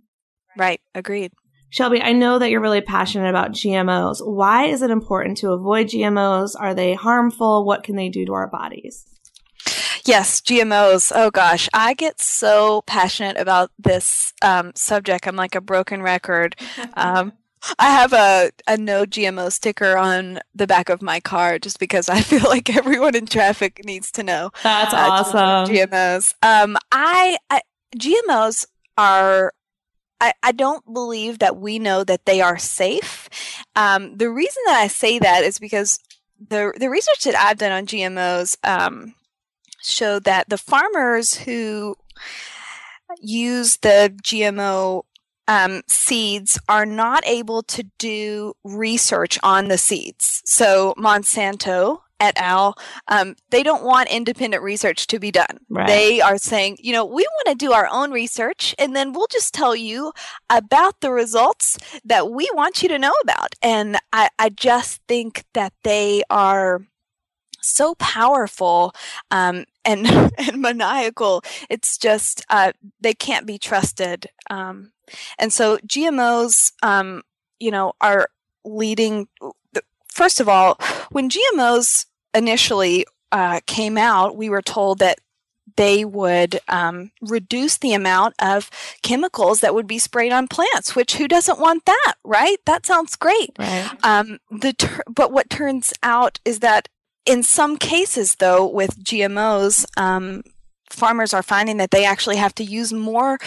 Right. 0.57 0.79
Agreed. 0.93 1.33
Shelby, 1.69 2.01
I 2.01 2.13
know 2.13 2.39
that 2.39 2.49
you're 2.49 2.61
really 2.61 2.81
passionate 2.81 3.29
about 3.29 3.51
GMOs. 3.51 4.25
Why 4.25 4.65
is 4.65 4.81
it 4.81 4.91
important 4.91 5.37
to 5.37 5.51
avoid 5.51 5.87
GMOs? 5.87 6.55
Are 6.57 6.73
they 6.73 6.93
harmful? 6.93 7.65
What 7.65 7.83
can 7.83 7.95
they 7.95 8.09
do 8.09 8.25
to 8.25 8.33
our 8.33 8.47
bodies? 8.47 9.05
Yes, 10.05 10.39
GMOs. 10.39 11.11
Oh 11.13 11.31
gosh, 11.31 11.67
I 11.73 11.95
get 11.95 12.21
so 12.21 12.83
passionate 12.83 13.37
about 13.37 13.71
this 13.79 14.33
um, 14.43 14.71
subject. 14.75 15.27
I'm 15.27 15.35
like 15.35 15.55
a 15.55 15.61
broken 15.61 16.01
record. 16.01 16.55
Um, 16.97 17.33
I 17.79 17.89
have 17.89 18.13
a, 18.13 18.51
a 18.67 18.77
no 18.77 19.05
GMO 19.05 19.51
sticker 19.51 19.97
on 19.97 20.39
the 20.53 20.67
back 20.67 20.89
of 20.89 21.01
my 21.01 21.19
car 21.19 21.57
just 21.57 21.79
because 21.79 22.09
I 22.09 22.21
feel 22.21 22.47
like 22.47 22.75
everyone 22.75 23.15
in 23.15 23.25
traffic 23.25 23.83
needs 23.83 24.11
to 24.11 24.23
know. 24.23 24.51
That's 24.63 24.93
uh, 24.93 24.97
awesome. 24.97 25.73
GMOs. 25.73 26.35
Um, 26.43 26.77
I, 26.91 27.37
I 27.49 27.61
GMOs 27.97 28.67
are 28.97 29.53
I, 30.21 30.33
I 30.41 30.51
don't 30.51 30.93
believe 30.93 31.39
that 31.39 31.57
we 31.57 31.79
know 31.79 32.03
that 32.03 32.25
they 32.25 32.41
are 32.41 32.57
safe. 32.57 33.29
Um, 33.75 34.17
the 34.17 34.29
reason 34.29 34.63
that 34.67 34.79
I 34.79 34.87
say 34.87 35.19
that 35.19 35.43
is 35.43 35.59
because 35.59 35.99
the 36.39 36.73
the 36.79 36.89
research 36.89 37.23
that 37.23 37.35
I've 37.35 37.57
done 37.57 37.71
on 37.71 37.85
GMOs 37.85 38.57
um, 38.63 39.13
showed 39.81 40.23
that 40.23 40.49
the 40.49 40.57
farmers 40.57 41.35
who 41.35 41.95
use 43.21 43.77
the 43.77 44.13
GMO 44.23 45.03
um, 45.47 45.81
seeds 45.87 46.59
are 46.67 46.85
not 46.85 47.25
able 47.25 47.61
to 47.63 47.83
do 47.97 48.53
research 48.63 49.37
on 49.43 49.67
the 49.67 49.77
seeds. 49.77 50.41
So 50.45 50.93
Monsanto 50.97 51.99
et 52.19 52.37
al. 52.37 52.75
Um, 53.07 53.35
they 53.49 53.63
don't 53.63 53.83
want 53.83 54.09
independent 54.09 54.63
research 54.63 55.07
to 55.07 55.19
be 55.19 55.31
done. 55.31 55.59
Right. 55.69 55.87
They 55.87 56.21
are 56.21 56.37
saying, 56.37 56.77
you 56.79 56.93
know, 56.93 57.05
we 57.05 57.23
want 57.23 57.59
to 57.59 57.65
do 57.65 57.73
our 57.73 57.87
own 57.91 58.11
research, 58.11 58.73
and 58.79 58.95
then 58.95 59.13
we'll 59.13 59.27
just 59.27 59.53
tell 59.53 59.75
you 59.75 60.13
about 60.49 61.01
the 61.01 61.11
results 61.11 61.77
that 62.03 62.31
we 62.31 62.49
want 62.53 62.81
you 62.81 62.89
to 62.89 62.99
know 62.99 63.13
about. 63.21 63.55
And 63.61 63.97
I, 64.13 64.29
I 64.39 64.49
just 64.49 65.01
think 65.07 65.43
that 65.53 65.73
they 65.83 66.23
are 66.29 66.81
so 67.65 67.95
powerful 67.95 68.93
um, 69.31 69.65
and 69.83 70.07
and 70.37 70.61
maniacal. 70.61 71.43
It's 71.69 71.97
just 71.97 72.45
uh, 72.49 72.71
they 73.01 73.13
can't 73.13 73.45
be 73.45 73.57
trusted. 73.57 74.27
Um, 74.49 74.91
and 75.37 75.51
so 75.51 75.77
GMOs, 75.79 76.73
um, 76.83 77.23
you 77.59 77.71
know, 77.71 77.93
are 77.99 78.29
leading. 78.63 79.27
First 80.15 80.39
of 80.39 80.47
all, 80.47 80.79
when 81.11 81.29
GMOs 81.29 82.05
initially 82.33 83.05
uh, 83.33 83.59
came 83.67 83.97
out, 83.97 84.37
we 84.37 84.49
were 84.49 84.61
told 84.61 84.99
that 84.99 85.19
they 85.75 86.05
would 86.05 86.61
um, 86.69 87.11
reduce 87.21 87.77
the 87.77 87.93
amount 87.93 88.33
of 88.39 88.71
chemicals 89.01 89.59
that 89.59 89.75
would 89.75 89.87
be 89.87 89.99
sprayed 89.99 90.31
on 90.31 90.47
plants. 90.47 90.95
Which 90.95 91.17
who 91.17 91.27
doesn't 91.27 91.59
want 91.59 91.83
that, 91.83 92.13
right? 92.23 92.57
That 92.65 92.85
sounds 92.85 93.17
great. 93.17 93.51
Right. 93.59 93.89
Um, 94.03 94.39
the 94.49 94.71
ter- 94.71 95.03
but 95.13 95.33
what 95.33 95.49
turns 95.49 95.91
out 96.01 96.39
is 96.45 96.59
that 96.59 96.87
in 97.25 97.43
some 97.43 97.75
cases, 97.75 98.35
though, 98.35 98.65
with 98.65 99.03
GMOs, 99.03 99.85
um, 99.97 100.43
farmers 100.89 101.33
are 101.33 101.43
finding 101.43 101.77
that 101.77 101.91
they 101.91 102.05
actually 102.05 102.37
have 102.37 102.55
to 102.55 102.63
use 102.63 102.93
more 102.93 103.37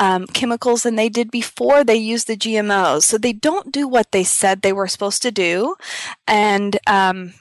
um, 0.00 0.26
chemicals 0.26 0.82
than 0.82 0.96
they 0.96 1.08
did 1.08 1.30
before 1.30 1.84
they 1.84 1.96
used 1.96 2.26
the 2.26 2.36
GMOs. 2.36 3.02
So 3.02 3.18
they 3.18 3.32
don't 3.32 3.72
do 3.72 3.86
what 3.86 4.12
they 4.12 4.24
said 4.24 4.62
they 4.62 4.72
were 4.72 4.88
supposed 4.88 5.22
to 5.22 5.30
do. 5.30 5.76
And 6.26 6.78
um, 6.86 7.34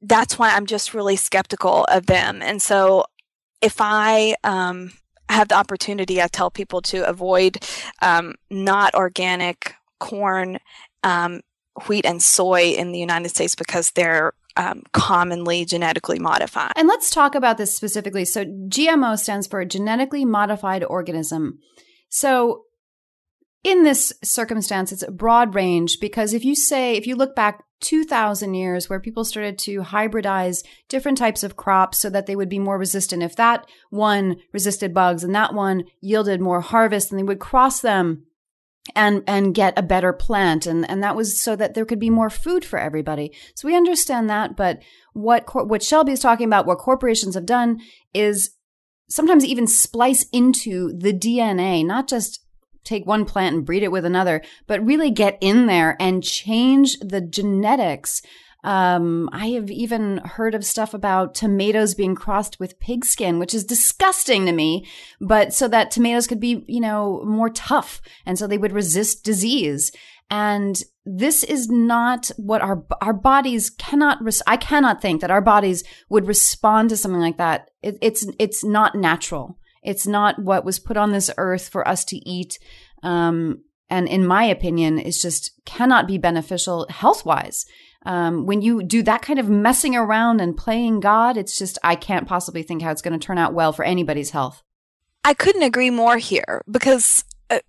that's 0.00 0.38
why 0.38 0.50
I'm 0.54 0.66
just 0.66 0.94
really 0.94 1.16
skeptical 1.16 1.84
of 1.84 2.06
them. 2.06 2.42
And 2.42 2.60
so 2.60 3.06
if 3.62 3.76
I 3.80 4.36
um, 4.44 4.92
have 5.28 5.48
the 5.48 5.56
opportunity, 5.56 6.20
I 6.20 6.28
tell 6.28 6.50
people 6.50 6.82
to 6.82 7.08
avoid 7.08 7.64
um, 8.02 8.34
not 8.50 8.94
organic 8.94 9.74
corn, 9.98 10.58
um, 11.02 11.40
wheat, 11.86 12.04
and 12.04 12.22
soy 12.22 12.74
in 12.76 12.92
the 12.92 12.98
United 12.98 13.30
States 13.30 13.54
because 13.54 13.92
they're 13.92 14.34
um, 14.56 14.82
commonly 14.92 15.64
genetically 15.64 16.18
modified. 16.18 16.72
And 16.76 16.88
let's 16.88 17.10
talk 17.10 17.34
about 17.34 17.58
this 17.58 17.74
specifically. 17.74 18.24
So, 18.24 18.44
GMO 18.44 19.18
stands 19.18 19.46
for 19.46 19.64
genetically 19.64 20.24
modified 20.24 20.84
organism. 20.84 21.58
So, 22.08 22.64
in 23.64 23.82
this 23.82 24.12
circumstance, 24.22 24.92
it's 24.92 25.02
a 25.02 25.10
broad 25.10 25.54
range 25.54 25.98
because 26.00 26.34
if 26.34 26.44
you 26.44 26.54
say, 26.54 26.96
if 26.96 27.06
you 27.06 27.16
look 27.16 27.34
back 27.34 27.64
2000 27.80 28.54
years 28.54 28.88
where 28.88 29.00
people 29.00 29.24
started 29.24 29.58
to 29.58 29.80
hybridize 29.80 30.62
different 30.88 31.18
types 31.18 31.42
of 31.42 31.56
crops 31.56 31.98
so 31.98 32.10
that 32.10 32.26
they 32.26 32.36
would 32.36 32.50
be 32.50 32.58
more 32.58 32.78
resistant, 32.78 33.22
if 33.22 33.36
that 33.36 33.66
one 33.90 34.36
resisted 34.52 34.92
bugs 34.92 35.24
and 35.24 35.34
that 35.34 35.54
one 35.54 35.84
yielded 36.00 36.40
more 36.40 36.60
harvest, 36.60 37.10
then 37.10 37.16
they 37.16 37.22
would 37.22 37.40
cross 37.40 37.80
them 37.80 38.24
and 38.94 39.22
and 39.26 39.54
get 39.54 39.78
a 39.78 39.82
better 39.82 40.12
plant. 40.12 40.66
And 40.66 40.88
and 40.88 41.02
that 41.02 41.16
was 41.16 41.40
so 41.40 41.56
that 41.56 41.74
there 41.74 41.84
could 41.84 41.98
be 41.98 42.10
more 42.10 42.30
food 42.30 42.64
for 42.64 42.78
everybody. 42.78 43.32
So 43.54 43.68
we 43.68 43.76
understand 43.76 44.28
that 44.30 44.56
but 44.56 44.82
what 45.12 45.44
what 45.54 45.82
Shelby 45.82 46.12
is 46.12 46.20
talking 46.20 46.46
about 46.46 46.66
what 46.66 46.78
corporations 46.78 47.34
have 47.34 47.46
done 47.46 47.80
is 48.12 48.50
sometimes 49.08 49.44
even 49.44 49.66
splice 49.66 50.26
into 50.32 50.92
the 50.92 51.12
DNA 51.12 51.84
not 51.84 52.08
just 52.08 52.40
take 52.84 53.06
one 53.06 53.24
plant 53.24 53.56
and 53.56 53.64
breed 53.64 53.82
it 53.82 53.92
with 53.92 54.04
another 54.04 54.42
but 54.66 54.84
really 54.84 55.10
get 55.10 55.38
in 55.40 55.66
there 55.66 55.96
and 56.00 56.22
change 56.22 56.98
the 57.00 57.20
genetics 57.20 58.20
um, 58.64 59.28
I 59.30 59.48
have 59.48 59.70
even 59.70 60.18
heard 60.24 60.54
of 60.54 60.64
stuff 60.64 60.94
about 60.94 61.34
tomatoes 61.34 61.94
being 61.94 62.14
crossed 62.14 62.58
with 62.58 62.80
pigskin, 62.80 63.38
which 63.38 63.52
is 63.52 63.62
disgusting 63.62 64.46
to 64.46 64.52
me, 64.52 64.86
but 65.20 65.52
so 65.52 65.68
that 65.68 65.90
tomatoes 65.90 66.26
could 66.26 66.40
be, 66.40 66.64
you 66.66 66.80
know, 66.80 67.22
more 67.26 67.50
tough 67.50 68.00
and 68.24 68.38
so 68.38 68.46
they 68.46 68.56
would 68.56 68.72
resist 68.72 69.22
disease. 69.22 69.92
And 70.30 70.82
this 71.04 71.44
is 71.44 71.68
not 71.68 72.30
what 72.38 72.62
our 72.62 72.82
our 73.02 73.12
bodies 73.12 73.68
cannot. 73.68 74.22
Res- 74.22 74.42
I 74.46 74.56
cannot 74.56 75.02
think 75.02 75.20
that 75.20 75.30
our 75.30 75.42
bodies 75.42 75.84
would 76.08 76.26
respond 76.26 76.88
to 76.88 76.96
something 76.96 77.20
like 77.20 77.36
that. 77.36 77.68
It, 77.82 77.98
it's 78.00 78.26
it's 78.38 78.64
not 78.64 78.94
natural. 78.94 79.58
It's 79.82 80.06
not 80.06 80.38
what 80.38 80.64
was 80.64 80.78
put 80.78 80.96
on 80.96 81.12
this 81.12 81.30
earth 81.36 81.68
for 81.68 81.86
us 81.86 82.06
to 82.06 82.16
eat. 82.16 82.58
Um, 83.02 83.64
and 83.90 84.08
in 84.08 84.26
my 84.26 84.44
opinion, 84.44 84.98
it's 84.98 85.20
just 85.20 85.50
cannot 85.66 86.08
be 86.08 86.16
beneficial 86.16 86.86
health 86.88 87.26
wise 87.26 87.66
um, 88.04 88.46
when 88.46 88.62
you 88.62 88.82
do 88.82 89.02
that 89.02 89.22
kind 89.22 89.38
of 89.38 89.48
messing 89.48 89.96
around 89.96 90.40
and 90.40 90.56
playing 90.56 91.00
God, 91.00 91.36
it's 91.36 91.58
just, 91.58 91.78
I 91.82 91.96
can't 91.96 92.28
possibly 92.28 92.62
think 92.62 92.82
how 92.82 92.90
it's 92.90 93.02
going 93.02 93.18
to 93.18 93.24
turn 93.24 93.38
out 93.38 93.54
well 93.54 93.72
for 93.72 93.84
anybody's 93.84 94.30
health. 94.30 94.62
I 95.24 95.34
couldn't 95.34 95.62
agree 95.62 95.90
more 95.90 96.18
here 96.18 96.62
because 96.70 97.24
uh, 97.48 97.60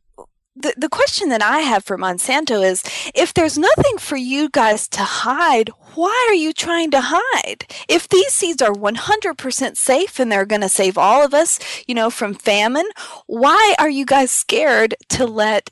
the, 0.57 0.73
the 0.75 0.89
question 0.89 1.29
that 1.29 1.41
I 1.41 1.59
have 1.59 1.85
for 1.85 1.97
Monsanto 1.97 2.63
is 2.69 2.83
if 3.15 3.33
there's 3.33 3.57
nothing 3.57 3.97
for 3.97 4.17
you 4.17 4.49
guys 4.49 4.89
to 4.89 5.03
hide, 5.03 5.69
why 5.93 6.25
are 6.29 6.35
you 6.35 6.51
trying 6.51 6.91
to 6.91 6.99
hide? 7.01 7.65
If 7.87 8.09
these 8.09 8.33
seeds 8.33 8.61
are 8.61 8.73
100% 8.73 9.77
safe 9.77 10.19
and 10.19 10.29
they're 10.29 10.45
going 10.45 10.61
to 10.61 10.69
save 10.69 10.97
all 10.97 11.23
of 11.23 11.33
us, 11.33 11.59
you 11.87 11.95
know, 11.95 12.09
from 12.09 12.33
famine, 12.33 12.89
why 13.27 13.75
are 13.79 13.89
you 13.89 14.05
guys 14.05 14.31
scared 14.31 14.95
to 15.09 15.25
let 15.25 15.71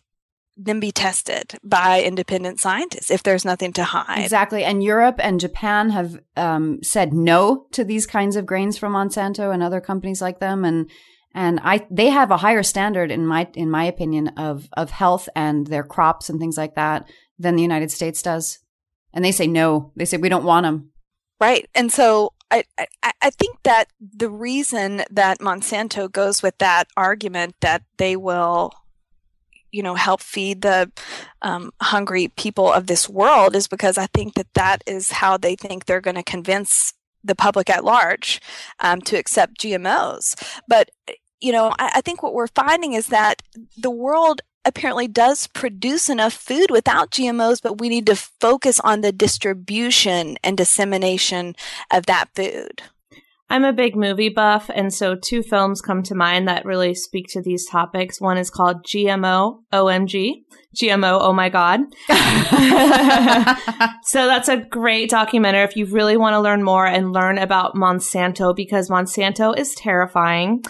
them 0.56 0.80
be 0.80 0.92
tested 0.92 1.58
by 1.64 2.02
independent 2.02 2.60
scientists 2.60 3.10
if 3.10 3.24
there's 3.24 3.46
nothing 3.46 3.74
to 3.74 3.84
hide. 3.84 4.24
Exactly. 4.24 4.64
And 4.64 4.84
Europe 4.84 5.16
and 5.20 5.40
Japan 5.40 5.90
have 5.90 6.20
um, 6.38 6.82
said 6.84 7.14
no 7.14 7.66
to 7.72 7.84
these 7.84 8.06
kinds 8.06 8.36
of 8.36 8.46
grains 8.46 8.78
from 8.78 8.94
Monsanto 8.94 9.54
and 9.54 9.64
other 9.64 9.82
companies 9.82 10.22
like 10.22 10.40
them. 10.40 10.64
And 10.64 10.90
and 11.34 11.60
I 11.64 11.88
they 11.90 12.10
have 12.10 12.30
a 12.32 12.38
higher 12.38 12.64
standard 12.64 13.12
in 13.12 13.26
my 13.26 13.48
in 13.56 13.70
my 13.70 13.86
opinion 13.86 14.30
of 14.30 14.70
of 14.74 14.92
health 14.92 15.28
and 15.36 15.66
their 15.68 15.84
crops 15.84 16.30
and 16.30 16.40
things 16.40 16.58
like 16.58 16.76
that 16.76 17.10
than 17.40 17.56
the 17.56 17.64
United 17.64 17.92
States 17.92 18.22
does. 18.22 18.60
And 19.14 19.26
they 19.26 19.32
say 19.32 19.48
no. 19.48 19.92
They 19.96 20.06
say 20.06 20.18
we 20.18 20.30
don't 20.30 20.46
want 20.46 20.64
them. 20.66 20.92
Right. 21.40 21.68
And 21.76 21.92
so 21.92 22.34
I, 22.52 22.64
I, 22.78 23.12
I 23.22 23.30
think 23.32 23.58
that 23.64 23.86
the 24.00 24.30
reason 24.30 25.04
that 25.10 25.40
Monsanto 25.40 26.12
goes 26.12 26.44
with 26.44 26.58
that 26.60 26.88
argument 26.96 27.56
that 27.62 27.84
they 27.98 28.16
will 28.16 28.72
you 29.74 29.84
know 29.84 29.96
help 29.96 30.22
feed 30.22 30.62
the 30.62 30.90
um, 31.42 31.72
hungry 31.82 32.30
people 32.30 32.72
of 32.72 32.88
this 32.88 33.10
world 33.10 33.56
is 33.56 33.68
because 33.68 33.98
I 33.98 34.08
think 34.08 34.36
that 34.36 34.54
that 34.54 34.84
is 34.88 35.12
how 35.12 35.36
they 35.36 35.56
think 35.56 35.86
they're 35.86 36.00
going 36.00 36.16
to 36.16 36.24
convince 36.24 36.94
the 37.24 37.36
public 37.36 37.70
at 37.70 37.84
large 37.84 38.42
um, 38.80 39.02
to 39.02 39.18
accept 39.18 39.60
GMOs. 39.60 40.36
But 40.68 40.92
you 41.42 41.52
know, 41.52 41.74
I, 41.78 41.92
I 41.96 42.02
think 42.02 42.24
what 42.24 42.34
we're 42.34 42.48
finding 42.48 42.94
is 42.94 43.08
that 43.08 43.42
the 43.78 43.92
world 43.92 44.42
apparently 44.66 45.08
does 45.08 45.48
produce 45.48 46.10
enough 46.10 46.34
food 46.34 46.72
without 46.72 47.12
GMOs, 47.12 47.62
but 47.62 47.82
we 47.82 47.90
need 47.90 48.06
to 48.06 48.16
focus 48.16 48.80
on 48.80 49.02
the 49.02 49.12
distribution 49.12 50.38
and 50.44 50.56
dissemination 50.56 51.56
of 51.92 52.06
that 52.06 52.30
food. 52.34 52.82
I'm 53.54 53.66
a 53.66 53.72
big 53.72 53.96
movie 53.96 54.30
buff, 54.30 54.72
and 54.74 54.92
so 54.92 55.14
two 55.14 55.44
films 55.44 55.80
come 55.80 56.02
to 56.04 56.16
mind 56.16 56.48
that 56.48 56.66
really 56.66 56.96
speak 56.96 57.28
to 57.34 57.42
these 57.44 57.68
topics. 57.68 58.20
One 58.20 58.40
is 58.40 58.50
called 58.50 58.84
GMO 58.84 59.60
OMG. 59.72 60.46
GMO, 60.76 61.20
oh 61.22 61.34
my 61.34 61.50
God. 61.50 61.82
so 64.06 64.26
that's 64.26 64.50
a 64.50 64.58
great 64.58 65.12
documentary 65.12 65.66
if 65.66 65.76
you 65.76 65.86
really 65.86 66.18
want 66.18 66.34
to 66.34 66.40
learn 66.40 66.64
more 66.64 66.88
and 66.88 67.14
learn 67.14 67.38
about 67.38 67.76
Monsanto 67.76 68.56
because 68.56 68.90
Monsanto 68.90 69.56
is 69.56 69.76
terrifying. 69.76 70.64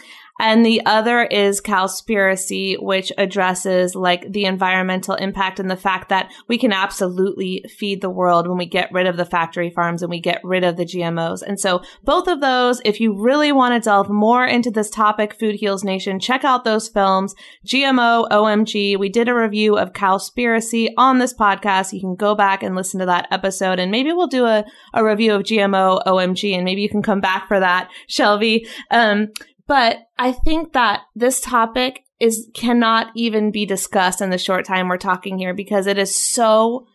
And 0.43 0.65
the 0.65 0.85
other 0.85 1.23
is 1.23 1.61
Cowspiracy, 1.61 2.75
which 2.77 3.13
addresses 3.17 3.95
like 3.95 4.29
the 4.29 4.43
environmental 4.43 5.15
impact 5.15 5.57
and 5.57 5.71
the 5.71 5.77
fact 5.77 6.09
that 6.09 6.33
we 6.49 6.57
can 6.57 6.73
absolutely 6.73 7.63
feed 7.69 8.01
the 8.01 8.09
world 8.09 8.49
when 8.49 8.57
we 8.57 8.65
get 8.65 8.91
rid 8.91 9.07
of 9.07 9.15
the 9.15 9.23
factory 9.23 9.69
farms 9.69 10.01
and 10.01 10.09
we 10.09 10.19
get 10.19 10.41
rid 10.43 10.65
of 10.65 10.75
the 10.75 10.83
GMOs. 10.83 11.43
And 11.43 11.57
so 11.57 11.81
both 12.03 12.27
of 12.27 12.41
those, 12.41 12.81
if 12.83 12.99
you 12.99 13.17
really 13.17 13.53
want 13.53 13.73
to 13.73 13.79
delve 13.79 14.09
more 14.09 14.45
into 14.45 14.69
this 14.69 14.89
topic, 14.89 15.33
Food 15.33 15.55
Heals 15.55 15.85
Nation, 15.85 16.19
check 16.19 16.43
out 16.43 16.65
those 16.65 16.89
films. 16.89 17.35
GMO, 17.65 18.27
OMG. 18.27 18.99
We 18.99 19.07
did 19.07 19.29
a 19.29 19.33
review 19.33 19.77
of 19.77 19.93
Cowspiracy 19.93 20.89
on 20.97 21.19
this 21.19 21.33
podcast. 21.33 21.93
You 21.93 22.01
can 22.01 22.17
go 22.17 22.35
back 22.35 22.63
and 22.63 22.75
listen 22.75 22.99
to 22.99 23.05
that 23.05 23.29
episode 23.31 23.79
and 23.79 23.91
maybe 23.91 24.11
we'll 24.11 24.27
do 24.27 24.43
a, 24.43 24.65
a 24.93 25.05
review 25.05 25.35
of 25.35 25.43
GMO, 25.43 26.03
OMG, 26.05 26.53
and 26.53 26.65
maybe 26.65 26.81
you 26.81 26.89
can 26.89 27.01
come 27.01 27.21
back 27.21 27.47
for 27.47 27.61
that, 27.61 27.89
Shelby. 28.07 28.67
Um, 28.91 29.29
but 29.67 29.97
I 30.17 30.31
think 30.31 30.73
that 30.73 31.01
this 31.15 31.39
topic 31.39 32.01
is 32.19 32.49
cannot 32.53 33.07
even 33.15 33.51
be 33.51 33.65
discussed 33.65 34.21
in 34.21 34.29
the 34.29 34.37
short 34.37 34.65
time 34.65 34.87
we're 34.87 34.97
talking 34.97 35.37
here 35.37 35.53
because 35.53 35.87
it 35.87 35.97
is 35.97 36.15
so 36.15 36.87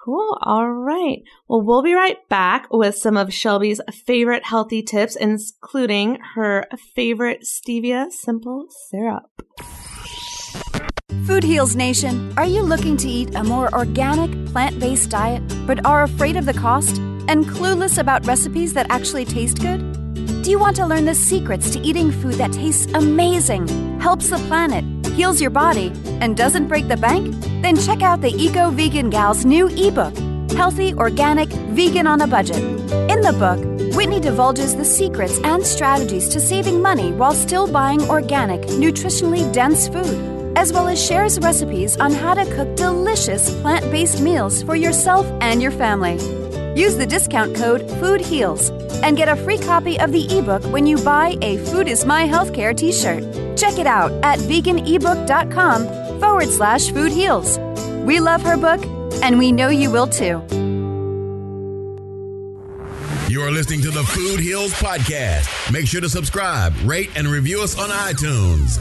Cool. 0.05 0.37
All 0.43 0.69
right. 0.69 1.21
Well, 1.49 1.63
we'll 1.63 1.83
be 1.83 1.95
right 1.95 2.17
back 2.29 2.67
with 2.73 2.97
some 2.97 3.17
of 3.17 3.33
Shelby's 3.33 3.81
favorite 4.05 4.45
healthy 4.45 4.83
tips, 4.83 5.15
including 5.15 6.19
her 6.35 6.65
favorite 6.97 7.45
stevia 7.45 8.11
simple 8.11 8.67
syrup. 8.91 9.31
Food 11.27 11.45
Heals 11.45 11.77
Nation, 11.77 12.33
are 12.37 12.45
you 12.45 12.63
looking 12.63 12.97
to 12.97 13.09
eat 13.09 13.35
a 13.37 13.45
more 13.45 13.73
organic, 13.73 14.31
plant 14.47 14.81
based 14.81 15.11
diet, 15.11 15.41
but 15.67 15.85
are 15.87 16.03
afraid 16.03 16.37
of 16.37 16.47
the 16.47 16.53
cost 16.53 16.97
and 17.29 17.47
clueless 17.47 17.99
about 17.99 18.27
recipes 18.27 18.75
that 18.75 18.91
actually 18.91 19.25
taste 19.25 19.61
good? 19.61 19.81
Do 20.43 20.51
you 20.51 20.59
want 20.59 20.75
to 20.77 20.87
learn 20.87 21.05
the 21.05 21.15
secrets 21.15 21.71
to 21.71 21.81
eating 21.81 22.11
food 22.11 22.35
that 22.35 22.53
tastes 22.53 22.93
amazing, 22.95 23.69
helps 24.01 24.31
the 24.31 24.39
planet, 24.49 24.85
heals 25.13 25.41
your 25.41 25.51
body, 25.51 25.93
and 26.21 26.37
doesn't 26.37 26.67
break 26.67 26.89
the 26.89 26.97
bank? 26.97 27.33
Then 27.63 27.77
check 27.77 28.03
out 28.03 28.21
the 28.21 28.35
Eco 28.35 28.71
Vegan 28.71 29.09
Gal's 29.09 29.45
new 29.45 29.69
ebook, 29.69 30.17
Healthy, 30.51 30.95
Organic, 30.95 31.49
Vegan 31.49 32.09
on 32.09 32.21
a 32.21 32.27
Budget. 32.27 32.59
In 33.11 33.21
the 33.21 33.37
book, 33.39 33.61
Whitney 33.95 34.19
divulges 34.19 34.75
the 34.75 34.85
secrets 34.85 35.39
and 35.45 35.65
strategies 35.65 36.29
to 36.31 36.41
saving 36.41 36.83
money 36.83 37.13
while 37.13 37.33
still 37.33 37.71
buying 37.71 38.03
organic, 38.11 38.61
nutritionally 38.63 39.51
dense 39.53 39.87
food 39.87 40.32
as 40.57 40.73
well 40.73 40.89
as 40.89 41.05
shares 41.05 41.39
recipes 41.41 41.97
on 41.99 42.13
how 42.13 42.35
to 42.35 42.45
cook 42.55 42.77
delicious 42.77 43.55
plant 43.61 43.91
based 43.91 44.21
meals 44.21 44.63
for 44.63 44.75
yourself 44.75 45.27
and 45.41 45.63
your 45.63 45.73
family. 45.73 46.15
Use 46.75 46.97
the 46.97 47.07
discount 47.07 47.55
code 47.55 47.83
FOODHEALS 48.01 48.71
and 49.03 49.17
get 49.17 49.29
a 49.29 49.37
free 49.37 49.59
copy 49.59 49.99
of 49.99 50.13
the 50.13 50.25
ebook 50.39 50.63
when 50.73 50.87
you 50.87 50.97
buy 50.99 51.37
a 51.43 51.59
Food 51.67 51.89
is 51.89 52.05
My 52.05 52.27
Healthcare 52.27 52.77
t 52.77 52.93
shirt. 52.93 53.23
Check 53.59 53.79
it 53.79 53.87
out 53.87 54.13
at 54.25 54.39
veganebook.com 54.39 56.21
forward 56.21 56.49
slash 56.49 56.91
food 56.91 57.13
heals. 57.13 57.59
We 58.07 58.21
love 58.21 58.43
her 58.43 58.57
book, 58.57 58.85
and 59.23 59.39
we 59.39 59.53
know 59.53 59.69
you 59.69 59.91
will 59.91 60.07
too. 60.07 60.41
You're 63.29 63.51
listening 63.51 63.81
to 63.83 63.91
the 63.91 64.03
Food 64.05 64.41
Heals 64.41 64.73
Podcast. 64.75 65.73
Make 65.73 65.87
sure 65.87 66.01
to 66.01 66.09
subscribe, 66.09 66.75
rate, 66.85 67.11
and 67.17 67.27
review 67.27 67.63
us 67.63 67.79
on 67.79 67.89
iTunes. 67.89 68.79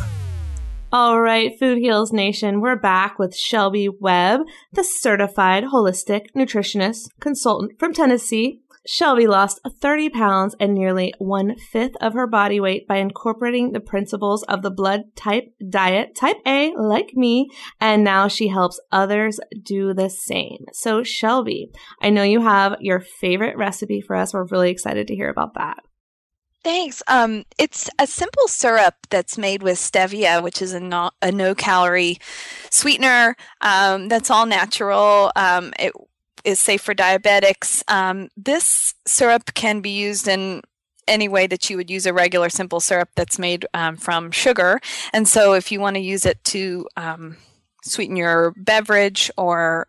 All 0.94 1.22
right, 1.22 1.58
Food 1.58 1.78
Heals 1.78 2.12
Nation, 2.12 2.60
we're 2.60 2.76
back 2.76 3.18
with 3.18 3.34
Shelby 3.34 3.88
Webb, 3.88 4.42
the 4.74 4.84
certified 4.84 5.64
holistic 5.74 6.26
nutritionist 6.36 7.08
consultant 7.22 7.80
from 7.80 7.94
Tennessee. 7.94 8.60
Shelby 8.86 9.26
lost 9.26 9.62
30 9.66 10.10
pounds 10.10 10.54
and 10.60 10.74
nearly 10.74 11.14
one 11.18 11.56
fifth 11.56 11.96
of 12.02 12.12
her 12.12 12.28
body 12.28 12.60
weight 12.60 12.90
by 12.90 12.98
incorporating 12.98 13.72
the 13.72 13.80
principles 13.80 14.44
of 14.44 14.64
the 14.64 14.70
blood 14.70 15.04
type 15.16 15.54
diet, 15.70 16.14
type 16.14 16.40
A, 16.46 16.74
like 16.78 17.14
me, 17.14 17.50
and 17.80 18.04
now 18.04 18.28
she 18.28 18.50
helps 18.50 18.78
others 18.92 19.40
do 19.64 19.94
the 19.94 20.10
same. 20.10 20.66
So, 20.74 21.04
Shelby, 21.04 21.72
I 22.02 22.10
know 22.10 22.24
you 22.24 22.42
have 22.42 22.76
your 22.82 23.00
favorite 23.00 23.56
recipe 23.56 24.02
for 24.02 24.18
us. 24.18 24.34
We're 24.34 24.44
really 24.48 24.72
excited 24.72 25.08
to 25.08 25.16
hear 25.16 25.30
about 25.30 25.54
that. 25.54 25.86
Thanks. 26.64 27.02
Um, 27.08 27.44
it's 27.58 27.90
a 27.98 28.06
simple 28.06 28.48
syrup 28.48 28.94
that's 29.10 29.38
made 29.38 29.64
with 29.64 29.80
stevia, 29.80 30.44
which 30.44 30.62
is 30.62 30.74
a 30.74 30.80
no, 30.80 31.10
a 31.22 31.32
no 31.32 31.56
calorie 31.56 32.20
sweetener 32.70 33.36
um, 33.62 34.10
that's 34.10 34.30
all 34.30 34.46
natural. 34.46 35.32
Um, 35.36 35.74
it 35.80 35.92
is 36.44 36.60
safe 36.60 36.82
for 36.82 36.94
diabetics. 36.94 37.84
Um, 37.92 38.30
this 38.38 38.94
syrup 39.08 39.54
can 39.56 39.82
be 39.82 39.90
used 39.90 40.28
in 40.28 40.62
any 41.08 41.28
way 41.28 41.48
that 41.48 41.68
you 41.70 41.78
would 41.78 41.90
use 41.90 42.06
a 42.06 42.14
regular 42.14 42.50
simple 42.50 42.80
syrup 42.80 43.10
that's 43.16 43.40
made 43.40 43.66
um, 43.74 43.98
from 43.98 44.30
sugar. 44.30 44.80
And 45.14 45.28
so, 45.28 45.54
if 45.54 45.72
you 45.72 45.80
want 45.80 45.96
to 45.96 46.02
use 46.02 46.28
it 46.28 46.44
to 46.46 46.88
um, 46.96 47.38
sweeten 47.84 48.16
your 48.16 48.54
beverage 48.56 49.32
or 49.36 49.88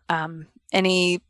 any 0.71 1.21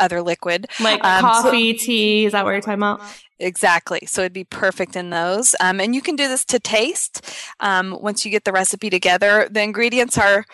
other 0.00 0.22
liquid, 0.22 0.66
like 0.80 1.00
coffee, 1.02 1.76
so- 1.76 1.84
tea, 1.84 2.26
is 2.26 2.32
that 2.32 2.44
what 2.44 2.52
you're 2.52 2.60
talking 2.60 2.74
about? 2.74 3.00
Exactly. 3.38 4.00
So 4.06 4.20
it'd 4.22 4.32
be 4.32 4.44
perfect 4.44 4.96
in 4.96 5.10
those. 5.10 5.56
Um, 5.60 5.80
and 5.80 5.94
you 5.94 6.00
can 6.00 6.16
do 6.16 6.28
this 6.28 6.44
to 6.46 6.60
taste. 6.60 7.20
Um, 7.60 7.98
once 8.00 8.24
you 8.24 8.30
get 8.30 8.44
the 8.44 8.52
recipe 8.52 8.90
together, 8.90 9.48
the 9.50 9.60
ingredients 9.60 10.16
are 10.16 10.46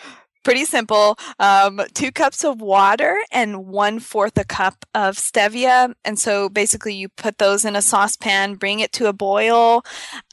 pretty 0.43 0.65
simple 0.65 1.17
um, 1.39 1.81
two 1.93 2.11
cups 2.11 2.43
of 2.43 2.61
water 2.61 3.15
and 3.31 3.67
one 3.67 3.99
fourth 3.99 4.37
a 4.37 4.43
cup 4.43 4.85
of 4.95 5.15
stevia 5.15 5.93
and 6.03 6.17
so 6.17 6.49
basically 6.49 6.95
you 6.95 7.07
put 7.09 7.37
those 7.37 7.63
in 7.63 7.75
a 7.75 7.81
saucepan 7.81 8.55
bring 8.55 8.79
it 8.79 8.91
to 8.91 9.05
a 9.05 9.13
boil 9.13 9.83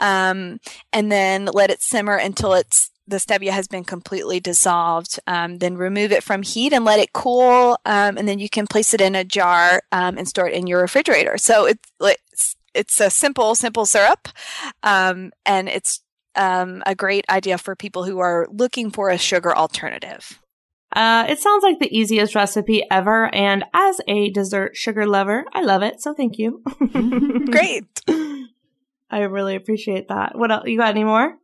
um, 0.01 0.59
and 0.93 1.13
then 1.13 1.45
let 1.53 1.71
it 1.71 1.83
simmer 1.83 2.17
until 2.17 2.55
it's 2.55 2.91
the 3.09 3.17
stevia 3.17 3.51
has 3.51 3.67
been 3.67 3.85
completely 3.85 4.41
dissolved. 4.41 5.19
Um, 5.27 5.59
then 5.59 5.77
remove 5.77 6.13
it 6.13 6.23
from 6.23 6.43
heat 6.43 6.73
and 6.73 6.85
let 6.85 7.01
it 7.01 7.13
cool, 7.13 7.79
um, 7.85 8.17
and 8.17 8.29
then 8.29 8.39
you 8.39 8.49
can 8.49 8.67
place 8.67 8.95
it 8.95 9.01
in 9.01 9.15
a 9.15 9.25
jar 9.25 9.83
um, 9.93 10.19
and 10.19 10.29
store 10.29 10.49
it 10.49 10.55
in 10.55 10.67
your 10.67 10.81
refrigerator. 10.81 11.39
So 11.39 11.67
it's 11.67 11.91
it's, 12.01 12.57
it's 12.75 13.01
a 13.01 13.11
simple 13.11 13.55
simple 13.55 13.87
syrup, 13.87 14.29
um, 14.83 15.33
and 15.45 15.69
it's 15.69 16.03
um, 16.37 16.83
a 16.87 16.95
great 16.95 17.25
idea 17.29 17.59
for 17.59 17.75
people 17.75 18.05
who 18.05 18.19
are 18.19 18.47
looking 18.51 18.91
for 18.91 19.11
a 19.11 19.19
sugar 19.19 19.57
alternative. 19.57 20.41
Uh, 20.95 21.27
it 21.29 21.39
sounds 21.39 21.63
like 21.63 21.79
the 21.81 21.97
easiest 21.97 22.35
recipe 22.35 22.83
ever, 22.91 23.33
and 23.35 23.65
as 23.75 24.01
a 24.09 24.31
dessert 24.31 24.77
sugar 24.77 25.07
lover, 25.07 25.45
I 25.53 25.63
love 25.63 25.83
it. 25.83 26.01
So 26.01 26.15
thank 26.15 26.39
you. 26.39 26.63
Great. 27.51 27.85
I 29.11 29.21
really 29.21 29.55
appreciate 29.55 30.09
that. 30.09 30.37
What 30.37 30.51
else? 30.51 30.67
You 30.67 30.79
got 30.79 30.91
any 30.91 31.05
more? 31.05 31.37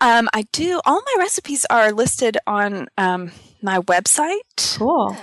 Um, 0.00 0.28
I 0.32 0.46
do. 0.52 0.80
All 0.84 1.00
my 1.00 1.14
recipes 1.18 1.66
are 1.70 1.92
listed 1.92 2.38
on 2.46 2.88
um, 2.96 3.32
my 3.62 3.78
website. 3.80 4.76
Cool. 4.78 5.16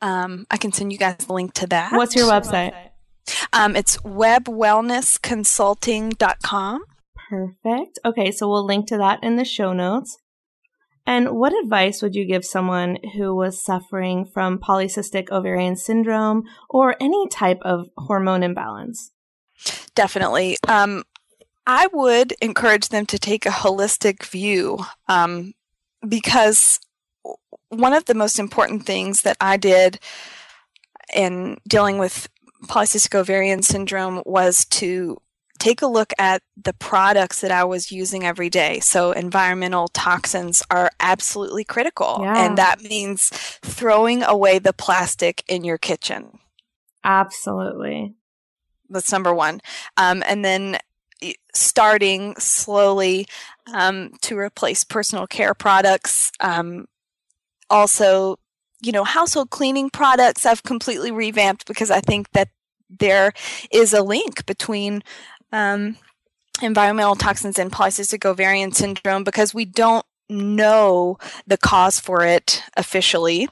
Um, 0.00 0.46
I 0.50 0.56
can 0.56 0.72
send 0.72 0.92
you 0.92 0.98
guys 0.98 1.26
a 1.28 1.32
link 1.32 1.54
to 1.54 1.66
that. 1.68 1.92
What's 1.92 2.14
your 2.14 2.30
website? 2.30 2.74
Um, 3.52 3.76
it's 3.76 3.98
webbwellnessconsulting.com. 3.98 6.84
Perfect. 7.28 7.98
Okay, 8.04 8.30
so 8.30 8.48
we'll 8.48 8.64
link 8.64 8.86
to 8.88 8.98
that 8.98 9.22
in 9.22 9.36
the 9.36 9.44
show 9.44 9.72
notes. 9.72 10.18
And 11.06 11.30
what 11.30 11.54
advice 11.64 12.02
would 12.02 12.14
you 12.14 12.26
give 12.26 12.44
someone 12.44 12.98
who 13.14 13.34
was 13.34 13.64
suffering 13.64 14.26
from 14.26 14.58
polycystic 14.58 15.30
ovarian 15.30 15.74
syndrome 15.74 16.42
or 16.68 16.96
any 17.00 17.26
type 17.28 17.60
of 17.62 17.88
hormone 17.96 18.42
imbalance? 18.42 19.10
Definitely. 19.94 20.58
Um, 20.68 21.04
I 21.68 21.86
would 21.92 22.32
encourage 22.40 22.88
them 22.88 23.04
to 23.06 23.18
take 23.18 23.44
a 23.44 23.50
holistic 23.50 24.24
view 24.24 24.78
um, 25.06 25.52
because 26.08 26.80
one 27.68 27.92
of 27.92 28.06
the 28.06 28.14
most 28.14 28.38
important 28.38 28.86
things 28.86 29.20
that 29.20 29.36
I 29.38 29.58
did 29.58 30.00
in 31.14 31.58
dealing 31.68 31.98
with 31.98 32.26
polycystic 32.64 33.14
ovarian 33.14 33.62
syndrome 33.62 34.22
was 34.24 34.64
to 34.64 35.18
take 35.58 35.82
a 35.82 35.86
look 35.86 36.14
at 36.18 36.40
the 36.56 36.72
products 36.72 37.42
that 37.42 37.50
I 37.50 37.64
was 37.64 37.92
using 37.92 38.24
every 38.24 38.48
day. 38.48 38.80
So, 38.80 39.12
environmental 39.12 39.88
toxins 39.88 40.62
are 40.70 40.90
absolutely 41.00 41.64
critical. 41.64 42.20
Yeah. 42.22 42.46
And 42.46 42.56
that 42.56 42.80
means 42.80 43.28
throwing 43.62 44.22
away 44.22 44.58
the 44.58 44.72
plastic 44.72 45.44
in 45.48 45.64
your 45.64 45.78
kitchen. 45.78 46.38
Absolutely. 47.04 48.14
That's 48.88 49.12
number 49.12 49.34
one. 49.34 49.60
Um, 49.98 50.22
and 50.26 50.42
then 50.42 50.78
starting 51.54 52.34
slowly 52.36 53.26
um, 53.72 54.12
to 54.22 54.38
replace 54.38 54.84
personal 54.84 55.26
care 55.26 55.54
products. 55.54 56.30
Um, 56.40 56.86
also, 57.70 58.36
you 58.80 58.92
know, 58.92 59.04
household 59.04 59.50
cleaning 59.50 59.90
products 59.90 60.46
I've 60.46 60.62
completely 60.62 61.10
revamped 61.10 61.66
because 61.66 61.90
I 61.90 62.00
think 62.00 62.30
that 62.32 62.48
there 62.88 63.32
is 63.70 63.92
a 63.92 64.02
link 64.02 64.46
between 64.46 65.02
um, 65.52 65.96
environmental 66.62 67.16
toxins 67.16 67.58
and 67.58 67.70
polycystic 67.70 68.24
ovarian 68.24 68.72
syndrome 68.72 69.24
because 69.24 69.52
we 69.52 69.64
don't 69.64 70.06
know 70.28 71.18
the 71.46 71.56
cause 71.56 71.98
for 71.98 72.24
it 72.24 72.62
officially. 72.76 73.48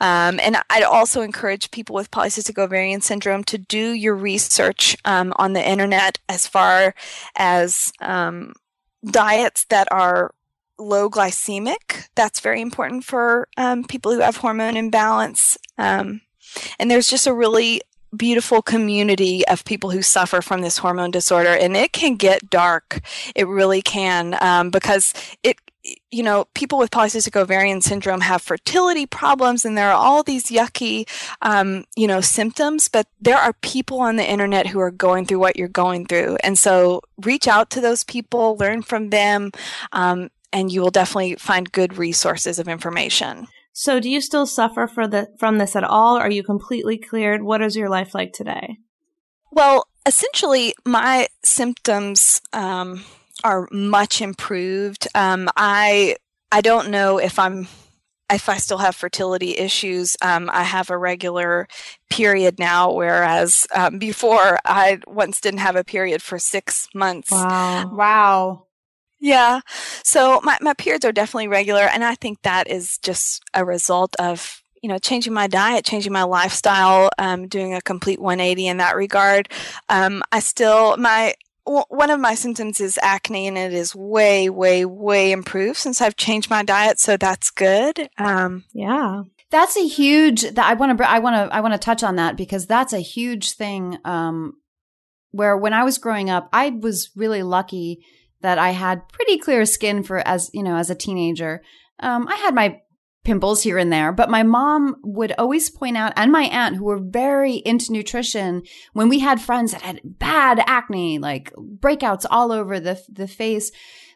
Um, 0.00 0.40
and 0.40 0.56
I'd 0.70 0.82
also 0.82 1.22
encourage 1.22 1.70
people 1.70 1.94
with 1.94 2.10
polycystic 2.10 2.58
ovarian 2.58 3.00
syndrome 3.00 3.44
to 3.44 3.58
do 3.58 3.92
your 3.92 4.14
research 4.14 4.96
um, 5.04 5.32
on 5.36 5.52
the 5.52 5.66
internet 5.66 6.18
as 6.28 6.46
far 6.46 6.94
as 7.36 7.92
um, 8.00 8.54
diets 9.04 9.64
that 9.66 9.88
are 9.90 10.34
low 10.78 11.10
glycemic. 11.10 12.08
That's 12.14 12.40
very 12.40 12.60
important 12.60 13.04
for 13.04 13.48
um, 13.56 13.84
people 13.84 14.12
who 14.12 14.20
have 14.20 14.36
hormone 14.36 14.76
imbalance. 14.76 15.58
Um, 15.78 16.22
and 16.78 16.90
there's 16.90 17.10
just 17.10 17.26
a 17.26 17.34
really 17.34 17.82
beautiful 18.16 18.60
community 18.60 19.46
of 19.46 19.64
people 19.64 19.90
who 19.90 20.02
suffer 20.02 20.42
from 20.42 20.62
this 20.62 20.78
hormone 20.78 21.12
disorder 21.12 21.50
and 21.50 21.76
it 21.76 21.92
can 21.92 22.16
get 22.16 22.50
dark 22.50 23.00
it 23.36 23.46
really 23.46 23.80
can 23.80 24.36
um, 24.42 24.68
because 24.68 25.14
it 25.44 25.56
you 26.10 26.22
know 26.22 26.46
people 26.54 26.78
with 26.78 26.90
polycystic 26.90 27.36
ovarian 27.36 27.80
syndrome 27.80 28.20
have 28.20 28.42
fertility 28.42 29.06
problems 29.06 29.64
and 29.64 29.76
there 29.76 29.90
are 29.90 29.96
all 29.96 30.22
these 30.22 30.46
yucky 30.46 31.08
um, 31.42 31.84
you 31.96 32.06
know 32.06 32.20
symptoms 32.20 32.88
but 32.88 33.06
there 33.20 33.38
are 33.38 33.52
people 33.62 34.00
on 34.00 34.16
the 34.16 34.28
internet 34.28 34.66
who 34.66 34.80
are 34.80 34.90
going 34.90 35.24
through 35.24 35.38
what 35.38 35.56
you're 35.56 35.68
going 35.68 36.06
through 36.06 36.36
and 36.42 36.58
so 36.58 37.00
reach 37.22 37.46
out 37.48 37.70
to 37.70 37.80
those 37.80 38.04
people 38.04 38.56
learn 38.58 38.82
from 38.82 39.10
them 39.10 39.50
um, 39.92 40.30
and 40.52 40.72
you 40.72 40.80
will 40.80 40.90
definitely 40.90 41.36
find 41.36 41.72
good 41.72 41.96
resources 41.96 42.58
of 42.58 42.68
information 42.68 43.46
So, 43.72 44.00
do 44.00 44.10
you 44.10 44.20
still 44.20 44.46
suffer 44.46 44.88
for 44.88 45.06
the 45.06 45.28
from 45.38 45.58
this 45.58 45.76
at 45.76 45.84
all? 45.84 46.16
Are 46.16 46.30
you 46.30 46.42
completely 46.42 46.98
cleared? 46.98 47.42
What 47.42 47.62
is 47.62 47.76
your 47.76 47.88
life 47.88 48.14
like 48.14 48.32
today? 48.32 48.78
Well, 49.52 49.86
essentially, 50.04 50.74
my 50.84 51.28
symptoms 51.44 52.42
um, 52.52 53.04
are 53.44 53.68
much 53.70 54.20
improved. 54.20 55.08
Um, 55.14 55.48
I 55.56 56.16
I 56.52 56.60
don't 56.60 56.90
know 56.90 57.18
if 57.18 57.38
I'm 57.38 57.68
if 58.32 58.48
I 58.48 58.56
still 58.58 58.78
have 58.78 58.94
fertility 58.94 59.56
issues. 59.56 60.16
Um, 60.22 60.50
I 60.52 60.62
have 60.62 60.90
a 60.90 60.96
regular 60.96 61.68
period 62.08 62.58
now, 62.58 62.92
whereas 62.92 63.66
um, 63.74 63.98
before 63.98 64.58
I 64.64 65.00
once 65.06 65.40
didn't 65.40 65.60
have 65.60 65.76
a 65.76 65.84
period 65.84 66.22
for 66.22 66.38
six 66.38 66.88
months. 66.94 67.30
Wow. 67.30 67.90
Wow. 67.92 68.66
Yeah. 69.18 69.60
So 70.02 70.40
my, 70.42 70.56
my 70.60 70.74
periods 70.74 71.04
are 71.04 71.12
definitely 71.12 71.48
regular. 71.48 71.82
And 71.82 72.02
I 72.04 72.14
think 72.14 72.40
that 72.42 72.68
is 72.68 72.98
just 72.98 73.42
a 73.52 73.64
result 73.64 74.16
of, 74.18 74.62
you 74.82 74.88
know, 74.88 74.98
changing 74.98 75.34
my 75.34 75.46
diet, 75.46 75.84
changing 75.84 76.12
my 76.12 76.22
lifestyle, 76.22 77.10
um, 77.18 77.46
doing 77.46 77.74
a 77.74 77.82
complete 77.82 78.18
180 78.18 78.66
in 78.66 78.76
that 78.78 78.96
regard. 78.96 79.50
Um, 79.90 80.22
I 80.32 80.40
still, 80.40 80.96
my, 80.96 81.34
one 81.64 82.10
of 82.10 82.20
my 82.20 82.34
symptoms 82.34 82.80
is 82.80 82.98
acne 83.02 83.46
and 83.46 83.58
it 83.58 83.72
is 83.72 83.94
way, 83.94 84.48
way, 84.48 84.84
way 84.84 85.32
improved 85.32 85.76
since 85.76 86.00
I've 86.00 86.16
changed 86.16 86.50
my 86.50 86.62
diet. 86.62 86.98
So 86.98 87.16
that's 87.16 87.50
good. 87.50 88.08
Um, 88.18 88.64
Yeah. 88.72 89.22
That's 89.50 89.76
a 89.76 89.86
huge. 89.86 90.42
That 90.42 90.66
I 90.66 90.74
want 90.74 90.96
to. 90.96 91.10
I 91.10 91.18
want 91.18 91.34
to. 91.34 91.54
I 91.54 91.60
want 91.60 91.74
to 91.74 91.78
touch 91.78 92.04
on 92.04 92.16
that 92.16 92.36
because 92.36 92.66
that's 92.66 92.92
a 92.92 93.00
huge 93.00 93.52
thing. 93.54 93.98
Um, 94.04 94.54
where 95.32 95.56
when 95.56 95.72
I 95.72 95.82
was 95.82 95.98
growing 95.98 96.30
up, 96.30 96.48
I 96.52 96.70
was 96.70 97.10
really 97.16 97.42
lucky 97.42 98.04
that 98.42 98.58
I 98.58 98.70
had 98.70 99.08
pretty 99.08 99.38
clear 99.38 99.66
skin 99.66 100.04
for 100.04 100.18
as 100.18 100.50
you 100.54 100.62
know 100.62 100.76
as 100.76 100.88
a 100.88 100.94
teenager. 100.94 101.62
Um, 101.98 102.28
I 102.28 102.36
had 102.36 102.54
my 102.54 102.80
pimples 103.24 103.62
here 103.62 103.78
and 103.78 103.92
there, 103.92 104.12
but 104.12 104.30
my 104.30 104.42
mom 104.42 104.96
would 105.02 105.32
always 105.38 105.70
point 105.70 105.96
out, 105.96 106.12
and 106.16 106.32
my 106.32 106.44
aunt, 106.44 106.76
who 106.76 106.84
were 106.84 107.00
very 107.02 107.56
into 107.56 107.92
nutrition, 107.92 108.62
when 108.92 109.08
we 109.08 109.18
had 109.18 109.40
friends 109.40 109.72
that 109.72 109.82
had 109.82 110.00
bad 110.04 110.62
acne, 110.66 111.18
like 111.18 111.52
breakouts 111.54 112.24
all 112.30 112.50
over 112.52 112.80
the 112.80 113.00
the 113.08 113.28
face, 113.28 113.70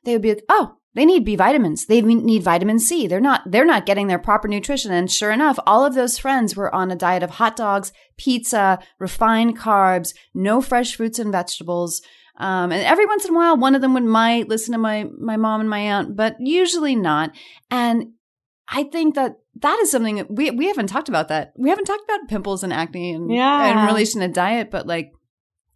they 0.04 0.12
would 0.12 0.22
be 0.22 0.30
like, 0.30 0.44
"Oh, 0.48 0.76
they 0.94 1.04
need 1.04 1.24
B 1.24 1.36
vitamins. 1.36 1.86
They 1.86 2.00
need 2.00 2.42
vitamin 2.42 2.78
C. 2.78 3.06
They're 3.06 3.20
not 3.20 3.42
they're 3.50 3.64
not 3.64 3.86
getting 3.86 4.06
their 4.06 4.18
proper 4.18 4.48
nutrition." 4.48 4.92
And 4.92 5.10
sure 5.10 5.30
enough, 5.30 5.58
all 5.66 5.84
of 5.84 5.94
those 5.94 6.18
friends 6.18 6.56
were 6.56 6.74
on 6.74 6.90
a 6.90 6.96
diet 6.96 7.22
of 7.22 7.30
hot 7.30 7.56
dogs, 7.56 7.92
pizza, 8.16 8.78
refined 8.98 9.58
carbs, 9.58 10.14
no 10.34 10.62
fresh 10.62 10.96
fruits 10.96 11.18
and 11.18 11.32
vegetables. 11.32 12.00
Um, 12.36 12.72
and 12.72 12.82
every 12.82 13.06
once 13.06 13.24
in 13.24 13.32
a 13.32 13.36
while, 13.36 13.56
one 13.56 13.74
of 13.74 13.80
them 13.80 13.94
would 13.94 14.04
might 14.04 14.48
listen 14.48 14.72
to 14.72 14.78
my 14.78 15.06
my 15.18 15.36
mom 15.36 15.60
and 15.60 15.70
my 15.70 15.80
aunt, 15.80 16.16
but 16.16 16.36
usually 16.40 16.96
not. 16.96 17.32
And 17.70 18.14
I 18.68 18.84
think 18.84 19.14
that 19.14 19.36
that 19.60 19.78
is 19.82 19.90
something 19.90 20.16
that 20.16 20.30
we 20.30 20.50
we 20.50 20.66
haven't 20.68 20.86
talked 20.88 21.08
about. 21.08 21.28
That 21.28 21.52
we 21.56 21.68
haven't 21.68 21.84
talked 21.84 22.04
about 22.04 22.28
pimples 22.28 22.62
and 22.62 22.72
acne 22.72 23.12
and 23.12 23.30
Yeah. 23.30 23.82
in 23.82 23.86
relation 23.86 24.20
to 24.20 24.28
diet, 24.28 24.70
but 24.70 24.86
like 24.86 25.12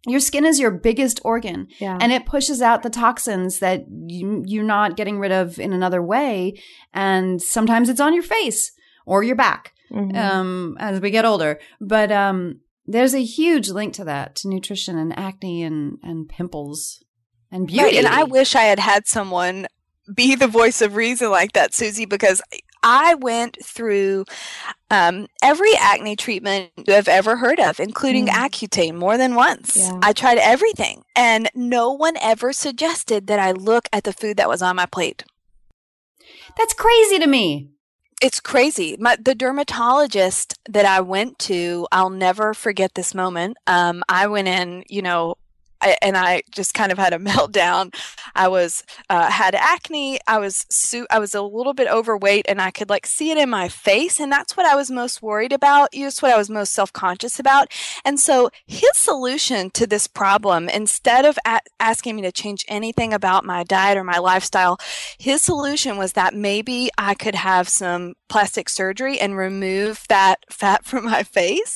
your 0.07 0.19
skin 0.19 0.45
is 0.45 0.59
your 0.59 0.71
biggest 0.71 1.19
organ, 1.23 1.67
Yeah. 1.79 1.97
and 2.01 2.11
it 2.11 2.25
pushes 2.25 2.61
out 2.61 2.83
the 2.83 2.89
toxins 2.89 3.59
that 3.59 3.83
you, 4.07 4.43
you're 4.47 4.63
not 4.63 4.95
getting 4.97 5.19
rid 5.19 5.31
of 5.31 5.59
in 5.59 5.73
another 5.73 6.01
way. 6.01 6.59
And 6.93 7.41
sometimes 7.41 7.89
it's 7.89 7.99
on 7.99 8.13
your 8.13 8.23
face 8.23 8.71
or 9.05 9.23
your 9.23 9.35
back 9.35 9.73
Mhm. 9.91 10.15
um, 10.17 10.77
as 10.79 11.01
we 11.01 11.11
get 11.11 11.25
older. 11.25 11.59
But 11.81 12.11
um, 12.11 12.61
there's 12.85 13.13
a 13.13 13.23
huge 13.23 13.69
link 13.69 13.93
to 13.95 14.03
that 14.05 14.35
to 14.37 14.47
nutrition 14.49 14.97
and 14.97 15.17
acne 15.19 15.63
and 15.63 15.97
and 16.01 16.27
pimples 16.29 17.03
and 17.51 17.67
beauty. 17.67 17.83
Right, 17.83 17.95
and 17.95 18.07
I 18.07 18.23
wish 18.23 18.55
I 18.55 18.63
had 18.63 18.79
had 18.79 19.07
someone 19.07 19.67
be 20.15 20.33
the 20.35 20.47
voice 20.47 20.81
of 20.81 20.95
reason 20.95 21.29
like 21.29 21.51
that, 21.53 21.73
Susie, 21.73 22.05
because 22.05 22.41
I 22.83 23.15
went 23.15 23.57
through 23.63 24.25
um, 24.89 25.27
every 25.43 25.75
acne 25.75 26.15
treatment 26.15 26.71
you 26.87 26.93
have 26.93 27.07
ever 27.07 27.37
heard 27.37 27.59
of, 27.59 27.79
including 27.79 28.27
Mm. 28.27 28.33
Accutane, 28.33 28.95
more 28.95 29.17
than 29.17 29.35
once. 29.35 29.77
Yeah. 29.77 29.99
I 30.01 30.13
tried 30.13 30.37
everything, 30.37 31.03
and 31.15 31.49
no 31.53 31.91
one 31.91 32.15
ever 32.21 32.53
suggested 32.53 33.27
that 33.27 33.39
I 33.39 33.51
look 33.51 33.87
at 33.91 34.03
the 34.03 34.13
food 34.13 34.37
that 34.37 34.49
was 34.49 34.61
on 34.61 34.75
my 34.75 34.85
plate. 34.85 35.23
That's 36.57 36.73
crazy 36.73 37.19
to 37.19 37.27
me. 37.27 37.69
It's 38.21 38.39
crazy. 38.41 38.97
My, 38.99 39.15
the 39.15 39.33
dermatologist 39.35 40.57
that 40.67 40.85
I 40.85 40.99
went 40.99 41.39
to, 41.39 41.87
I'll 41.91 42.09
never 42.09 42.53
forget 42.53 42.95
this 42.95 43.15
moment. 43.15 43.57
Um, 43.65 44.03
I 44.09 44.27
went 44.27 44.47
in, 44.49 44.83
you 44.89 45.01
know, 45.01 45.35
I, 45.81 45.97
and 46.01 46.17
I 46.17 46.43
just 46.51 46.73
kind 46.73 46.91
of 46.91 46.97
had 46.97 47.13
a 47.13 47.17
meltdown. 47.19 47.93
I 48.35 48.47
was 48.47 48.83
uh, 49.09 49.29
had 49.29 49.55
acne. 49.55 50.19
I 50.27 50.37
was 50.39 50.65
su- 50.69 51.07
I 51.09 51.19
was 51.19 51.33
a 51.33 51.41
little 51.41 51.73
bit 51.73 51.87
overweight, 51.89 52.45
and 52.49 52.61
I 52.61 52.71
could 52.71 52.89
like 52.89 53.05
see 53.05 53.31
it 53.31 53.37
in 53.37 53.49
my 53.49 53.69
face, 53.69 54.19
and 54.19 54.31
that's 54.31 54.55
what 54.55 54.65
I 54.65 54.75
was 54.75 54.91
most 54.91 55.21
worried 55.21 55.53
about. 55.53 55.89
It's 55.91 56.21
what 56.21 56.31
I 56.31 56.37
was 56.37 56.49
most 56.49 56.73
self 56.73 56.91
conscious 56.93 57.39
about. 57.39 57.71
And 58.05 58.19
so 58.19 58.49
his 58.65 58.91
solution 58.93 59.69
to 59.71 59.87
this 59.87 60.07
problem, 60.07 60.69
instead 60.69 61.25
of 61.25 61.37
a- 61.45 61.61
asking 61.79 62.15
me 62.17 62.21
to 62.23 62.31
change 62.31 62.65
anything 62.67 63.13
about 63.13 63.45
my 63.45 63.63
diet 63.63 63.97
or 63.97 64.03
my 64.03 64.17
lifestyle, 64.17 64.77
his 65.17 65.41
solution 65.41 65.97
was 65.97 66.13
that 66.13 66.33
maybe 66.33 66.89
I 66.97 67.13
could 67.13 67.35
have 67.35 67.69
some 67.69 68.13
plastic 68.27 68.69
surgery 68.69 69.19
and 69.19 69.35
remove 69.37 70.05
that 70.09 70.45
fat 70.49 70.85
from 70.89 71.05
my 71.05 71.23
face. 71.23 71.73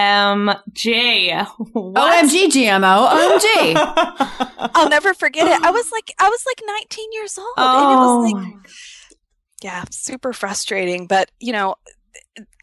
OMG. 0.00 1.46
What? 1.72 2.24
OMG 2.24 2.46
GMO. 2.48 3.08
OMG. 3.08 4.70
I'll 4.74 4.88
never 4.88 5.14
forget 5.14 5.46
it. 5.46 5.64
I 5.64 5.70
was 5.70 5.90
like, 5.92 6.12
I 6.18 6.28
was 6.28 6.44
like 6.46 6.60
19 6.66 7.12
years 7.12 7.38
old, 7.38 7.48
Oh, 7.56 8.24
and 8.24 8.34
it 8.36 8.36
was 8.36 8.54
like, 8.62 8.72
yeah, 9.62 9.84
super 9.90 10.32
frustrating. 10.32 11.06
But 11.06 11.30
you 11.38 11.52
know, 11.52 11.74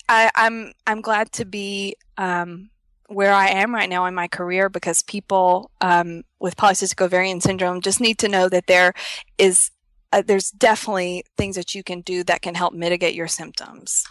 I, 0.10 0.32
I'm 0.36 0.74
I'm 0.86 1.02
glad 1.02 1.32
to 1.34 1.46
be 1.46 1.96
um, 2.18 2.70
where 3.08 3.34
I 3.34 3.50
am 3.50 3.74
right 3.74 3.90
now 3.90 4.06
in 4.06 4.16
my 4.16 4.28
career 4.28 4.70
because 4.70 5.02
people 5.04 5.72
um, 5.82 6.24
with 6.40 6.56
polycystic 6.58 7.04
ovarian 7.04 7.42
syndrome 7.42 7.82
just 7.82 8.02
need 8.02 8.18
to 8.20 8.28
know 8.28 8.50
that 8.50 8.68
there 8.68 8.94
is 9.38 9.72
uh, 10.12 10.22
there's 10.26 10.52
definitely 10.52 11.24
things 11.38 11.56
that 11.56 11.76
you 11.76 11.84
can 11.84 12.02
do 12.02 12.24
that 12.24 12.42
can 12.42 12.56
help 12.56 12.74
mitigate 12.74 13.16
your 13.16 13.28
symptoms. 13.28 14.06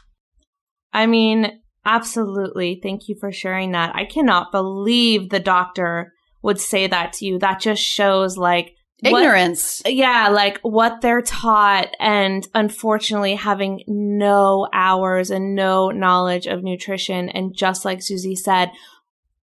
I 0.92 1.06
mean, 1.06 1.60
absolutely. 1.86 2.80
Thank 2.82 3.08
you 3.08 3.14
for 3.14 3.32
sharing 3.32 3.72
that. 3.72 3.94
I 3.94 4.04
cannot 4.04 4.52
believe 4.52 5.30
the 5.30 5.40
doctor 5.40 6.12
would 6.42 6.60
say 6.60 6.86
that 6.86 7.14
to 7.14 7.24
you. 7.26 7.38
That 7.38 7.60
just 7.60 7.82
shows 7.82 8.36
like 8.36 8.74
what- 9.00 9.20
Ignorance. 9.22 9.82
yeah, 9.86 10.28
like 10.28 10.58
what 10.62 11.00
they're 11.02 11.20
taught, 11.22 11.88
and 12.00 12.46
unfortunately, 12.54 13.34
having 13.34 13.82
no 13.86 14.66
hours 14.72 15.30
and 15.30 15.54
no 15.54 15.90
knowledge 15.90 16.46
of 16.46 16.62
nutrition. 16.62 17.28
And 17.28 17.54
just 17.54 17.84
like 17.84 18.02
Susie 18.02 18.36
said, 18.36 18.70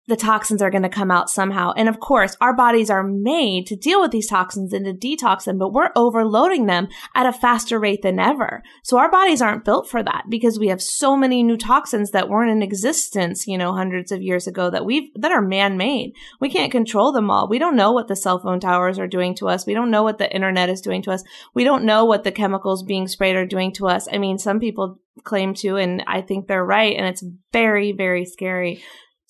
the 0.08 0.18
toxins 0.18 0.62
are 0.62 0.70
going 0.70 0.84
to 0.84 0.90
come 0.90 1.10
out 1.10 1.30
somehow. 1.30 1.72
And 1.78 1.88
of 1.88 2.00
course, 2.00 2.36
our 2.42 2.56
bodies 2.56 2.90
are 2.90 3.04
made 3.04 3.66
to 3.68 3.76
deal 3.76 4.02
with 4.02 4.12
these 4.12 4.28
toxins 4.28 4.74
and 4.74 4.86
to 4.86 4.94
detox 4.94 5.46
them, 5.46 5.58
but 5.58 5.72
we're 5.72 5.92
overloading 5.96 6.66
them 6.66 6.90
at 7.16 7.26
a 7.26 7.32
faster 7.32 7.80
rate 7.80 8.02
than 8.02 8.20
ever. 8.20 8.62
So 8.84 8.98
our 8.98 9.10
bodies 9.10 9.42
aren't 9.42 9.64
built 9.64 9.90
for 9.90 10.04
that 10.04 10.26
because 10.30 10.60
we 10.60 10.68
have 10.68 10.82
so 10.82 11.16
many 11.16 11.42
new 11.42 11.56
toxins 11.56 12.12
that 12.12 12.28
weren't 12.28 12.52
in 12.52 12.62
existence, 12.62 13.48
you 13.48 13.58
know, 13.58 13.74
hundreds 13.74 14.12
of 14.12 14.22
years 14.22 14.46
ago 14.46 14.70
that 14.70 14.86
we've, 14.86 15.10
that 15.16 15.32
are 15.32 15.42
man-made. 15.42 16.14
We 16.42 16.50
can't 16.50 16.72
control 16.72 17.14
them 17.14 17.32
all. 17.32 17.48
We 17.48 17.60
don't 17.60 17.78
know 17.78 17.94
what 17.94 18.10
the 18.10 18.16
cell 18.16 18.40
phone 18.40 18.60
towers 18.60 19.00
are 19.00 19.08
doing 19.08 19.36
to 19.36 19.48
us. 19.48 19.66
We 19.66 19.74
don't 19.74 19.92
know 19.92 20.04
what 20.04 20.18
the 20.18 20.34
internet 20.34 20.70
is 20.70 20.82
doing 20.82 21.02
to 21.04 21.12
us. 21.12 21.24
We 21.54 21.64
don't 21.64 21.86
know 21.86 22.04
what 22.04 22.26
the 22.26 22.32
chemicals 22.32 22.84
being 22.84 23.08
sprayed 23.08 23.38
are 23.38 23.46
doing 23.46 23.72
to 23.74 23.88
us. 23.88 24.08
I 24.12 24.18
mean, 24.18 24.38
some 24.38 24.60
people 24.60 25.00
claim 25.24 25.54
to, 25.54 25.78
and 25.78 26.04
I 26.08 26.22
think 26.22 26.48
they're 26.48 26.66
right. 26.66 26.98
And 26.98 27.06
it's 27.06 27.24
very, 27.54 27.94
very 27.94 28.26
scary. 28.26 28.84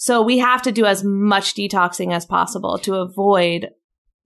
So 0.03 0.21
we 0.21 0.39
have 0.39 0.61
to 0.63 0.73
do 0.73 0.83
as 0.83 1.01
much 1.01 1.55
detoxing 1.55 2.13
as 2.13 2.25
possible 2.25 2.77
to 2.79 2.95
avoid. 2.95 3.69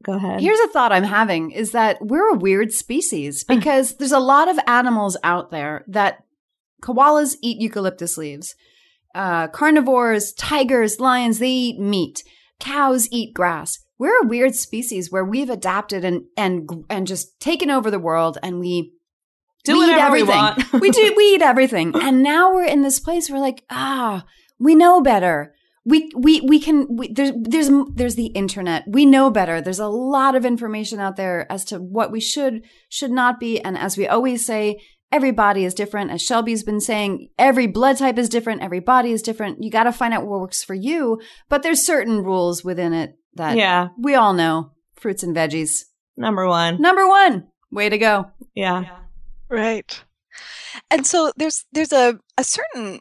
Go 0.04 0.14
ahead. 0.14 0.42
Here's 0.42 0.60
a 0.62 0.70
thought 0.70 0.92
I'm 0.92 1.04
having 1.04 1.52
is 1.52 1.74
that 1.74 2.00
we're 2.02 2.34
a 2.34 2.38
weird 2.38 2.72
species 2.72 3.44
because 3.44 3.96
there's 3.98 4.12
a 4.12 4.18
lot 4.18 4.48
of 4.48 4.58
animals 4.66 5.18
out 5.24 5.52
there 5.52 5.86
that 5.88 6.24
koalas 6.82 7.36
eat 7.44 7.62
eucalyptus 7.62 8.18
leaves. 8.18 8.56
Uh, 9.14 9.50
carnivores, 9.50 10.34
tigers, 10.34 11.00
lions, 11.00 11.38
they 11.38 11.52
eat 11.52 11.80
meat. 11.80 12.24
Cows 12.60 13.08
eat 13.12 13.36
grass. 13.36 13.78
We're 14.00 14.24
a 14.24 14.28
weird 14.28 14.56
species 14.56 15.12
where 15.12 15.26
we've 15.26 15.52
adapted 15.52 16.04
and 16.04 16.24
and 16.36 16.68
and 16.90 17.06
just 17.06 17.40
taken 17.40 17.70
over 17.70 17.92
the 17.92 18.00
world 18.00 18.40
and 18.42 18.60
we 18.60 18.94
do 19.64 19.78
we 19.78 19.86
eat 19.86 19.94
we 19.94 20.02
everything. 20.02 20.36
want. 20.36 20.74
we 20.82 20.90
do 20.90 21.14
we 21.16 21.36
eat 21.36 21.44
everything. 21.44 21.94
And 21.94 22.24
now 22.24 22.52
we're 22.52 22.66
in 22.66 22.82
this 22.82 23.00
place 23.00 23.30
where 23.30 23.40
like, 23.40 23.64
ah, 23.70 24.26
we 24.58 24.74
know 24.74 25.02
better 25.02 25.54
we 25.88 26.12
we 26.18 26.42
we 26.42 26.60
can 26.60 26.86
we, 26.98 27.14
there's 27.14 27.32
there's 27.40 27.70
there's 27.94 28.16
the 28.16 28.28
internet. 28.28 28.84
We 28.88 29.06
know 29.06 29.30
better. 29.30 29.62
There's 29.62 29.80
a 29.80 29.88
lot 29.88 30.36
of 30.36 30.46
information 30.46 31.00
out 31.00 31.16
there 31.16 31.50
as 31.50 31.64
to 31.66 31.78
what 31.78 32.12
we 32.12 32.20
should 32.20 32.64
should 32.90 33.12
not 33.12 33.40
be. 33.40 33.62
And 33.62 33.78
as 33.78 33.98
we 33.98 34.06
always 34.06 34.46
say 34.46 34.82
every 35.14 35.32
body 35.32 35.64
is 35.64 35.74
different. 35.74 36.12
As 36.12 36.22
shelby's 36.22 36.64
been 36.64 36.82
saying 36.82 37.30
every 37.40 37.68
blood 37.68 37.98
type 37.98 38.18
is 38.18 38.28
different. 38.28 38.62
Every 38.62 38.82
body 38.82 39.14
is 39.14 39.22
different. 39.22 39.64
You 39.64 39.72
got 39.72 39.84
to 39.86 39.94
find 39.94 40.14
out 40.14 40.28
what 40.28 40.42
works 40.42 40.62
for 40.62 40.74
you. 40.74 41.22
But 41.48 41.64
there's 41.64 41.86
certain 41.86 42.22
rules 42.22 42.66
within 42.66 42.92
it 42.92 43.16
that 43.36 43.56
Yeah. 43.56 43.88
we 43.98 44.16
all 44.16 44.34
know. 44.34 44.72
Fruits 44.96 45.24
and 45.24 45.34
veggies. 45.34 45.84
Number 46.18 46.48
one. 46.48 46.82
number 46.82 47.08
one. 47.08 47.48
Way 47.72 47.88
to 47.88 47.98
go. 47.98 48.26
Yeah. 48.56 48.84
Right. 49.50 50.04
And 50.92 51.08
so 51.08 51.32
there's 51.38 51.64
there's 51.72 51.94
a, 51.94 52.20
a 52.38 52.44
certain 52.44 53.00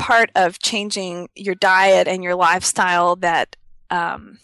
part 0.00 0.30
of 0.34 0.58
changing 0.58 1.28
your 1.36 1.54
diet 1.54 2.08
and 2.08 2.24
your 2.24 2.34
lifestyle 2.34 3.16
that 3.16 3.54
um, 3.90 4.38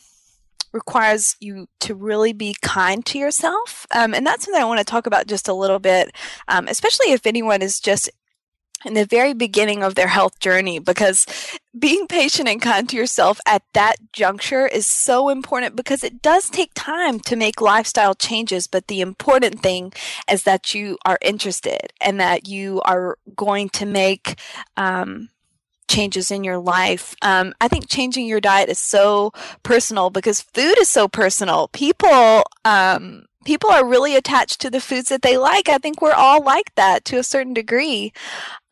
requires 0.71 1.35
you 1.41 1.67
to 1.81 1.95
really 1.95 2.35
be 2.35 2.55
kind 2.61 3.05
to 3.07 3.19
yourself. 3.19 3.87
Um, 3.95 4.13
and 4.13 4.27
that's 4.27 4.45
something 4.45 4.63
I 4.63 4.67
want 4.67 4.81
to 4.81 4.85
talk 4.85 5.07
about 5.07 5.27
just 5.27 5.49
a 5.49 5.55
little 5.55 5.79
bit, 5.79 6.15
um, 6.49 6.69
especially 6.69 7.13
if 7.13 7.27
anyone 7.27 7.63
is 7.63 7.81
just 7.81 8.11
in 8.85 8.93
the 8.93 9.07
very 9.07 9.33
beginning 9.33 9.83
of 9.83 9.95
their 9.95 10.09
health 10.09 10.39
journey, 10.41 10.79
because 10.79 11.27
being 11.79 12.07
patient 12.07 12.49
and 12.49 12.61
kind 12.61 12.87
to 12.91 12.97
yourself 12.97 13.41
at 13.47 13.63
that 13.73 13.97
juncture 14.13 14.67
is 14.67 14.87
so 14.87 15.31
important 15.31 15.75
because 15.75 16.05
it 16.05 16.21
does 16.21 16.51
take 16.51 16.73
time 16.75 17.19
to 17.21 17.35
make 17.35 17.63
lifestyle 17.63 18.15
changes. 18.15 18.67
But 18.67 18.89
the 18.89 19.01
important 19.01 19.61
thing 19.61 19.95
is 20.31 20.43
that 20.43 20.75
you 20.75 20.99
are 21.07 21.19
interested 21.23 21.95
and 22.03 22.21
that 22.21 22.47
you 22.47 22.83
are 22.83 23.17
going 23.35 23.71
to 23.71 23.87
make 23.87 24.39
um, 24.77 25.31
changes 25.89 26.31
in 26.31 26.45
your 26.45 26.59
life. 26.59 27.15
Um, 27.23 27.55
I 27.61 27.69
think 27.69 27.89
changing 27.89 28.27
your 28.27 28.41
diet 28.41 28.69
is 28.69 28.79
so 28.79 29.33
personal 29.63 30.11
because 30.11 30.41
food 30.41 30.79
is 30.79 30.91
so 30.91 31.09
personal. 31.09 31.69
People, 31.69 32.45
um, 32.65 33.27
people 33.45 33.71
are 33.71 33.87
really 33.87 34.17
attached 34.17 34.61
to 34.61 34.71
the 34.71 34.81
foods 34.81 35.09
that 35.09 35.23
they 35.23 35.37
like. 35.37 35.69
I 35.69 35.79
think 35.79 36.03
we're 36.03 36.13
all 36.13 36.43
like 36.43 36.75
that 36.75 37.05
to 37.07 37.19
a 37.19 37.23
certain 37.23 37.55
degree, 37.55 38.13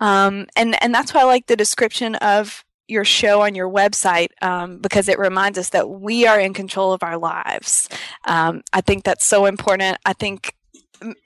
um, 0.01 0.47
and 0.57 0.83
and 0.83 0.95
that's 0.95 1.15
why 1.15 1.21
I 1.21 1.25
like 1.25 1.47
the 1.47 1.57
description 1.57 2.17
of 2.17 2.65
your 2.87 3.05
show 3.05 3.41
on 3.43 3.55
your 3.55 3.71
website 3.71 4.29
um, 4.43 4.79
because 4.79 5.09
it 5.09 5.19
reminds 5.19 5.59
us 5.59 5.71
that 5.71 5.89
we 5.89 6.27
are 6.27 6.39
in 6.39 6.53
control 6.53 6.93
of 6.93 7.03
our 7.03 7.17
lives. 7.17 7.89
Um, 8.27 8.63
I 8.73 8.83
think 8.83 9.05
that's 9.05 9.25
so 9.25 9.47
important. 9.47 9.99
I 10.05 10.13
think 10.13 10.55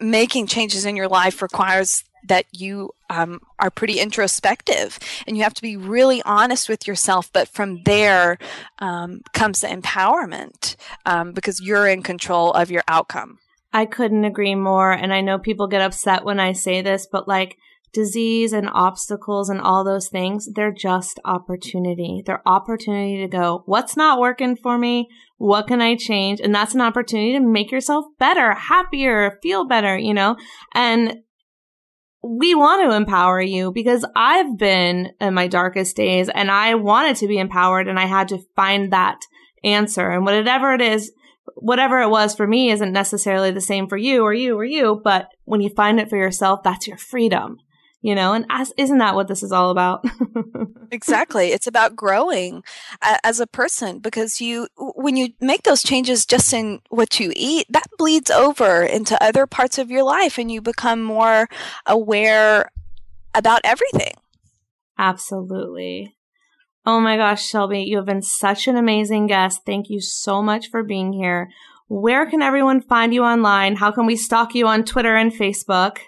making 0.01 0.47
changes 0.47 0.85
in 0.85 0.97
your 0.97 1.09
life 1.09 1.43
requires 1.43 2.05
that 2.25 2.47
you 2.53 2.91
um, 3.11 3.41
are 3.59 3.71
pretty 3.71 4.01
introspective 4.01 4.99
and 5.27 5.37
you 5.37 5.43
have 5.43 5.55
to 5.55 5.63
be 5.63 5.77
really 5.77 6.23
honest 6.23 6.69
with 6.69 6.87
yourself. 6.87 7.31
But 7.33 7.49
from 7.49 7.83
there 7.85 8.39
um, 8.79 9.23
comes 9.33 9.61
the 9.61 9.69
empowerment 9.69 10.77
um, 11.07 11.33
because 11.33 11.61
you're 11.61 11.87
in 11.87 12.03
control 12.03 12.53
of 12.53 12.71
your 12.71 12.85
outcome. 12.89 13.39
I 13.73 13.85
couldn't 13.85 14.25
agree 14.25 14.55
more. 14.55 14.93
And 14.93 15.13
I 15.13 15.21
know 15.21 15.39
people 15.39 15.67
get 15.67 15.83
upset 15.83 16.25
when 16.25 16.41
I 16.41 16.53
say 16.53 16.81
this, 16.83 17.07
but 17.11 17.29
like 17.29 17.57
disease 17.93 18.53
and 18.53 18.69
obstacles 18.73 19.49
and 19.49 19.61
all 19.61 19.85
those 19.85 20.09
things, 20.09 20.49
they're 20.55 20.73
just 20.73 21.21
opportunity. 21.25 22.23
They're 22.25 22.47
opportunity 22.47 23.19
to 23.19 23.29
go, 23.29 23.63
what's 23.67 23.97
not 23.97 24.21
working 24.21 24.57
for 24.57 24.79
me? 24.79 25.09
What 25.39 25.69
can 25.69 25.81
I 25.81 25.97
change? 25.97 26.41
And 26.41 26.55
that's 26.55 26.75
an 26.75 26.81
opportunity 26.81 27.33
to 27.33 27.41
make 27.41 27.71
yourself 27.71 28.07
better, 28.19 28.53
happier, 28.55 29.39
feel 29.43 29.67
better, 29.67 29.97
you 29.97 30.15
know? 30.15 30.37
And 30.75 31.19
we 32.23 32.55
want 32.55 32.83
to 32.83 32.97
empower 32.97 33.41
you 33.41 33.73
because 33.73 34.05
I've 34.17 34.59
been 34.59 35.13
in 35.21 35.35
my 35.35 35.47
darkest 35.47 35.97
days 35.97 36.29
and 36.29 36.51
I 36.51 36.75
wanted 36.75 37.17
to 37.17 37.29
be 37.29 37.39
empowered 37.39 37.87
and 37.89 37.99
I 37.99 38.07
had 38.07 38.29
to 38.29 38.43
find 38.57 38.93
that 38.93 39.21
answer. 39.63 40.11
And 40.11 40.25
whatever 40.25 40.73
it 40.73 40.81
is, 40.81 41.13
whatever 41.55 42.01
it 42.01 42.11
was 42.11 42.35
for 42.35 42.47
me 42.47 42.71
isn't 42.71 42.93
necessarily 42.93 43.51
the 43.51 43.61
same 43.61 43.89
for 43.89 43.97
you 43.97 44.23
or 44.25 44.35
you 44.35 44.57
or 44.57 44.65
you, 44.65 45.01
but 45.03 45.29
when 45.45 45.61
you 45.61 45.71
find 45.71 46.01
it 46.01 46.11
for 46.11 46.17
yourself, 46.17 46.61
that's 46.65 46.87
your 46.87 46.99
freedom, 46.99 47.59
you 48.01 48.15
know? 48.15 48.33
And 48.33 48.47
as, 48.51 48.73
isn't 48.77 48.99
that 48.99 49.15
what 49.15 49.29
this 49.29 49.43
is 49.43 49.53
all 49.53 49.71
about? 49.71 50.05
Exactly. 50.91 51.49
It's 51.49 51.67
about 51.67 51.95
growing 51.95 52.63
a- 53.03 53.19
as 53.23 53.41
a 53.41 53.47
person 53.47 53.99
because 53.99 54.41
you, 54.41 54.69
when 54.79 55.19
you 55.19 55.35
make 55.39 55.65
those 55.65 55.83
changes 55.83 56.25
just 56.25 56.51
in 56.55 56.81
what 56.89 57.21
you 57.21 57.31
eat, 57.37 57.67
that 57.69 57.85
bleeds 57.99 58.31
over 58.31 58.83
into 58.85 59.23
other 59.23 59.47
parts 59.47 59.77
of 59.77 59.91
your 59.91 60.03
life 60.03 60.39
and 60.39 60.51
you 60.51 60.63
become 60.63 61.03
more 61.03 61.47
aware 61.85 62.71
about 63.35 63.61
everything. 63.65 64.15
Absolutely. 64.99 66.17
Oh 66.87 67.01
my 67.01 67.19
gosh, 67.19 67.47
Shelby, 67.47 67.83
you 67.83 67.99
have 67.99 68.07
been 68.07 68.23
such 68.23 68.67
an 68.67 68.77
amazing 68.77 69.27
guest. 69.27 69.61
Thank 69.67 69.91
you 69.91 70.01
so 70.01 70.43
much 70.43 70.71
for 70.71 70.83
being 70.83 71.13
here. 71.13 71.51
Where 71.89 72.25
can 72.29 72.41
everyone 72.41 72.81
find 72.81 73.13
you 73.13 73.25
online? 73.25 73.77
How 73.77 73.91
can 73.91 74.07
we 74.07 74.17
stalk 74.17 74.55
you 74.55 74.67
on 74.67 74.85
Twitter 74.85 75.15
and 75.17 75.33
Facebook? 75.33 75.99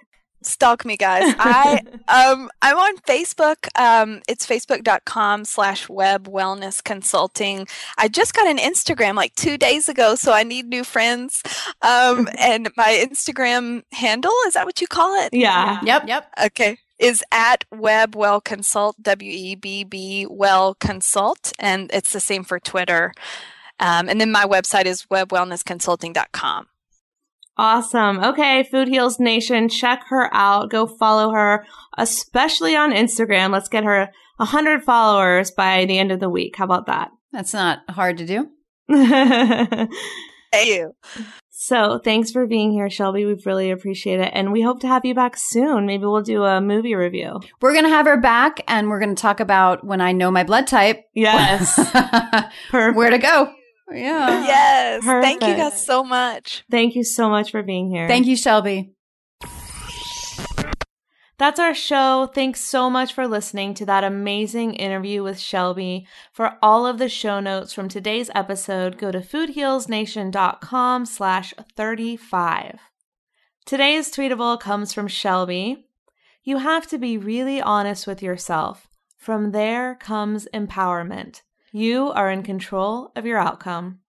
Stalk 0.43 0.85
me, 0.85 0.97
guys. 0.97 1.35
I 1.39 1.81
um 2.09 2.51
I'm 2.63 2.77
on 2.77 2.97
Facebook. 2.99 3.69
Um, 3.79 4.23
it's 4.29 4.47
facebook.com 4.47 5.45
slash 5.45 5.89
webb 5.89 6.29
wellness 6.29 6.83
consulting. 6.83 7.67
I 7.99 8.09
just 8.09 8.35
got 8.35 8.47
an 8.47 8.59
Instagram 8.59 9.15
like 9.15 9.35
two 9.35 9.59
days 9.59 9.89
ago, 9.89 10.15
so 10.15 10.33
I 10.33 10.43
need 10.43 10.67
new 10.67 10.85
friends. 10.85 11.43
Um, 11.83 12.29
and 12.39 12.71
my 12.77 13.07
Instagram 13.07 13.83
handle 13.93 14.33
is 14.47 14.55
that 14.55 14.67
what 14.67 14.81
you 14.81 14.87
call 14.87 15.15
it? 15.25 15.35
Yeah. 15.35 15.81
yep 15.83 16.05
yep 16.07 16.33
Okay. 16.47 16.79
Is 16.99 17.25
at 17.33 17.65
Webb 17.71 18.15
Well 18.15 18.43
Consult, 18.43 19.03
W 19.03 19.33
E 19.33 19.55
B 19.55 19.85
B 19.85 20.27
Well 20.29 20.75
Consult, 20.75 21.53
and 21.59 21.91
it's 21.95 22.13
the 22.13 22.21
same 22.21 22.45
for 22.45 22.61
Twitter. 22.61 23.15
Um, 23.79 24.11
and 24.11 24.21
then 24.21 24.31
my 24.31 24.45
website 24.45 24.85
is 24.85 25.07
webbwellnessconsulting.com. 25.11 26.67
Awesome. 27.61 28.25
Okay, 28.25 28.63
Food 28.63 28.89
Heals 28.89 29.21
Nation, 29.21 29.69
check 29.69 30.05
her 30.09 30.35
out. 30.35 30.71
Go 30.71 30.87
follow 30.87 31.31
her, 31.33 31.67
especially 31.99 32.75
on 32.75 32.91
Instagram. 32.91 33.53
Let's 33.53 33.69
get 33.69 33.85
her 33.85 34.11
100 34.39 34.83
followers 34.83 35.51
by 35.51 35.85
the 35.85 35.99
end 35.99 36.11
of 36.11 36.21
the 36.21 36.31
week. 36.31 36.57
How 36.57 36.65
about 36.65 36.87
that? 36.87 37.11
that's 37.33 37.53
not 37.53 37.81
hard 37.91 38.17
to 38.17 38.27
do 38.27 38.49
Thank 40.53 40.69
you. 40.69 40.95
so, 41.51 42.01
thanks 42.03 42.33
for 42.33 42.47
being 42.47 42.73
here, 42.73 42.89
Shelby. 42.89 43.27
We 43.27 43.35
really 43.45 43.71
appreciate 43.71 44.21
it. 44.21 44.31
And 44.33 44.53
we 44.53 44.63
hope 44.63 44.81
to 44.81 44.89
have 44.89 45.05
you 45.05 45.15
back 45.15 45.37
soon. 45.37 45.85
Maybe 45.85 46.07
we'll 46.07 46.23
do 46.23 46.43
a 46.43 46.63
movie 46.63 46.95
review. 46.95 47.41
We're 47.61 47.75
going 47.75 47.85
to 47.85 47.91
have 47.91 48.07
her 48.07 48.17
back 48.17 48.63
and 48.69 48.89
we're 48.89 49.01
going 49.01 49.15
to 49.15 49.21
talk 49.21 49.39
about 49.39 49.85
when 49.85 50.01
I 50.01 50.13
know 50.13 50.31
my 50.31 50.45
blood 50.45 50.67
type. 50.67 51.05
Yes. 51.13 51.75
Perfect. 52.71 52.97
Where 52.97 53.11
to 53.11 53.19
go. 53.19 53.53
Yeah. 53.93 54.45
Yes. 54.45 55.05
Thank 55.05 55.43
you 55.43 55.55
guys 55.55 55.85
so 55.85 56.05
much. 56.05 56.65
Thank 56.71 56.95
you 56.95 57.05
so 57.05 57.29
much 57.29 57.51
for 57.51 57.63
being 57.63 57.91
here. 57.91 58.09
Thank 58.09 58.27
you, 58.27 58.37
Shelby. 58.37 58.95
That's 61.41 61.59
our 61.59 61.73
show. 61.75 62.31
Thanks 62.35 62.61
so 62.61 62.91
much 62.91 63.15
for 63.15 63.27
listening 63.27 63.73
to 63.75 63.87
that 63.87 64.05
amazing 64.05 64.75
interview 64.75 65.23
with 65.23 65.39
Shelby. 65.39 66.07
For 66.35 66.59
all 66.63 66.87
of 66.87 66.99
the 66.99 67.09
show 67.09 67.41
notes 67.41 67.73
from 67.73 67.89
today's 67.89 68.31
episode, 68.35 68.99
go 68.99 69.11
to 69.11 69.21
foodhealsnation.com 69.21 71.07
slash 71.07 71.55
35. 71.75 72.79
Today's 73.65 74.13
tweetable 74.13 74.61
comes 74.61 74.93
from 74.93 75.09
Shelby. 75.09 75.87
You 76.45 76.59
have 76.59 76.87
to 76.89 76.99
be 76.99 77.17
really 77.17 77.63
honest 77.63 78.07
with 78.07 78.23
yourself. 78.23 78.89
From 79.17 79.53
there 79.53 79.95
comes 79.95 80.47
empowerment. 80.53 81.41
You 81.73 82.11
are 82.11 82.31
in 82.31 82.43
control 82.43 83.13
of 83.15 83.25
your 83.25 83.39
outcome. 83.39 84.01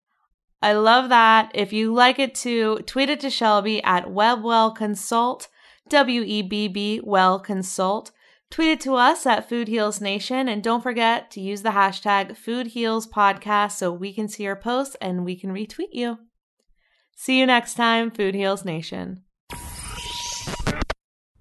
I 0.61 0.73
love 0.73 1.09
that. 1.09 1.51
If 1.53 1.73
you 1.73 1.93
like 1.93 2.19
it 2.19 2.35
too, 2.35 2.79
tweet 2.85 3.09
it 3.09 3.19
to 3.21 3.29
Shelby 3.29 3.83
at 3.83 4.05
WebbWellConsult, 4.05 5.47
W 5.89 6.21
E 6.21 6.41
B 6.41 6.67
B 6.67 7.01
Well 7.03 7.39
Consult. 7.39 8.11
Tweet 8.49 8.69
it 8.69 8.81
to 8.81 8.95
us 8.95 9.25
at 9.25 9.47
Food 9.47 9.67
Heals 9.67 10.01
Nation, 10.01 10.49
and 10.49 10.61
don't 10.61 10.83
forget 10.83 11.31
to 11.31 11.41
use 11.41 11.61
the 11.61 11.69
hashtag 11.69 12.35
Food 12.35 12.67
Heals 12.67 13.07
Podcast 13.07 13.71
so 13.71 13.91
we 13.91 14.13
can 14.13 14.27
see 14.27 14.43
your 14.43 14.55
posts 14.55 14.95
and 14.99 15.23
we 15.23 15.35
can 15.35 15.51
retweet 15.51 15.93
you. 15.93 16.19
See 17.15 17.39
you 17.39 17.45
next 17.45 17.75
time, 17.75 18.11
Food 18.11 18.35
Heals 18.35 18.65
Nation. 18.65 19.23